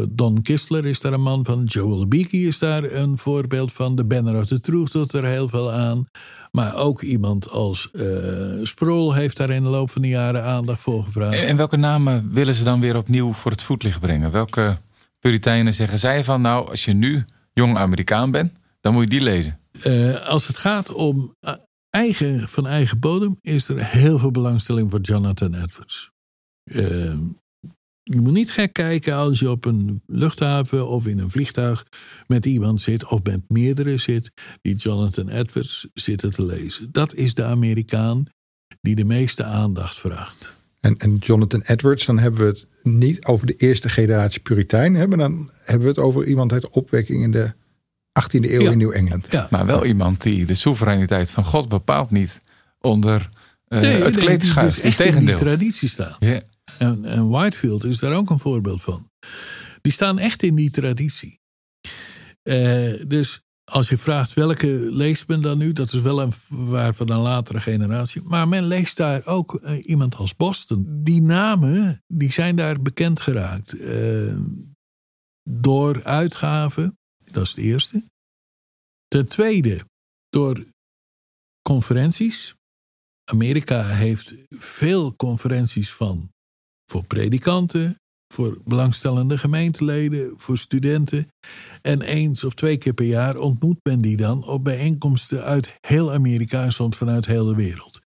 Don 0.10 0.42
Kistler 0.42 0.86
is 0.86 1.02
daar 1.02 1.14
een 1.14 1.22
man 1.22 1.46
van. 1.46 1.64
Joel 1.64 2.08
Beakey 2.08 2.40
is 2.40 2.60
daar 2.60 2.84
een 2.84 3.18
voorbeeld 3.18 3.72
van. 3.72 3.96
De 3.96 4.06
Banner 4.06 4.42
of 4.42 4.48
the 4.48 4.60
Truth 4.60 4.92
doet 4.92 5.14
er 5.14 5.26
heel 5.26 5.50
veel 5.50 5.72
aan. 5.72 6.06
Maar 6.56 6.76
ook 6.76 7.02
iemand 7.02 7.50
als 7.50 7.90
uh, 7.94 8.04
Sproul 8.64 9.14
heeft 9.14 9.38
daar 9.38 9.50
in 9.50 9.64
de 9.64 9.70
loop 9.70 9.90
van 9.90 10.02
de 10.02 10.08
jaren 10.08 10.44
aandacht 10.44 10.82
voor 10.82 11.04
gevraagd. 11.04 11.44
En 11.44 11.58
welke 11.58 11.78
namen 11.78 12.34
willen 12.34 12.54
ze 12.54 12.64
dan 12.64 12.80
weer 12.80 12.98
opnieuw 12.98 13.34
voor 13.34 13.52
het 13.52 13.62
voetlicht 13.62 14.00
brengen? 14.00 14.32
Welke 14.32 14.78
Puritijnen 15.20 15.74
zeggen 15.74 16.00
zij 16.00 16.24
van 16.24 16.42
nou, 16.42 16.70
als 16.70 16.86
je 16.86 16.94
nu 16.94 17.26
jong 17.54 17.78
Amerikaan 17.78 18.32
bent, 18.32 18.52
dan 18.82 18.94
moet 18.94 19.04
je 19.04 19.10
die 19.10 19.22
lezen? 19.22 19.60
Uh, 19.88 20.28
als 20.28 20.48
het 20.48 20.58
gaat 20.58 20.94
om 20.94 21.36
eh, 21.40 21.54
eigen, 21.90 22.50
van 22.50 22.68
eigen 22.68 23.00
bodem, 23.00 23.38
is 23.42 23.68
er 23.68 23.86
heel 23.86 24.20
veel 24.20 24.32
belangstelling 24.32 24.92
voor 24.92 25.02
Jonathan 25.02 25.54
Edwards. 25.54 26.12
Uh, 26.64 27.14
je 28.08 28.22
moet 28.22 28.34
niet 28.34 28.52
gek 28.52 28.74
kijken 28.74 29.16
als 29.16 29.40
je 29.40 29.50
op 29.50 29.66
een 29.66 30.02
luchthaven 30.08 30.88
of 30.88 31.08
in 31.08 31.20
een 31.20 31.30
vliegtuig 31.30 31.86
met 32.28 32.46
iemand 32.46 32.82
zit 32.82 33.06
of 33.06 33.24
met 33.24 33.42
meerdere 33.48 33.98
zit 33.98 34.32
die 34.62 34.76
Jonathan 34.76 35.30
Edwards 35.30 35.88
zitten 35.94 36.32
te 36.32 36.46
lezen. 36.46 36.90
Dat 36.92 37.14
is 37.14 37.34
de 37.34 37.44
Amerikaan 37.44 38.26
die 38.82 38.96
de 38.96 39.04
meeste 39.04 39.44
aandacht 39.44 39.98
vraagt. 39.98 40.54
En, 40.80 40.98
en 40.98 41.18
Jonathan 41.18 41.62
Edwards, 41.62 42.06
dan 42.06 42.20
hebben 42.20 42.40
we 42.42 42.48
het 42.48 42.66
niet 42.84 43.26
over 43.26 43.48
de 43.48 43.56
eerste 43.56 43.90
generatie 43.90 44.42
Puritein, 44.42 44.96
hebben, 44.96 45.18
dan 45.18 45.50
hebben 45.64 45.84
we 45.84 45.94
het 45.94 46.04
over 46.04 46.26
iemand 46.26 46.52
uit 46.52 46.70
opwekking 46.70 47.24
in 47.24 47.32
de 47.32 47.54
18e 48.22 48.52
eeuw 48.52 48.72
in 48.72 48.78
Nieuw-Engeland. 48.78 49.28
Ja. 49.32 49.48
Maar 49.50 49.66
wel 49.66 49.86
iemand 49.86 50.22
die 50.22 50.46
de 50.46 50.56
soevereiniteit 50.56 51.32
van 51.32 51.46
God 51.46 51.70
bepaalt 51.70 52.12
niet 52.12 52.42
onder 52.82 53.30
uh, 53.70 53.80
nee, 53.80 54.04
het 54.04 54.18
kleed 54.18 54.46
schuift. 54.46 54.82
Die, 54.82 54.96
die 54.96 55.06
in 55.06 55.26
die 55.26 55.36
traditie 55.36 55.90
staat. 55.90 56.18
Ja. 56.20 56.42
En, 56.78 57.30
Whitefield 57.30 57.84
is 57.84 58.00
daar 58.00 58.16
ook 58.16 58.30
een 58.30 58.40
voorbeeld 58.40 58.82
van. 58.82 59.10
Die 59.82 59.92
staan 59.92 60.20
echt 60.20 60.44
in 60.44 60.56
die 60.56 60.72
traditie. 60.72 61.40
Uh, 62.44 63.04
dus 63.08 63.42
als 63.72 63.90
je 63.90 63.98
vraagt 63.98 64.34
welke 64.34 64.68
leest 64.92 65.28
men 65.28 65.42
dan 65.42 65.58
nu, 65.58 65.74
dat 65.74 65.94
is 65.94 66.02
wel 66.02 66.22
een 66.22 66.34
waar 66.50 66.96
van 66.96 67.10
een 67.10 67.20
latere 67.20 67.60
generatie. 67.60 68.22
Maar 68.22 68.48
men 68.48 68.64
leest 68.64 68.98
daar 68.98 69.26
ook 69.26 69.54
uh, 69.54 69.88
iemand 69.88 70.16
als 70.16 70.36
Boston. 70.36 71.04
Die 71.04 71.22
namen 71.22 72.04
die 72.08 72.32
zijn 72.32 72.56
daar 72.56 72.82
bekend 72.82 73.22
geraakt. 73.22 73.74
Uh, 73.74 74.38
door 75.50 76.04
uitgaven, 76.04 76.98
dat 77.32 77.44
is 77.44 77.50
het 77.50 77.60
eerste. 77.60 78.04
Ten 79.08 79.28
tweede, 79.28 79.86
door 80.30 80.66
conferenties. 81.62 82.56
Amerika 83.32 83.84
heeft 83.84 84.34
veel 84.50 85.16
conferenties 85.16 85.94
van 85.94 86.30
voor 86.86 87.04
predikanten, 87.04 87.96
voor 88.34 88.58
belangstellende 88.66 89.38
gemeenteleden, 89.38 90.34
voor 90.38 90.58
studenten. 90.58 91.28
En 91.82 92.02
eens 92.02 92.44
of 92.44 92.54
twee 92.54 92.78
keer 92.78 92.94
per 92.94 93.06
jaar 93.06 93.38
ontmoet 93.38 93.80
men 93.84 94.02
die 94.02 94.18
dan 94.18 94.44
op 94.44 94.64
bijeenkomsten 94.64 95.44
uit 95.44 95.78
heel 95.88 96.14
Amerika 96.14 96.64
en 96.64 96.72
soms 96.72 96.98
vanuit 96.98 97.26
heel 97.26 97.46
de 97.46 97.56
wereld. 97.56 98.02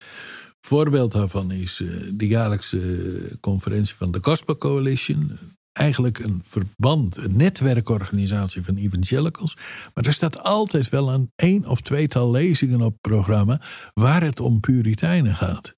Voorbeeld 0.61 1.13
daarvan 1.13 1.51
is 1.51 1.81
eh, 1.81 1.89
de 2.13 2.27
jaarlijkse 2.27 3.39
conferentie 3.41 3.95
van 3.95 4.11
de 4.11 4.19
Gospel 4.23 4.57
Coalition. 4.57 5.39
Eigenlijk 5.73 6.19
een 6.19 6.41
verband, 6.45 7.17
een 7.17 7.37
netwerkorganisatie 7.37 8.63
van 8.63 8.77
evangelicals. 8.77 9.57
Maar 9.95 10.07
er 10.07 10.13
staat 10.13 10.43
altijd 10.43 10.89
wel 10.89 11.13
een 11.13 11.31
één 11.37 11.67
of 11.67 11.81
tweetal 11.81 12.31
lezingen 12.31 12.81
op 12.81 12.93
het 12.93 13.01
programma 13.01 13.61
waar 13.95 14.23
het 14.23 14.41
om 14.41 14.61
Puritijnen 14.61 15.35
gaat. 15.35 15.77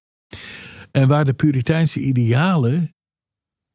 En 0.91 1.07
waar 1.07 1.25
de 1.25 1.33
Puriteinse 1.33 1.99
idealen 1.99 2.93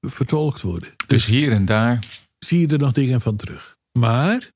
vertolkt 0.06 0.60
worden. 0.60 0.94
Dus, 0.96 1.06
dus 1.06 1.26
hier 1.26 1.52
en 1.52 1.64
daar. 1.64 2.04
Zie 2.38 2.60
je 2.60 2.66
er 2.68 2.78
nog 2.78 2.92
dingen 2.92 3.20
van 3.20 3.36
terug. 3.36 3.76
Maar, 3.98 4.50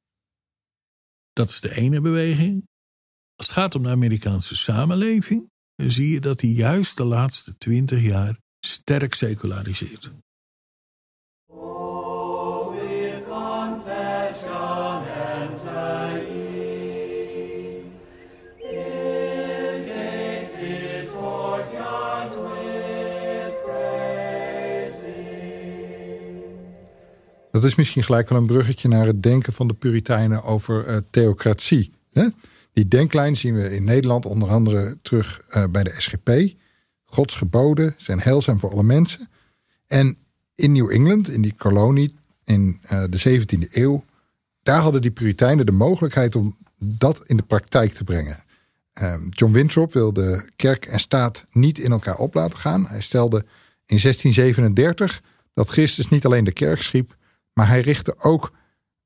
dat 1.33 1.51
is 1.51 1.61
de 1.61 1.77
ene 1.77 2.01
beweging. 2.01 2.69
Als 3.37 3.47
het 3.47 3.57
gaat 3.57 3.75
om 3.75 3.83
de 3.83 3.89
Amerikaanse 3.89 4.57
samenleving, 4.57 5.51
dan 5.75 5.91
zie 5.91 6.13
je 6.13 6.21
dat 6.21 6.39
die 6.39 6.55
juist 6.55 6.97
de 6.97 7.05
laatste 7.05 7.57
twintig 7.57 8.03
jaar 8.03 8.39
sterk 8.67 9.15
seculariseert. 9.15 10.11
Dat 27.61 27.71
is 27.71 27.75
misschien 27.75 28.05
gelijk 28.05 28.29
wel 28.29 28.39
een 28.39 28.47
bruggetje 28.47 28.89
naar 28.89 29.07
het 29.07 29.23
denken 29.23 29.53
van 29.53 29.69
de 29.69 29.75
Puritijnen 29.75 30.45
over 30.45 30.89
uh, 30.89 30.97
theocratie. 31.11 31.93
Hè? 32.13 32.27
Die 32.73 32.89
denklijn 32.89 33.37
zien 33.37 33.55
we 33.55 33.75
in 33.75 33.85
Nederland 33.85 34.27
onder 34.27 34.49
andere 34.49 34.99
terug 35.03 35.43
uh, 35.49 35.65
bij 35.71 35.83
de 35.83 35.95
SGP. 35.97 36.31
Gods 37.05 37.35
geboden 37.35 37.95
zijn 37.97 38.21
heilzaam 38.21 38.61
voor 38.61 38.71
alle 38.71 38.83
mensen. 38.83 39.29
En 39.87 40.17
in 40.55 40.73
New 40.73 40.91
England, 40.91 41.29
in 41.29 41.43
die 41.43 41.55
kolonie 41.57 42.15
in 42.45 42.81
uh, 42.93 43.05
de 43.11 43.41
17e 43.41 43.73
eeuw, 43.73 44.05
daar 44.63 44.81
hadden 44.81 45.01
die 45.01 45.11
Puritijnen 45.11 45.67
de 45.67 45.73
mogelijkheid 45.73 46.37
om 46.37 46.57
dat 46.79 47.23
in 47.25 47.37
de 47.37 47.43
praktijk 47.43 47.93
te 47.93 48.05
brengen. 48.05 48.45
Um, 49.03 49.29
John 49.31 49.53
Winthrop 49.53 49.93
wilde 49.93 50.49
kerk 50.57 50.87
en 50.87 51.01
staat 51.01 51.47
niet 51.51 51.79
in 51.79 51.91
elkaar 51.91 52.17
op 52.17 52.35
laten 52.35 52.59
gaan. 52.59 52.87
Hij 52.87 53.01
stelde 53.01 53.39
in 53.87 53.99
1637 54.03 55.23
dat 55.55 55.69
Christus 55.69 56.09
niet 56.09 56.25
alleen 56.25 56.45
de 56.45 56.53
kerk 56.53 56.83
schiep, 56.83 57.19
maar 57.53 57.69
hij 57.69 57.81
richtte 57.81 58.19
ook 58.19 58.53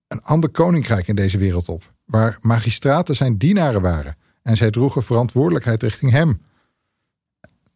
een 0.09 0.23
ander 0.23 0.51
koninkrijk 0.51 1.09
in 1.09 1.15
deze 1.15 1.39
wereld 1.39 1.69
op, 1.69 1.93
waar 2.05 2.39
magistraten 2.41 3.17
zijn 3.17 3.39
dienaren 3.39 3.83
waren 3.83 4.17
en 4.43 4.57
zij 4.57 4.71
droegen 4.71 5.03
verantwoordelijkheid 5.03 5.83
richting 5.83 6.11
hem. 6.11 6.43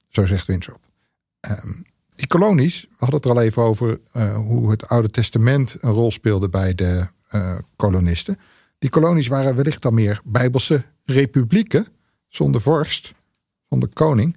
Zo 0.09 0.27
zegt 0.27 0.47
Winthrop. 0.47 0.81
Um, 1.51 1.85
die 2.15 2.27
kolonies, 2.27 2.81
we 2.81 2.97
hadden 2.97 3.17
het 3.17 3.25
er 3.25 3.31
al 3.31 3.43
even 3.43 3.63
over 3.63 3.99
uh, 4.17 4.37
hoe 4.37 4.71
het 4.71 4.89
Oude 4.89 5.11
Testament 5.11 5.77
een 5.81 5.91
rol 5.91 6.11
speelde 6.11 6.49
bij 6.49 6.75
de 6.75 7.07
uh, 7.33 7.59
kolonisten. 7.77 8.39
Die 8.79 8.91
kolonies 8.91 9.27
waren 9.27 9.55
wellicht 9.55 9.83
dan 9.83 9.95
meer 9.95 10.21
bijbelse 10.25 10.85
republieken, 11.05 11.87
zonder 12.29 12.61
vorst, 12.61 13.13
zonder 13.69 13.89
koning, 13.93 14.37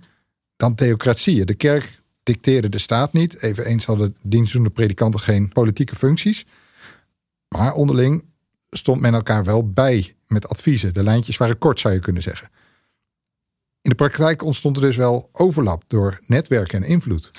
dan 0.55 0.75
theocratieën. 0.75 1.45
De 1.45 1.53
kerk 1.53 2.00
dicteerde 2.23 2.69
de 2.69 2.79
staat 2.79 3.13
niet. 3.13 3.41
Eveneens 3.41 3.85
hadden 3.85 4.15
dienstdoende 4.23 4.69
predikanten 4.69 5.19
geen 5.19 5.49
politieke 5.49 5.95
functies. 5.95 6.45
Maar 7.47 7.73
onderling 7.73 8.25
stond 8.69 9.01
men 9.01 9.13
elkaar 9.13 9.43
wel 9.43 9.69
bij 9.69 10.15
met 10.27 10.49
adviezen. 10.49 10.93
De 10.93 11.03
lijntjes 11.03 11.37
waren 11.37 11.57
kort, 11.57 11.79
zou 11.79 11.93
je 11.93 11.99
kunnen 11.99 12.21
zeggen. 12.21 12.49
In 13.81 13.89
de 13.89 13.95
praktijk 13.95 14.43
ontstond 14.43 14.75
er 14.75 14.81
dus 14.81 14.95
wel 14.95 15.29
overlap 15.31 15.83
door 15.87 16.19
netwerken 16.27 16.83
en 16.83 16.89
invloed. 16.89 17.31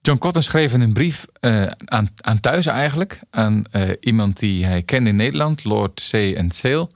John 0.00 0.18
Cotton 0.18 0.42
schreef 0.42 0.72
een 0.72 0.92
brief 0.92 1.26
uh, 1.40 1.66
aan, 1.66 2.10
aan 2.16 2.40
thuis 2.40 2.66
eigenlijk. 2.66 3.20
Aan 3.30 3.64
uh, 3.72 3.90
iemand 4.00 4.38
die 4.38 4.64
hij 4.64 4.82
kende 4.82 5.10
in 5.10 5.16
Nederland, 5.16 5.64
Lord 5.64 6.08
C. 6.10 6.12
en 6.12 6.50
Sale. 6.50 6.90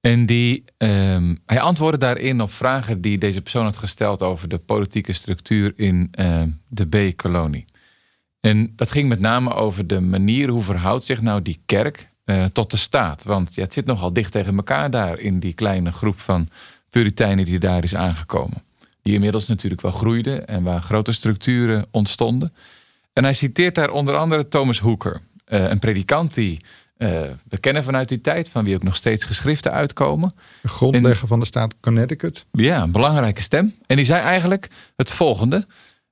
En 0.00 0.26
die, 0.26 0.64
um, 0.78 1.38
hij 1.46 1.60
antwoordde 1.60 1.98
daarin 1.98 2.40
op 2.40 2.52
vragen 2.52 3.00
die 3.00 3.18
deze 3.18 3.42
persoon 3.42 3.64
had 3.64 3.76
gesteld 3.76 4.22
over 4.22 4.48
de 4.48 4.58
politieke 4.58 5.12
structuur 5.12 5.72
in 5.76 6.12
uh, 6.20 6.42
de 6.68 6.86
B-kolonie. 6.86 7.64
En 8.40 8.72
dat 8.76 8.90
ging 8.90 9.08
met 9.08 9.20
name 9.20 9.54
over 9.54 9.86
de 9.86 10.00
manier 10.00 10.48
hoe 10.48 10.62
verhoudt 10.62 11.04
zich 11.04 11.20
nou 11.20 11.42
die 11.42 11.60
kerk 11.66 12.08
tot 12.52 12.70
de 12.70 12.76
staat. 12.76 13.24
Want 13.24 13.54
ja, 13.54 13.62
het 13.62 13.72
zit 13.72 13.86
nogal 13.86 14.12
dicht 14.12 14.32
tegen 14.32 14.56
elkaar 14.56 14.90
daar 14.90 15.18
in 15.18 15.38
die 15.38 15.54
kleine 15.54 15.92
groep 15.92 16.20
van 16.20 16.48
Puritijnen 16.90 17.44
die 17.44 17.58
daar 17.58 17.82
is 17.82 17.94
aangekomen. 17.94 18.62
Die 19.02 19.14
inmiddels 19.14 19.46
natuurlijk 19.46 19.80
wel 19.80 19.90
groeide 19.90 20.40
en 20.40 20.62
waar 20.62 20.82
grote 20.82 21.12
structuren 21.12 21.86
ontstonden. 21.90 22.52
En 23.12 23.24
hij 23.24 23.32
citeert 23.32 23.74
daar 23.74 23.90
onder 23.90 24.16
andere 24.16 24.48
Thomas 24.48 24.78
Hooker, 24.78 25.20
een 25.44 25.78
predikant 25.78 26.34
die 26.34 26.60
uh, 27.02 27.20
we 27.48 27.58
kennen 27.60 27.84
vanuit 27.84 28.08
die 28.08 28.20
tijd, 28.20 28.48
van 28.48 28.64
wie 28.64 28.74
ook 28.74 28.82
nog 28.82 28.96
steeds 28.96 29.24
geschriften 29.24 29.72
uitkomen. 29.72 30.34
De 30.62 30.68
grondlegger 30.68 31.28
van 31.28 31.40
de 31.40 31.46
staat 31.46 31.74
Connecticut. 31.80 32.46
Ja, 32.50 32.82
een 32.82 32.90
belangrijke 32.90 33.40
stem. 33.40 33.74
En 33.86 33.96
die 33.96 34.04
zei 34.04 34.22
eigenlijk 34.22 34.68
het 34.96 35.10
volgende. 35.10 35.66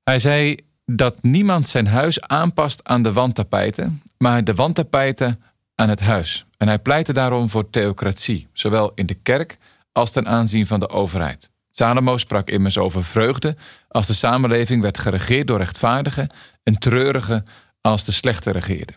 Hij 0.05 0.19
zei 0.19 0.57
dat 0.85 1.23
niemand 1.23 1.69
zijn 1.69 1.87
huis 1.87 2.21
aanpast 2.21 2.85
aan 2.85 3.03
de 3.03 3.13
wandtapijten, 3.13 4.03
maar 4.19 4.45
de 4.45 4.55
wandtapijten 4.55 5.43
aan 5.75 5.89
het 5.89 6.01
huis. 6.01 6.47
En 6.57 6.69
hij 6.69 6.79
pleitte 6.79 7.13
daarom 7.13 7.51
voor 7.51 7.71
theocratie, 7.71 8.47
zowel 8.53 8.93
in 8.95 9.07
de 9.07 9.15
kerk 9.15 9.59
als 9.93 10.11
ten 10.11 10.27
aanzien 10.27 10.67
van 10.67 10.81
de 10.81 10.89
overheid. 10.89 11.51
Salomo 11.71 12.17
sprak 12.17 12.51
immers 12.51 12.79
over 12.79 13.05
vreugde 13.05 13.57
als 13.89 14.07
de 14.07 14.13
samenleving 14.13 14.83
werd 14.83 14.99
geregeerd 14.99 15.47
door 15.47 15.59
rechtvaardigen 15.59 16.35
en 16.63 16.79
treurige 16.79 17.45
als 17.81 18.05
de 18.05 18.13
slechte 18.13 18.51
regeerden. 18.51 18.95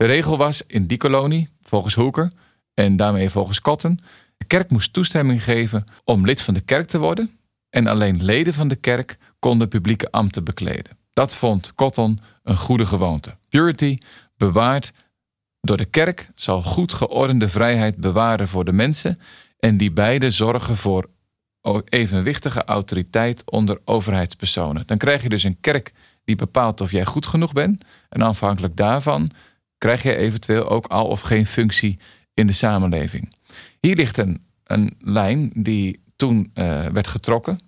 De 0.00 0.06
regel 0.06 0.36
was 0.36 0.62
in 0.66 0.86
die 0.86 0.98
kolonie, 0.98 1.48
volgens 1.62 1.94
Hooker 1.94 2.32
en 2.74 2.96
daarmee 2.96 3.30
volgens 3.30 3.60
Cotton, 3.60 4.00
de 4.36 4.44
kerk 4.44 4.70
moest 4.70 4.92
toestemming 4.92 5.44
geven 5.44 5.84
om 6.04 6.26
lid 6.26 6.42
van 6.42 6.54
de 6.54 6.60
kerk 6.60 6.86
te 6.86 6.98
worden 6.98 7.38
en 7.70 7.86
alleen 7.86 8.24
leden 8.24 8.54
van 8.54 8.68
de 8.68 8.76
kerk 8.76 9.18
konden 9.38 9.68
publieke 9.68 10.10
ambten 10.10 10.44
bekleden. 10.44 10.96
Dat 11.12 11.34
vond 11.34 11.74
Cotton 11.74 12.20
een 12.42 12.56
goede 12.56 12.86
gewoonte. 12.86 13.34
Purity, 13.48 13.98
bewaard 14.36 14.92
door 15.60 15.76
de 15.76 15.84
kerk, 15.84 16.30
zal 16.34 16.62
goed 16.62 16.92
geordende 16.92 17.48
vrijheid 17.48 17.96
bewaren 17.96 18.48
voor 18.48 18.64
de 18.64 18.72
mensen 18.72 19.20
en 19.58 19.76
die 19.76 19.90
beide 19.90 20.30
zorgen 20.30 20.76
voor 20.76 21.08
evenwichtige 21.88 22.64
autoriteit 22.64 23.50
onder 23.50 23.80
overheidspersonen. 23.84 24.82
Dan 24.86 24.98
krijg 24.98 25.22
je 25.22 25.28
dus 25.28 25.42
een 25.42 25.60
kerk 25.60 25.92
die 26.24 26.36
bepaalt 26.36 26.80
of 26.80 26.90
jij 26.90 27.04
goed 27.04 27.26
genoeg 27.26 27.52
bent 27.52 27.84
en 28.08 28.22
afhankelijk 28.22 28.76
daarvan 28.76 29.30
krijg 29.80 30.02
je 30.02 30.16
eventueel 30.16 30.68
ook 30.68 30.86
al 30.86 31.06
of 31.06 31.20
geen 31.20 31.46
functie 31.46 31.98
in 32.34 32.46
de 32.46 32.52
samenleving. 32.52 33.34
Hier 33.80 33.96
ligt 33.96 34.18
een, 34.18 34.42
een 34.64 34.96
lijn 34.98 35.50
die 35.54 36.00
toen 36.16 36.50
uh, 36.54 36.86
werd 36.86 37.06
getrokken. 37.06 37.60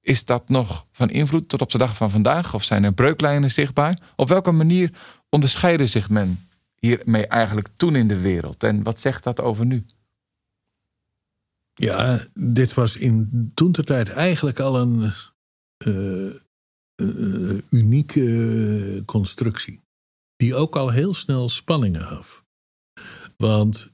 Is 0.00 0.24
dat 0.24 0.48
nog 0.48 0.86
van 0.92 1.10
invloed 1.10 1.48
tot 1.48 1.60
op 1.60 1.70
de 1.70 1.78
dag 1.78 1.96
van 1.96 2.10
vandaag? 2.10 2.54
Of 2.54 2.64
zijn 2.64 2.84
er 2.84 2.92
breuklijnen 2.92 3.50
zichtbaar? 3.50 3.98
Op 4.16 4.28
welke 4.28 4.50
manier 4.50 4.90
onderscheiden 5.28 5.88
zich 5.88 6.10
men 6.10 6.48
hiermee 6.78 7.26
eigenlijk 7.26 7.68
toen 7.76 7.96
in 7.96 8.08
de 8.08 8.20
wereld? 8.20 8.64
En 8.64 8.82
wat 8.82 9.00
zegt 9.00 9.24
dat 9.24 9.40
over 9.40 9.66
nu? 9.66 9.84
Ja, 11.74 12.26
dit 12.34 12.74
was 12.74 12.96
in 12.96 13.50
toen 13.54 13.72
tijd 13.72 14.08
eigenlijk 14.08 14.60
al 14.60 14.80
een 14.80 15.12
uh, 15.86 17.60
unieke 17.70 19.02
constructie 19.04 19.80
die 20.40 20.54
ook 20.54 20.76
al 20.76 20.90
heel 20.90 21.14
snel 21.14 21.48
spanningen 21.48 22.00
gaf. 22.00 22.44
Want 23.36 23.90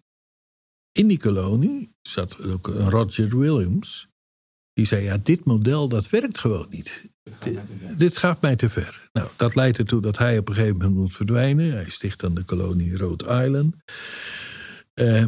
in 0.92 1.06
die 1.06 1.18
kolonie 1.18 1.94
zat 2.02 2.42
ook 2.42 2.66
Roger 2.66 3.38
Williams. 3.38 4.08
Die 4.72 4.86
zei, 4.86 5.02
ja, 5.02 5.18
dit 5.18 5.44
model 5.44 5.88
dat 5.88 6.10
werkt 6.10 6.38
gewoon 6.38 6.66
niet. 6.70 7.04
Dit, 7.96 8.16
gaat 8.16 8.40
mij 8.40 8.56
te 8.56 8.68
ver. 8.68 9.08
Nou, 9.12 9.28
dat 9.36 9.54
leidt 9.54 9.78
ertoe 9.78 10.00
dat 10.00 10.18
hij 10.18 10.38
op 10.38 10.48
een 10.48 10.54
gegeven 10.54 10.76
moment 10.76 10.94
moet 10.94 11.12
verdwijnen. 11.12 11.72
Hij 11.72 11.90
sticht 11.90 12.20
dan 12.20 12.34
de 12.34 12.44
kolonie 12.44 12.96
Rhode 12.96 13.24
Island. 13.44 13.74
Uh, 14.94 15.24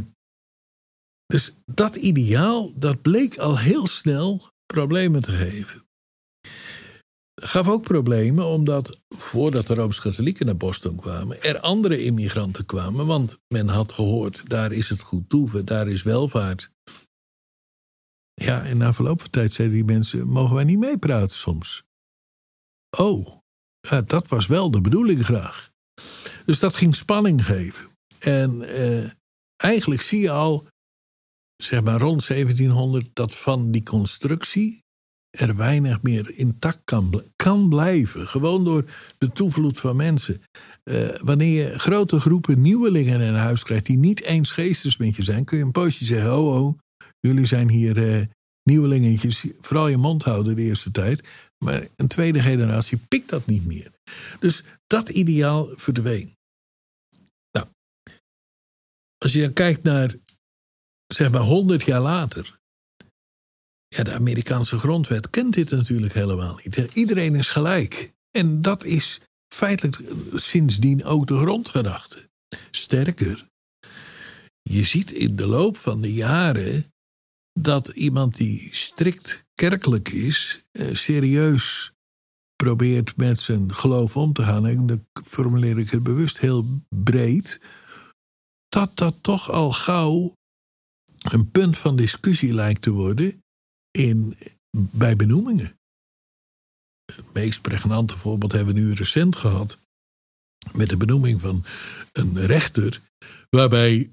dus 1.26 1.52
dat 1.64 1.94
ideaal, 1.94 2.72
dat 2.74 3.02
bleek 3.02 3.36
al 3.36 3.58
heel 3.58 3.86
snel 3.86 4.50
problemen 4.66 5.22
te 5.22 5.30
geven 5.30 5.87
gaf 7.40 7.68
ook 7.68 7.82
problemen, 7.82 8.46
omdat 8.46 9.00
voordat 9.08 9.66
de 9.66 9.74
Rooms-Katholieken 9.74 10.46
naar 10.46 10.56
Boston 10.56 10.96
kwamen, 10.96 11.42
er 11.42 11.60
andere 11.60 12.04
immigranten 12.04 12.66
kwamen. 12.66 13.06
Want 13.06 13.38
men 13.48 13.68
had 13.68 13.92
gehoord, 13.92 14.42
daar 14.50 14.72
is 14.72 14.88
het 14.88 15.02
goed 15.02 15.28
toeven, 15.28 15.64
daar 15.64 15.88
is 15.88 16.02
welvaart. 16.02 16.70
Ja, 18.34 18.64
en 18.64 18.76
na 18.76 18.94
verloop 18.94 19.20
van 19.20 19.30
tijd 19.30 19.52
zeiden 19.52 19.76
die 19.76 19.84
mensen, 19.84 20.28
mogen 20.28 20.54
wij 20.54 20.64
niet 20.64 20.78
meepraten 20.78 21.36
soms? 21.36 21.82
Oh, 22.96 23.36
dat 24.06 24.28
was 24.28 24.46
wel 24.46 24.70
de 24.70 24.80
bedoeling 24.80 25.24
graag. 25.24 25.70
Dus 26.44 26.58
dat 26.58 26.74
ging 26.74 26.94
spanning 26.94 27.44
geven. 27.44 27.88
En 28.18 28.62
eh, 28.62 29.10
eigenlijk 29.56 30.02
zie 30.02 30.20
je 30.20 30.30
al, 30.30 30.66
zeg 31.56 31.82
maar 31.82 32.00
rond 32.00 32.26
1700, 32.26 33.10
dat 33.12 33.34
van 33.34 33.70
die 33.70 33.82
constructie 33.82 34.86
er 35.30 35.56
weinig 35.56 36.02
meer 36.02 36.30
intact 36.34 36.80
kan, 36.84 37.22
kan 37.36 37.68
blijven. 37.68 38.28
Gewoon 38.28 38.64
door 38.64 38.84
de 39.18 39.32
toevloed 39.32 39.78
van 39.78 39.96
mensen. 39.96 40.42
Uh, 40.84 41.08
wanneer 41.20 41.64
je 41.64 41.78
grote 41.78 42.20
groepen 42.20 42.60
nieuwelingen 42.60 43.20
in 43.20 43.34
huis 43.34 43.62
krijgt 43.62 43.86
die 43.86 43.98
niet 43.98 44.22
eens 44.22 44.52
geesters 44.52 44.96
met 44.96 45.16
je 45.16 45.22
zijn, 45.22 45.44
kun 45.44 45.58
je 45.58 45.64
een 45.64 45.72
poosje 45.72 46.04
zeggen: 46.04 46.38
Oh, 46.38 46.64
oh, 46.64 46.78
jullie 47.20 47.46
zijn 47.46 47.68
hier 47.68 47.96
uh, 47.96 48.24
nieuwelingetjes. 48.62 49.46
Vooral 49.60 49.88
je 49.88 49.96
mond 49.96 50.22
houden 50.22 50.56
de 50.56 50.62
eerste 50.62 50.90
tijd. 50.90 51.22
Maar 51.64 51.88
een 51.96 52.08
tweede 52.08 52.40
generatie 52.40 52.98
pikt 53.08 53.28
dat 53.28 53.46
niet 53.46 53.66
meer. 53.66 53.92
Dus 54.40 54.62
dat 54.86 55.08
ideaal 55.08 55.68
verdween. 55.76 56.36
Nou, 57.52 57.66
als 59.18 59.32
je 59.32 59.40
dan 59.40 59.52
kijkt 59.52 59.82
naar, 59.82 60.14
zeg 61.06 61.30
maar, 61.30 61.40
100 61.40 61.82
jaar 61.82 62.00
later 62.00 62.57
ja, 63.88 64.02
de 64.02 64.12
Amerikaanse 64.12 64.78
grondwet 64.78 65.30
kent 65.30 65.54
dit 65.54 65.70
natuurlijk 65.70 66.12
helemaal 66.12 66.60
niet. 66.64 66.76
Iedereen 66.94 67.34
is 67.34 67.50
gelijk. 67.50 68.12
En 68.30 68.62
dat 68.62 68.84
is 68.84 69.20
feitelijk 69.54 69.98
sindsdien 70.34 71.04
ook 71.04 71.26
de 71.26 71.36
grondgedachte. 71.38 72.28
Sterker, 72.70 73.46
je 74.62 74.82
ziet 74.82 75.10
in 75.10 75.36
de 75.36 75.46
loop 75.46 75.76
van 75.76 76.00
de 76.00 76.12
jaren 76.12 76.92
dat 77.60 77.88
iemand 77.88 78.36
die 78.36 78.68
strikt 78.70 79.46
kerkelijk 79.54 80.08
is, 80.08 80.60
eh, 80.70 80.94
serieus 80.94 81.92
probeert 82.56 83.16
met 83.16 83.40
zijn 83.40 83.74
geloof 83.74 84.16
om 84.16 84.32
te 84.32 84.42
gaan, 84.42 84.66
en 84.66 84.86
dan 84.86 85.06
formuleer 85.24 85.78
ik 85.78 85.90
het 85.90 86.02
bewust 86.02 86.38
heel 86.38 86.66
breed, 86.88 87.60
dat 88.68 88.96
dat 88.96 89.22
toch 89.22 89.50
al 89.50 89.72
gauw 89.72 90.32
een 91.18 91.50
punt 91.50 91.78
van 91.78 91.96
discussie 91.96 92.54
lijkt 92.54 92.82
te 92.82 92.90
worden 92.90 93.42
in, 93.98 94.36
bij 94.70 95.16
benoemingen. 95.16 95.78
Het 97.12 97.32
meest 97.32 97.60
pregnante 97.60 98.18
voorbeeld 98.18 98.52
hebben 98.52 98.74
we 98.74 98.80
nu 98.80 98.92
recent 98.92 99.36
gehad. 99.36 99.78
Met 100.72 100.88
de 100.88 100.96
benoeming 100.96 101.40
van 101.40 101.64
een 102.12 102.46
rechter. 102.46 103.00
Waarbij 103.50 104.10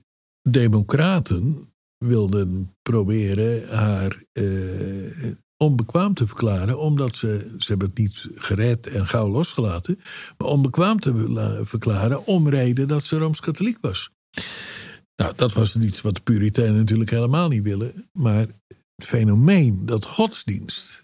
democraten 0.49 1.73
wilden 1.97 2.75
proberen 2.81 3.75
haar 3.77 4.23
eh, 4.31 5.31
onbekwaam 5.57 6.13
te 6.13 6.27
verklaren. 6.27 6.79
Omdat 6.79 7.15
ze, 7.15 7.55
ze 7.57 7.67
hebben 7.67 7.87
het 7.87 7.97
niet 7.97 8.27
gered 8.33 8.87
en 8.87 9.07
gauw 9.07 9.29
losgelaten. 9.29 9.99
Maar 10.37 10.47
onbekwaam 10.47 10.99
te 10.99 11.61
verklaren 11.63 12.25
om 12.25 12.49
reden 12.49 12.87
dat 12.87 13.03
ze 13.03 13.17
Rooms-Katholiek 13.17 13.77
was. 13.81 14.09
Nou, 15.15 15.33
dat 15.35 15.53
was 15.53 15.75
iets 15.75 16.01
wat 16.01 16.15
de 16.15 16.21
Puritijnen 16.21 16.75
natuurlijk 16.75 17.09
helemaal 17.09 17.47
niet 17.47 17.63
willen. 17.63 18.09
Maar 18.11 18.47
het 18.95 19.05
fenomeen 19.05 19.85
dat 19.85 20.05
godsdienst 20.05 21.03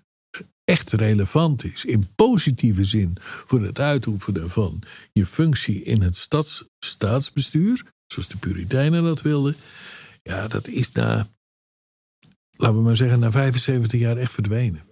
echt 0.64 0.92
relevant 0.92 1.64
is, 1.64 1.86
in 1.86 2.08
positieve 2.16 2.86
zin, 2.86 3.18
voor 3.22 3.62
het 3.62 3.80
uitoefenen 3.80 4.50
van 4.50 4.82
je 5.14 5.26
functie 5.26 5.84
in 5.84 6.02
het 6.02 6.16
stads, 6.16 6.66
staatsbestuur, 6.80 7.86
zoals 8.08 8.28
de 8.28 8.38
Puritijnen 8.38 9.04
dat 9.04 9.22
wilden, 9.22 9.56
ja, 10.24 10.48
dat 10.48 10.68
is 10.68 10.92
na, 10.92 11.28
laten 12.52 12.76
we 12.76 12.82
maar 12.82 12.96
zeggen, 12.96 13.20
na 13.20 13.32
75 13.32 14.00
jaar 14.00 14.18
echt 14.18 14.32
verdwenen. 14.32 14.84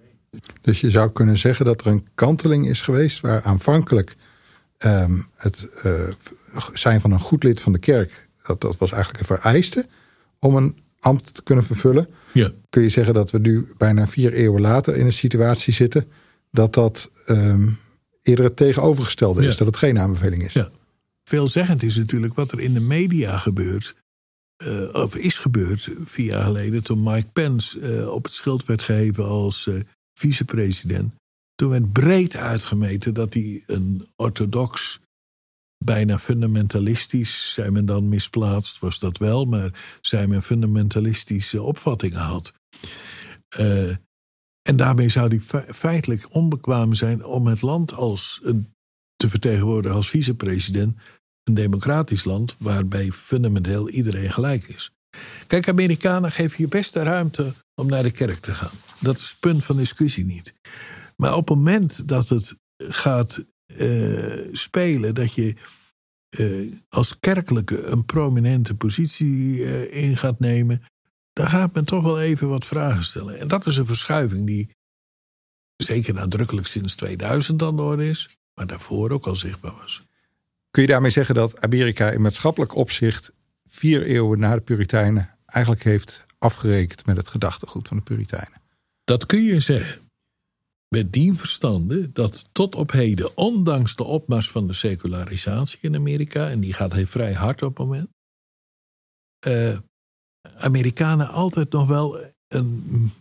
Dus 0.61 0.79
je 0.79 0.91
zou 0.91 1.11
kunnen 1.11 1.37
zeggen 1.37 1.65
dat 1.65 1.81
er 1.81 1.87
een 1.87 2.07
kanteling 2.15 2.67
is 2.67 2.81
geweest 2.81 3.19
waar 3.19 3.43
aanvankelijk 3.43 4.15
um, 4.77 5.27
het 5.35 5.69
uh, 5.85 6.09
zijn 6.73 7.01
van 7.01 7.11
een 7.11 7.19
goed 7.19 7.43
lid 7.43 7.61
van 7.61 7.73
de 7.73 7.79
kerk, 7.79 8.29
dat, 8.43 8.61
dat 8.61 8.77
was 8.77 8.91
eigenlijk 8.91 9.19
een 9.21 9.37
vereiste 9.37 9.87
om 10.39 10.55
een 10.55 10.79
ambt 10.99 11.35
te 11.35 11.43
kunnen 11.43 11.63
vervullen. 11.63 12.07
Ja. 12.33 12.51
Kun 12.69 12.81
je 12.81 12.89
zeggen 12.89 13.13
dat 13.13 13.31
we 13.31 13.39
nu 13.39 13.67
bijna 13.77 14.07
vier 14.07 14.33
eeuwen 14.33 14.61
later 14.61 14.95
in 14.95 15.05
een 15.05 15.13
situatie 15.13 15.73
zitten 15.73 16.07
dat 16.51 16.73
dat 16.73 17.09
um, 17.27 17.77
eerder 18.21 18.45
het 18.45 18.55
tegenovergestelde 18.55 19.47
is, 19.47 19.57
dat 19.57 19.67
het 19.67 19.77
geen 19.77 19.99
aanbeveling 19.99 20.43
is. 20.43 20.53
Ja. 20.53 20.69
Veelzeggend 21.23 21.83
is 21.83 21.97
natuurlijk 21.97 22.33
wat 22.33 22.51
er 22.51 22.59
in 22.59 22.73
de 22.73 22.79
media 22.79 23.37
gebeurt. 23.37 23.95
Uh, 24.67 24.93
of 24.93 25.15
is 25.15 25.37
gebeurd 25.37 25.89
vier 26.05 26.25
jaar 26.25 26.43
geleden 26.43 26.83
toen 26.83 27.03
Mike 27.03 27.27
Pence 27.33 27.79
uh, 27.79 28.07
op 28.07 28.23
het 28.23 28.33
schild 28.33 28.65
werd 28.65 28.81
geheven 28.81 29.25
als 29.25 29.65
uh, 29.65 29.81
vicepresident. 30.13 31.13
Toen 31.55 31.69
werd 31.69 31.93
breed 31.93 32.35
uitgemeten 32.35 33.13
dat 33.13 33.33
hij 33.33 33.63
een 33.67 34.07
orthodox, 34.15 34.99
bijna 35.85 36.19
fundamentalistisch, 36.19 37.53
zei 37.53 37.71
men 37.71 37.85
dan 37.85 38.09
misplaatst, 38.09 38.79
was 38.79 38.99
dat 38.99 39.17
wel, 39.17 39.45
maar 39.45 39.97
zei 40.01 40.27
men 40.27 40.43
fundamentalistische 40.43 41.61
opvattingen 41.61 42.19
had. 42.19 42.53
en 44.61 44.75
daarmee 44.75 45.09
zou 45.09 45.27
hij 45.27 45.65
feitelijk 45.73 46.35
onbekwaam 46.35 46.93
zijn 46.93 47.25
om 47.25 47.47
het 47.47 47.61
land 47.61 47.93
als 47.93 48.41
te 49.15 49.29
vertegenwoordigen 49.29 49.97
als 49.97 50.09
vicepresident 50.09 50.97
een 51.43 51.53
democratisch 51.53 52.23
land 52.23 52.55
waarbij 52.59 53.11
fundamenteel 53.11 53.89
iedereen 53.89 54.31
gelijk 54.31 54.63
is. 54.63 54.91
Kijk, 55.47 55.67
Amerikanen 55.67 56.31
geven 56.31 56.55
je 56.57 56.67
best 56.67 56.93
de 56.93 57.03
ruimte 57.03 57.53
om 57.75 57.87
naar 57.87 58.03
de 58.03 58.11
kerk 58.11 58.39
te 58.39 58.51
gaan. 58.51 58.77
Dat 58.99 59.17
is 59.17 59.29
het 59.29 59.39
punt 59.39 59.63
van 59.63 59.77
discussie 59.77 60.25
niet. 60.25 60.53
Maar 61.15 61.35
op 61.35 61.47
het 61.47 61.57
moment 61.57 62.07
dat 62.07 62.29
het 62.29 62.55
gaat 62.77 63.45
spelen, 64.51 65.15
dat 65.15 65.33
je 65.33 65.55
uh, 66.37 66.73
als 66.89 67.19
kerkelijke 67.19 67.83
een 67.83 68.05
prominente 68.05 68.75
positie 68.75 69.57
uh, 69.57 70.03
in 70.03 70.17
gaat 70.17 70.39
nemen, 70.39 70.83
dan 71.33 71.49
gaat 71.49 71.73
men 71.73 71.85
toch 71.85 72.03
wel 72.03 72.21
even 72.21 72.49
wat 72.49 72.65
vragen 72.65 73.03
stellen. 73.03 73.39
En 73.39 73.47
dat 73.47 73.65
is 73.65 73.77
een 73.77 73.85
verschuiving 73.85 74.45
die 74.45 74.69
zeker 75.75 76.13
nadrukkelijk 76.13 76.67
sinds 76.67 76.95
2000 76.95 77.61
aan 77.61 77.75
de 77.75 77.81
orde 77.81 78.09
is, 78.09 78.37
maar 78.53 78.67
daarvoor 78.67 79.11
ook 79.11 79.25
al 79.25 79.35
zichtbaar 79.35 79.73
was. 79.81 80.03
Kun 80.71 80.81
je 80.81 80.87
daarmee 80.87 81.11
zeggen 81.11 81.35
dat 81.35 81.61
Amerika 81.61 82.09
in 82.09 82.21
maatschappelijk 82.21 82.75
opzicht 82.75 83.31
vier 83.65 84.03
eeuwen 84.03 84.39
na 84.39 84.55
de 84.55 84.61
Puritijnen 84.61 85.37
eigenlijk 85.45 85.83
heeft 85.83 86.23
afgerekend 86.37 87.05
met 87.05 87.17
het 87.17 87.27
gedachtegoed 87.27 87.87
van 87.87 87.97
de 87.97 88.03
Puritijnen? 88.03 88.61
Dat 89.03 89.25
kun 89.25 89.43
je 89.43 89.59
zeggen. 89.59 90.08
Met 90.95 91.11
die 91.11 91.33
verstande 91.33 92.11
dat 92.11 92.53
tot 92.53 92.75
op 92.75 92.91
heden, 92.91 93.37
ondanks 93.37 93.95
de 93.95 94.03
opmars 94.03 94.49
van 94.49 94.67
de 94.67 94.73
secularisatie 94.73 95.79
in 95.81 95.95
Amerika, 95.95 96.49
en 96.49 96.59
die 96.59 96.73
gaat 96.73 96.93
heel 96.93 97.05
vrij 97.05 97.33
hard 97.33 97.61
op 97.61 97.77
het 97.77 97.87
moment, 97.87 98.09
uh, 99.47 99.79
Amerikanen 100.55 101.29
altijd 101.29 101.71
nog 101.71 101.87
wel 101.87 102.33
een, 102.47 103.11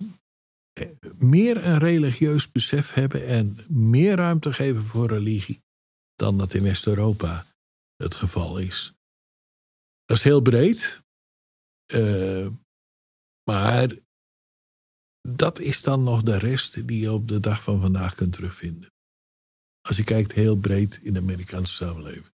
meer 1.19 1.65
een 1.65 1.79
religieus 1.79 2.53
besef 2.53 2.93
hebben 2.93 3.27
en 3.27 3.59
meer 3.69 4.17
ruimte 4.17 4.53
geven 4.53 4.83
voor 4.83 5.07
religie 5.07 5.63
dan 6.15 6.39
dat 6.39 6.55
in 6.55 6.63
West-Europa 6.63 7.47
het 7.97 8.15
geval 8.15 8.59
is. 8.59 8.93
Dat 10.05 10.17
is 10.17 10.23
heel 10.23 10.41
breed. 10.41 11.01
Uh, 11.93 12.49
maar 13.51 13.97
dat 15.37 15.61
is 15.61 15.83
dan 15.83 16.03
nog 16.03 16.23
de 16.23 16.39
rest 16.39 16.87
die 16.87 17.01
je 17.01 17.13
op 17.13 17.29
de 17.29 17.41
dag 17.41 17.63
van 17.63 17.81
vandaag 17.81 18.15
kunt 18.15 18.33
terugvinden. 18.33 18.93
Als 19.83 19.97
je 19.97 20.05
kijkt 20.05 20.33
heel 20.33 20.57
breed 20.57 20.99
in 21.03 21.13
de 21.13 21.21
Amerikaanse 21.21 21.75
samenleving. 21.75 22.27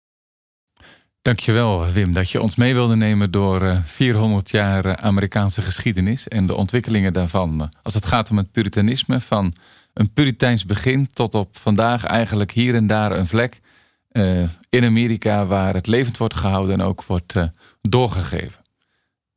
Dankjewel 1.22 1.92
Wim 1.92 2.12
dat 2.12 2.30
je 2.30 2.42
ons 2.42 2.56
mee 2.56 2.74
wilde 2.74 2.96
nemen 2.96 3.30
door 3.30 3.82
400 3.84 4.50
jaar 4.50 4.96
Amerikaanse 4.96 5.62
geschiedenis 5.62 6.28
en 6.28 6.46
de 6.46 6.54
ontwikkelingen 6.54 7.12
daarvan. 7.12 7.70
Als 7.82 7.94
het 7.94 8.06
gaat 8.06 8.30
om 8.30 8.36
het 8.36 8.50
puritanisme 8.50 9.20
van 9.20 9.54
een 9.94 10.12
puriteins 10.12 10.64
begin 10.64 11.12
tot 11.12 11.34
op 11.34 11.56
vandaag 11.58 12.04
eigenlijk 12.04 12.50
hier 12.50 12.74
en 12.74 12.86
daar 12.86 13.12
een 13.12 13.26
vlek 13.26 13.60
uh, 14.12 14.48
in 14.68 14.84
Amerika 14.84 15.46
waar 15.46 15.74
het 15.74 15.86
levend 15.86 16.16
wordt 16.16 16.34
gehouden 16.34 16.74
en 16.74 16.86
ook 16.86 17.04
wordt 17.04 17.34
doorgegeven. 17.82 18.64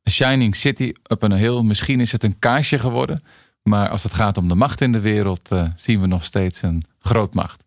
A 0.08 0.10
Shining 0.10 0.56
City 0.56 0.92
op 1.06 1.22
een 1.22 1.32
heel, 1.32 1.64
misschien 1.64 2.00
is 2.00 2.12
het 2.12 2.24
een 2.24 2.38
kaarsje 2.38 2.78
geworden, 2.78 3.22
maar 3.68 3.88
als 3.88 4.02
het 4.02 4.14
gaat 4.14 4.36
om 4.36 4.48
de 4.48 4.54
macht 4.54 4.80
in 4.80 4.92
de 4.92 5.00
wereld 5.00 5.52
uh, 5.52 5.68
zien 5.74 6.00
we 6.00 6.06
nog 6.06 6.24
steeds 6.24 6.62
een 6.62 6.84
grootmacht. 6.98 7.64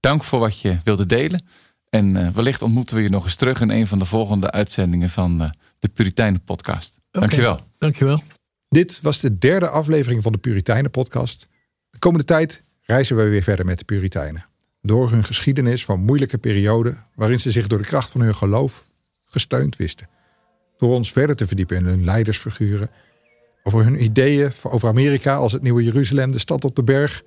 Dank 0.00 0.24
voor 0.24 0.38
wat 0.38 0.60
je 0.60 0.78
wilde 0.84 1.06
delen 1.06 1.46
en 1.90 2.34
wellicht 2.34 2.62
ontmoeten 2.62 2.96
we 2.96 3.02
je 3.02 3.08
nog 3.08 3.24
eens 3.24 3.36
terug 3.36 3.60
in 3.60 3.70
een 3.70 3.86
van 3.86 3.98
de 3.98 4.04
volgende 4.04 4.50
uitzendingen 4.50 5.10
van 5.10 5.54
de 5.78 5.88
Puritijnen 5.88 6.42
podcast. 6.42 6.98
Okay, 7.08 7.28
Dankjewel. 7.28 7.60
Dankjewel. 7.78 8.22
Dit 8.68 9.00
was 9.02 9.20
de 9.20 9.38
derde 9.38 9.68
aflevering 9.68 10.22
van 10.22 10.32
de 10.32 10.38
Puritijnen 10.38 10.90
podcast. 10.90 11.48
De 11.90 11.98
komende 11.98 12.24
tijd 12.24 12.62
reizen 12.80 13.16
we 13.16 13.28
weer 13.28 13.42
verder 13.42 13.66
met 13.66 13.78
de 13.78 13.84
Puritijnen 13.84 14.44
door 14.84 15.10
hun 15.10 15.24
geschiedenis 15.24 15.84
van 15.84 16.04
moeilijke 16.04 16.38
perioden 16.38 17.04
waarin 17.14 17.40
ze 17.40 17.50
zich 17.50 17.66
door 17.66 17.78
de 17.78 17.84
kracht 17.84 18.10
van 18.10 18.20
hun 18.20 18.34
geloof 18.34 18.84
gesteund 19.24 19.76
wisten. 19.76 20.08
Door 20.78 20.94
ons 20.94 21.12
verder 21.12 21.36
te 21.36 21.46
verdiepen 21.46 21.76
in 21.76 21.84
hun 21.84 22.04
leidersfiguren, 22.04 22.90
over 23.66 23.84
hun 23.84 24.02
ideeën 24.02 24.50
over 24.62 24.88
Amerika 24.88 25.36
als 25.36 25.52
het 25.52 25.62
nieuwe 25.62 25.84
Jeruzalem, 25.84 26.32
de 26.32 26.38
stad 26.38 26.64
op 26.64 26.76
de 26.76 26.82
berg, 26.82 27.22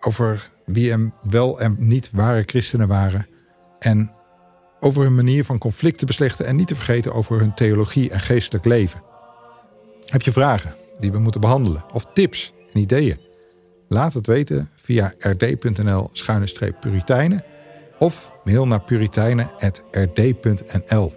over 0.00 0.50
wie 0.64 0.90
hem 0.90 1.14
wel 1.22 1.60
en 1.60 1.76
niet 1.78 2.10
ware 2.12 2.42
christenen 2.46 2.88
waren 2.88 3.26
en 3.78 4.10
over 4.80 5.02
hun 5.02 5.14
manier 5.14 5.44
van 5.44 5.58
conflicten 5.58 6.06
beslechten 6.06 6.46
en 6.46 6.56
niet 6.56 6.68
te 6.68 6.74
vergeten 6.74 7.14
over 7.14 7.38
hun 7.38 7.54
theologie 7.54 8.10
en 8.10 8.20
geestelijk 8.20 8.64
leven. 8.64 9.02
Heb 10.04 10.22
je 10.22 10.32
vragen 10.32 10.74
die 10.98 11.12
we 11.12 11.18
moeten 11.18 11.40
behandelen 11.40 11.84
of 11.92 12.06
tips 12.12 12.52
en 12.72 12.80
ideeën? 12.80 13.20
Laat 13.88 14.12
het 14.12 14.26
weten 14.26 14.68
via 14.76 15.14
rd.nl-puritijnen 15.18 17.44
of 17.98 18.32
mail 18.44 18.66
naar 18.66 18.82
puritijnen.rd.nl. 18.82 21.12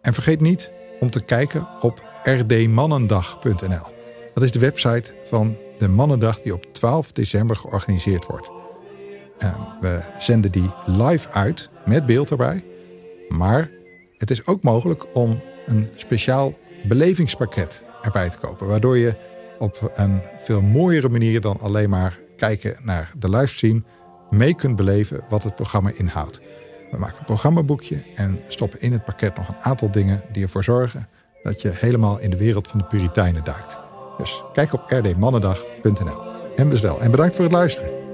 En 0.00 0.14
vergeet 0.14 0.40
niet 0.40 0.72
om 1.00 1.10
te 1.10 1.24
kijken 1.24 1.68
op 1.80 2.14
rdmannendag.nl. 2.26 3.94
Dat 4.34 4.42
is 4.42 4.52
de 4.52 4.58
website 4.58 5.14
van 5.24 5.56
de 5.78 5.88
Mannendag 5.88 6.40
die 6.40 6.54
op 6.54 6.66
12 6.72 7.12
december 7.12 7.56
georganiseerd 7.56 8.26
wordt. 8.26 8.50
we 9.80 10.00
zenden 10.18 10.52
die 10.52 10.70
live 10.86 11.30
uit 11.30 11.68
met 11.84 12.06
beeld 12.06 12.30
erbij. 12.30 12.64
Maar 13.28 13.70
het 14.16 14.30
is 14.30 14.46
ook 14.46 14.62
mogelijk 14.62 15.14
om 15.14 15.40
een 15.66 15.88
speciaal 15.96 16.52
belevingspakket 16.84 17.84
erbij 18.02 18.30
te 18.30 18.38
kopen. 18.38 18.66
Waardoor 18.66 18.98
je 18.98 19.16
op 19.58 19.90
een 19.94 20.22
veel 20.38 20.62
mooiere 20.62 21.08
manier 21.08 21.40
dan 21.40 21.60
alleen 21.60 21.90
maar 21.90 22.18
kijken 22.36 22.76
naar 22.82 23.12
de 23.18 23.30
livestream 23.30 23.84
mee 24.30 24.54
kunt 24.54 24.76
beleven 24.76 25.24
wat 25.28 25.42
het 25.42 25.54
programma 25.54 25.90
inhoudt. 25.94 26.40
We 26.90 26.98
maken 26.98 27.18
een 27.18 27.24
programmaboekje 27.24 28.02
en 28.14 28.40
stoppen 28.48 28.80
in 28.80 28.92
het 28.92 29.04
pakket 29.04 29.36
nog 29.36 29.48
een 29.48 29.60
aantal 29.60 29.90
dingen 29.90 30.22
die 30.32 30.42
ervoor 30.42 30.64
zorgen 30.64 31.08
dat 31.46 31.62
je 31.62 31.70
helemaal 31.74 32.18
in 32.18 32.30
de 32.30 32.36
wereld 32.36 32.68
van 32.68 32.78
de 32.78 32.84
Puritijnen 32.84 33.44
duikt. 33.44 33.78
Dus 34.18 34.42
kijk 34.52 34.72
op 34.72 34.82
rdmannendag.nl 34.88 36.20
en 36.56 36.68
bestel. 36.68 37.00
En 37.00 37.10
bedankt 37.10 37.34
voor 37.34 37.44
het 37.44 37.52
luisteren. 37.52 38.05